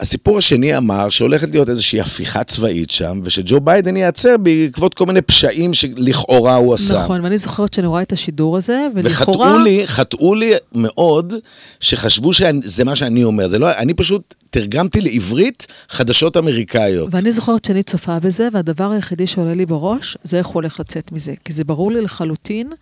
הסיפור 0.00 0.38
השני 0.38 0.76
אמר 0.76 1.08
שהולכת 1.08 1.50
להיות 1.50 1.68
איזושהי 1.68 2.00
הפיכה 2.00 2.44
צבאית 2.44 2.90
שם, 2.90 3.20
ושג'ו 3.24 3.60
ביידן 3.60 3.96
ייעצר 3.96 4.36
בעקבות 4.36 4.94
כל 4.94 5.06
מיני 5.06 5.22
פשעים 5.22 5.74
שלכאורה 5.74 6.54
הוא 6.54 6.74
עשה. 6.74 7.02
נכון, 7.04 7.24
ואני 7.24 7.38
זוכרת 7.38 7.74
שאני 7.74 7.86
רואה 7.86 8.02
את 8.02 8.12
השידור 8.12 8.56
הזה, 8.56 8.86
ולכאורה... 8.94 9.46
וחטאו 9.46 9.58
לי, 9.58 9.86
חטאו 9.86 10.34
לי 10.34 10.52
מאוד, 10.72 11.34
שחשבו 11.80 12.32
שזה 12.32 12.84
מה 12.84 12.96
שאני 12.96 13.24
אומר. 13.24 13.46
זה 13.46 13.58
לא, 13.58 13.72
אני 13.72 13.94
פשוט 13.94 14.34
תרגמתי 14.50 15.00
לעברית 15.00 15.66
חדשות 15.88 16.36
אמריקאיות. 16.36 17.14
ואני 17.14 17.32
זוכרת 17.32 17.64
שאני 17.64 17.82
צופה 17.82 18.18
בזה, 18.18 18.48
והדבר 18.52 18.90
היחידי 18.90 19.26
שעולה 19.26 19.54
לי 19.54 19.66
בראש, 19.66 20.16
זה 20.24 20.38
איך 20.38 20.46
הוא 20.46 20.54
הולך 20.54 20.80
לצאת 20.80 21.12
מזה. 21.12 21.34
כי 21.44 21.52
זה 21.52 21.64
ברור 21.64 21.92
לי 21.92 22.00
לחלוטין 22.00 22.72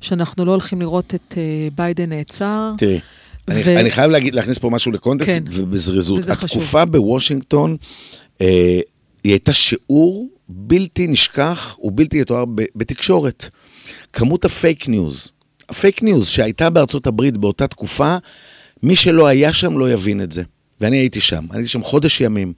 שאנחנו 0.00 0.44
לא 0.44 0.50
הולכים 0.50 0.80
לראות 0.80 1.14
את 1.14 1.34
אה, 1.36 1.42
ביידן 1.76 2.08
נעצר. 2.08 2.72
תראי, 2.78 3.00
אני, 3.48 3.62
ו- 3.64 3.80
אני 3.80 3.90
חייב 3.90 4.10
להגיד, 4.10 4.34
להכניס 4.34 4.58
פה 4.58 4.70
משהו 4.70 4.92
לקונטקסט, 4.92 5.36
כן. 5.36 5.42
ובזריזות. 5.50 6.18
וזה 6.18 6.34
חשוב. 6.34 6.44
התקופה 6.44 6.84
בוושינגטון, 6.84 7.76
אה, 8.40 8.80
היא 9.24 9.32
הייתה 9.32 9.52
שיעור 9.52 10.28
בלתי 10.48 11.06
נשכח 11.06 11.78
ובלתי 11.82 12.20
יתואר 12.20 12.44
בתקשורת. 12.74 13.48
כמות 14.12 14.44
ה 14.44 14.53
fake 14.53 14.88
news, 14.88 15.32
ה 15.68 15.75
fake 15.75 16.02
news 16.02 16.28
שהייתה 16.28 16.70
בארצות 16.70 17.06
הברית 17.06 17.36
באותה 17.36 17.66
תקופה, 17.66 18.16
מי 18.82 18.96
שלא 18.96 19.26
היה 19.26 19.52
שם 19.52 19.78
לא 19.78 19.92
יבין 19.92 20.22
את 20.22 20.32
זה. 20.32 20.42
ואני 20.80 20.96
הייתי 20.96 21.20
שם, 21.20 21.44
אני 21.50 21.58
הייתי 21.58 21.68
שם 21.68 21.82
חודש 21.82 22.20
ימים. 22.20 22.52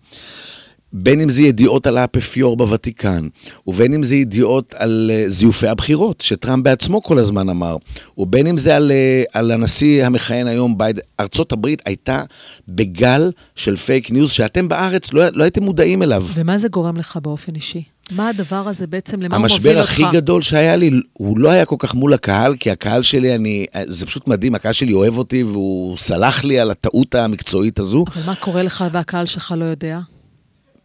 בין 0.92 1.20
אם 1.20 1.28
זה 1.28 1.42
ידיעות 1.42 1.86
על 1.86 1.98
האפיפיור 1.98 2.56
בוותיקן, 2.56 3.28
ובין 3.66 3.94
אם 3.94 4.02
זה 4.02 4.16
ידיעות 4.16 4.74
על 4.76 5.10
אה, 5.14 5.24
זיופי 5.28 5.68
הבחירות, 5.68 6.20
שטראמפ 6.20 6.64
בעצמו 6.64 7.02
כל 7.02 7.18
הזמן 7.18 7.48
אמר, 7.48 7.76
ובין 8.18 8.46
אם 8.46 8.58
זה 8.58 8.76
על, 8.76 8.92
אה, 8.92 9.22
על 9.32 9.50
הנשיא 9.50 10.06
המכהן 10.06 10.46
היום 10.46 10.78
ביידן. 10.78 11.00
ארצות 11.20 11.52
הברית 11.52 11.82
הייתה 11.84 12.22
בגל 12.68 13.30
של 13.54 13.76
fake 13.76 14.10
news 14.10 14.30
שאתם 14.30 14.68
בארץ 14.68 15.12
לא, 15.12 15.22
לא 15.32 15.44
הייתם 15.44 15.62
מודעים 15.62 16.02
אליו. 16.02 16.26
ומה 16.34 16.58
זה 16.58 16.68
גורם 16.68 16.96
לך 16.96 17.18
באופן 17.22 17.54
אישי? 17.54 17.82
מה 18.10 18.28
הדבר 18.28 18.68
הזה 18.68 18.86
בעצם, 18.86 19.22
למה 19.22 19.36
הוא 19.36 19.42
מוביל 19.42 19.52
המשבר 19.52 19.80
אותך? 19.80 19.90
הכי 19.90 20.02
גדול 20.12 20.42
שהיה 20.42 20.76
לי, 20.76 20.90
הוא 21.12 21.38
לא 21.38 21.50
היה 21.50 21.64
כל 21.64 21.76
כך 21.78 21.94
מול 21.94 22.14
הקהל, 22.14 22.56
כי 22.60 22.70
הקהל 22.70 23.02
שלי, 23.02 23.34
אני, 23.34 23.66
זה 23.86 24.06
פשוט 24.06 24.28
מדהים, 24.28 24.54
הקהל 24.54 24.72
שלי 24.72 24.92
אוהב 24.92 25.18
אותי 25.18 25.42
והוא 25.42 25.96
סלח 25.96 26.44
לי 26.44 26.60
על 26.60 26.70
הטעות 26.70 27.14
המקצועית 27.14 27.78
הזו. 27.78 28.04
אבל 28.14 28.22
מה 28.26 28.34
קורה 28.34 28.62
לך 28.62 28.84
והקהל 28.92 29.26
שלך 29.26 29.54
לא 29.56 29.64
יודע? 29.64 29.98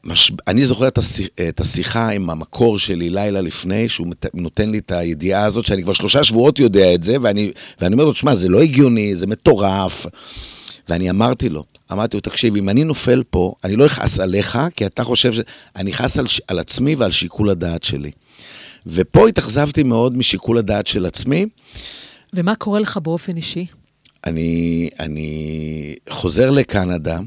מש... 0.04 0.32
אני 0.48 0.66
זוכר 0.66 0.88
את, 0.88 0.98
השיח... 0.98 1.28
את 1.50 1.60
השיחה 1.60 2.10
עם 2.10 2.30
המקור 2.30 2.80
שלי 2.80 3.10
לילה 3.10 3.42
לפני, 3.42 3.90
שהוא 3.90 4.08
מת... 4.08 4.26
נותן 4.34 4.70
לי 4.70 4.78
את 4.78 4.92
הידיעה 4.92 5.46
הזאת, 5.46 5.66
שאני 5.66 5.84
כבר 5.84 5.94
שלושה 5.94 6.24
שבועות 6.24 6.60
יודע 6.60 6.94
את 6.94 7.04
זה, 7.04 7.16
ואני, 7.22 7.52
ואני 7.82 7.94
אומר 7.94 8.06
לו, 8.06 8.14
תשמע, 8.14 8.36
זה 8.36 8.50
לא 8.50 8.62
הגיוני, 8.62 9.16
זה 9.16 9.28
מטורף. 9.28 10.06
ואני 10.90 11.10
אמרתי 11.10 11.50
לו, 11.50 11.64
אמרתי 11.92 12.18
לו, 12.18 12.22
תקשיב, 12.22 12.56
אם 12.56 12.70
אני 12.70 12.84
נופל 12.84 13.24
פה, 13.30 13.54
אני 13.64 13.76
לא 13.76 13.86
אכעס 13.86 14.20
עליך, 14.20 14.60
כי 14.76 14.86
אתה 14.86 15.04
חושב 15.04 15.34
ש... 15.34 15.40
אני 15.76 15.92
אכעס 15.92 16.20
על. 16.20 16.26
על 16.48 16.60
עצמי 16.60 16.96
ועל 16.96 17.12
שיקול 17.12 17.50
הדעת 17.50 17.84
שלי. 17.84 18.12
ופה 18.88 19.28
התאכזבתי 19.28 19.84
מאוד 19.84 20.18
משיקול 20.18 20.58
הדעת 20.58 20.88
של 20.88 21.06
עצמי. 21.06 21.46
ומה 22.34 22.56
קורה 22.56 22.80
לך 22.80 22.98
באופן 22.98 23.38
אישי? 23.38 23.66
אני, 24.26 24.90
אני 25.00 25.96
חוזר 26.10 26.50
לקנדה, 26.50 27.20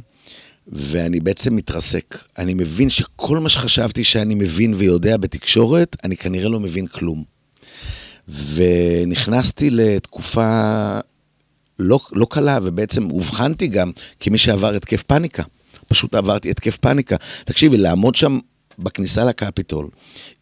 ואני 0.69 1.21
בעצם 1.21 1.57
מתרסק. 1.57 2.19
אני 2.39 2.55
מבין 2.55 2.91
שכל 2.91 3.39
מה 3.39 3.49
שחשבתי 3.49 4.05
שאני 4.05 4.35
מבין 4.35 4.75
ויודע 4.77 5.17
בתקשורת, 5.17 5.97
אני 6.05 6.17
כנראה 6.17 6.49
לא 6.49 6.61
מבין 6.61 6.87
כלום. 6.87 7.25
ונכנסתי 8.29 9.71
לתקופה 9.71 10.99
לא, 11.79 12.01
לא 12.13 12.27
קלה, 12.31 12.59
ובעצם 12.63 13.11
אובחנתי 13.11 13.67
גם 13.67 13.91
כמי 14.21 14.39
שעבר 14.39 14.75
התקף 14.75 15.03
פאניקה. 15.03 15.43
פשוט 15.89 16.15
עברתי 16.15 16.51
התקף 16.51 16.77
פאניקה. 16.77 17.17
תקשיבי, 17.45 17.77
לעמוד 17.77 18.15
שם 18.15 18.39
בכניסה 18.79 19.25
לקפיטול, 19.25 19.89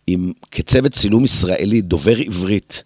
עם, 0.07 0.33
כצוות 0.51 0.93
צילום 0.93 1.25
ישראלי, 1.25 1.81
דובר 1.81 2.17
עברית, 2.17 2.83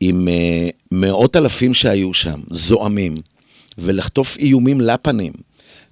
עם 0.00 0.28
uh, 0.28 0.72
מאות 0.92 1.36
אלפים 1.36 1.74
שהיו 1.74 2.14
שם, 2.14 2.40
זועמים, 2.50 3.14
ולחטוף 3.78 4.36
איומים 4.38 4.80
לפנים, 4.80 5.32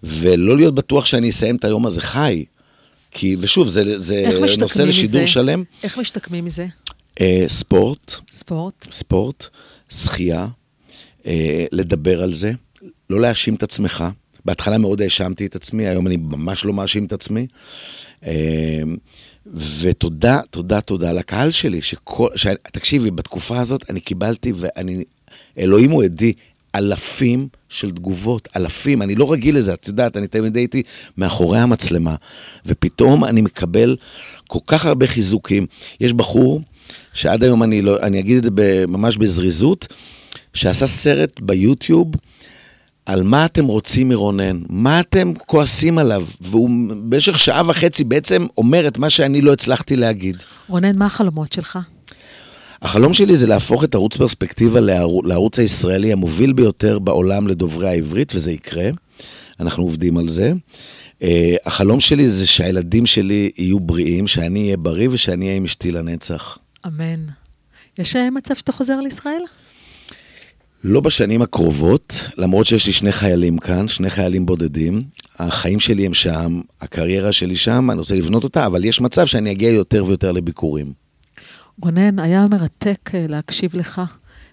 ולא 0.07 0.57
להיות 0.57 0.74
בטוח 0.74 1.07
שאני 1.07 1.30
אסיים 1.30 1.57
את 1.57 1.64
היום 1.64 1.86
הזה 1.86 2.00
חי. 2.00 2.44
כי, 3.11 3.36
ושוב, 3.40 3.68
זה, 3.68 3.98
זה 3.98 4.24
נושא 4.59 4.82
לשידור 4.82 5.22
מזה? 5.22 5.32
שלם. 5.32 5.64
איך 5.82 5.98
משתקמים 5.98 6.44
מזה? 6.44 6.66
Uh, 7.20 7.22
ספורט, 7.48 8.14
ספורט? 8.30 8.86
ספורט, 8.90 9.46
שחייה, 9.90 10.46
אה, 11.26 11.64
לדבר 11.72 12.22
על 12.22 12.34
זה, 12.34 12.52
לא 13.11 13.20
להאשים 13.20 13.54
את 13.54 13.62
עצמך. 13.62 14.04
בהתחלה 14.44 14.78
מאוד 14.78 15.02
האשמתי 15.02 15.46
את 15.46 15.57
עצמי, 15.57 15.86
היום 15.86 16.07
אני 16.07 16.16
ממש 16.16 16.64
לא 16.64 16.72
מאשים 16.72 17.04
את 17.04 17.12
עצמי. 17.12 17.46
אה, 18.26 18.82
ותודה, 19.80 20.40
תודה, 20.50 20.80
תודה 20.80 21.12
לקהל 21.12 21.50
שלי, 21.50 21.82
שכל, 21.82 22.28
ש... 22.34 22.46
תקשיבי, 22.72 23.11
בתקופה 23.11 23.61
הזאת 23.61 23.90
אני 23.90 24.00
קיבלתי, 24.00 24.52
ואני, 24.57 25.04
אלוהים 25.59 25.90
הוא 25.90 26.02
עדי, 26.02 26.32
אלפים 26.76 27.48
של 27.68 27.90
תגובות, 27.90 28.48
אלפים, 28.56 29.02
אני 29.02 29.14
לא 29.14 29.32
רגיל 29.32 29.56
לזה, 29.56 29.74
את 29.74 29.88
יודעת, 29.88 30.16
אני 30.16 30.26
תמיד 30.26 30.56
הייתי 30.56 30.82
מאחורי 31.18 31.58
המצלמה, 31.58 32.14
ופתאום 32.66 33.24
אני 33.24 33.40
מקבל 33.40 33.96
כל 34.46 34.58
כך 34.66 34.86
הרבה 34.86 35.06
חיזוקים. 35.06 35.66
יש 36.00 36.12
בחור, 36.12 36.60
שעד 37.12 37.44
היום 37.44 37.62
אני 37.62 37.82
לא, 37.82 38.00
אני 38.02 38.20
אגיד 38.20 38.36
את 38.36 38.44
זה 38.44 38.84
ממש 38.88 39.16
בזריזות, 39.16 39.86
שעשה 40.54 40.86
סרט 40.86 41.40
ביוטיוב 41.40 42.08
על 43.06 43.22
מה 43.22 43.44
אתם 43.44 43.64
רוצים 43.64 44.08
מרונן, 44.08 44.62
מה 44.68 45.00
אתם 45.00 45.32
כועסים 45.34 45.98
עליו, 45.98 46.26
והוא 46.40 46.70
במשך 46.88 47.38
שעה 47.38 47.62
וחצי 47.66 48.04
בעצם 48.04 48.46
אומר 48.58 48.88
את 48.88 48.98
מה 48.98 49.10
שאני 49.10 49.40
לא 49.40 49.52
הצלחתי 49.52 49.96
להגיד. 49.96 50.36
רונן, 50.68 50.98
מה 50.98 51.06
החלומות 51.06 51.52
שלך? 51.52 51.78
החלום 52.82 53.12
שלי 53.12 53.36
זה 53.36 53.46
להפוך 53.46 53.84
את 53.84 53.94
ערוץ 53.94 54.16
פרספקטיבה 54.16 54.80
לערוץ, 55.24 55.58
הישראלי 55.58 56.12
המוביל 56.12 56.52
ביותר 56.52 56.98
בעולם 56.98 57.48
לדוברי 57.48 57.88
העברית, 57.88 58.32
וזה 58.34 58.52
יקרה. 58.52 58.90
אנחנו 59.60 59.82
עובדים 59.82 60.18
על 60.18 60.28
זה. 60.28 60.52
Uh, 61.20 61.24
החלום 61.66 62.00
שלי 62.00 62.30
זה 62.30 62.46
שהילדים 62.46 63.06
שלי 63.06 63.50
יהיו 63.58 63.80
בריאים, 63.80 64.26
שאני 64.26 64.62
אהיה 64.64 64.76
בריא 64.76 65.08
ושאני 65.12 65.44
אהיה 65.44 65.56
עם 65.56 65.64
אשתי 65.64 65.90
לנצח. 65.90 66.58
אמן. 66.86 67.26
יש 67.98 68.16
אה, 68.16 68.30
מצב 68.30 68.54
שאתה 68.54 68.72
חוזר 68.72 69.00
לישראל? 69.00 69.42
לא 70.84 71.00
בשנים 71.00 71.42
הקרובות, 71.42 72.28
למרות 72.36 72.66
שיש 72.66 72.86
לי 72.86 72.92
שני 72.92 73.12
חיילים 73.12 73.58
כאן, 73.58 73.88
שני 73.88 74.10
חיילים 74.10 74.46
בודדים, 74.46 75.02
החיים 75.38 75.80
שלי 75.80 76.06
הם 76.06 76.14
שם, 76.14 76.60
הקריירה 76.80 77.32
שלי 77.32 77.56
שם, 77.56 77.90
אני 77.90 77.98
רוצה 77.98 78.14
לבנות 78.14 78.44
אותה, 78.44 78.66
אבל 78.66 78.84
יש 78.84 79.00
מצב 79.00 79.26
שאני 79.26 79.52
אגיע 79.52 79.70
יותר 79.70 80.04
ויותר 80.04 80.32
לביקורים. 80.32 81.05
רונן, 81.82 82.18
היה 82.18 82.46
מרתק 82.50 83.10
אה, 83.14 83.26
להקשיב 83.28 83.76
לך. 83.76 84.00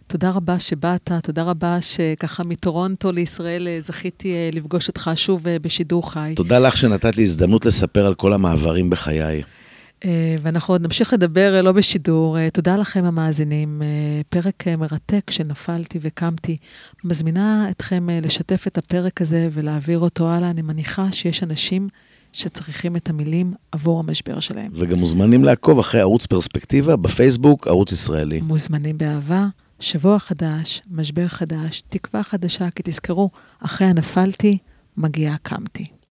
תודה 0.07 0.29
רבה 0.29 0.59
שבאת, 0.59 1.11
תודה 1.23 1.43
רבה 1.43 1.81
שככה 1.81 2.43
מטורונטו 2.43 3.11
לישראל 3.11 3.67
אה, 3.67 3.77
זכיתי 3.81 4.33
אה, 4.33 4.49
לפגוש 4.53 4.87
אותך 4.87 5.11
שוב 5.15 5.43
בשידור 5.61 6.11
חי. 6.11 6.33
תודה 6.35 6.59
לך 6.59 6.77
שנתת 6.77 7.17
לי 7.17 7.23
הזדמנות 7.23 7.65
לספר 7.65 8.05
על 8.05 8.15
כל 8.15 8.33
המעברים 8.33 8.89
בחיי. 8.89 9.41
ואנחנו 10.41 10.73
עוד 10.73 10.81
נמשיך 10.81 11.13
לדבר 11.13 11.61
לא 11.61 11.71
בשידור. 11.71 12.37
תודה 12.53 12.75
לכם 12.75 13.05
המאזינים. 13.05 13.81
פרק 14.29 14.67
מרתק 14.77 15.31
שנפלתי 15.31 15.99
וקמתי. 16.01 16.57
מזמינה 17.03 17.67
אתכם 17.69 18.07
לשתף 18.21 18.67
את 18.67 18.77
הפרק 18.77 19.21
הזה 19.21 19.49
ולהעביר 19.53 19.99
אותו 19.99 20.29
הלאה. 20.29 20.49
אני 20.49 20.61
מניחה 20.61 21.11
שיש 21.11 21.43
אנשים 21.43 21.87
שצריכים 22.33 22.95
את 22.95 23.09
המילים 23.09 23.53
עבור 23.71 23.99
המשבר 23.99 24.39
שלהם. 24.39 24.71
וגם 24.75 24.99
מוזמנים 24.99 25.43
לעקוב 25.43 25.79
אחרי 25.79 26.01
ערוץ 26.01 26.25
פרספקטיבה 26.25 26.95
בפייסבוק, 26.95 27.67
ערוץ 27.67 27.91
ישראלי. 27.91 28.41
מוזמנים 28.41 28.97
באהבה, 28.97 29.47
שבוע 29.79 30.19
חדש, 30.19 30.81
משבר 30.91 31.27
חדש, 31.27 31.83
תקווה 31.89 32.23
חדשה, 32.23 32.69
כי 32.69 32.83
תזכרו, 32.85 33.29
אחרי 33.59 33.87
הנפלתי, 33.87 34.57
מגיעה 34.97 35.35
קמתי. 35.43 35.85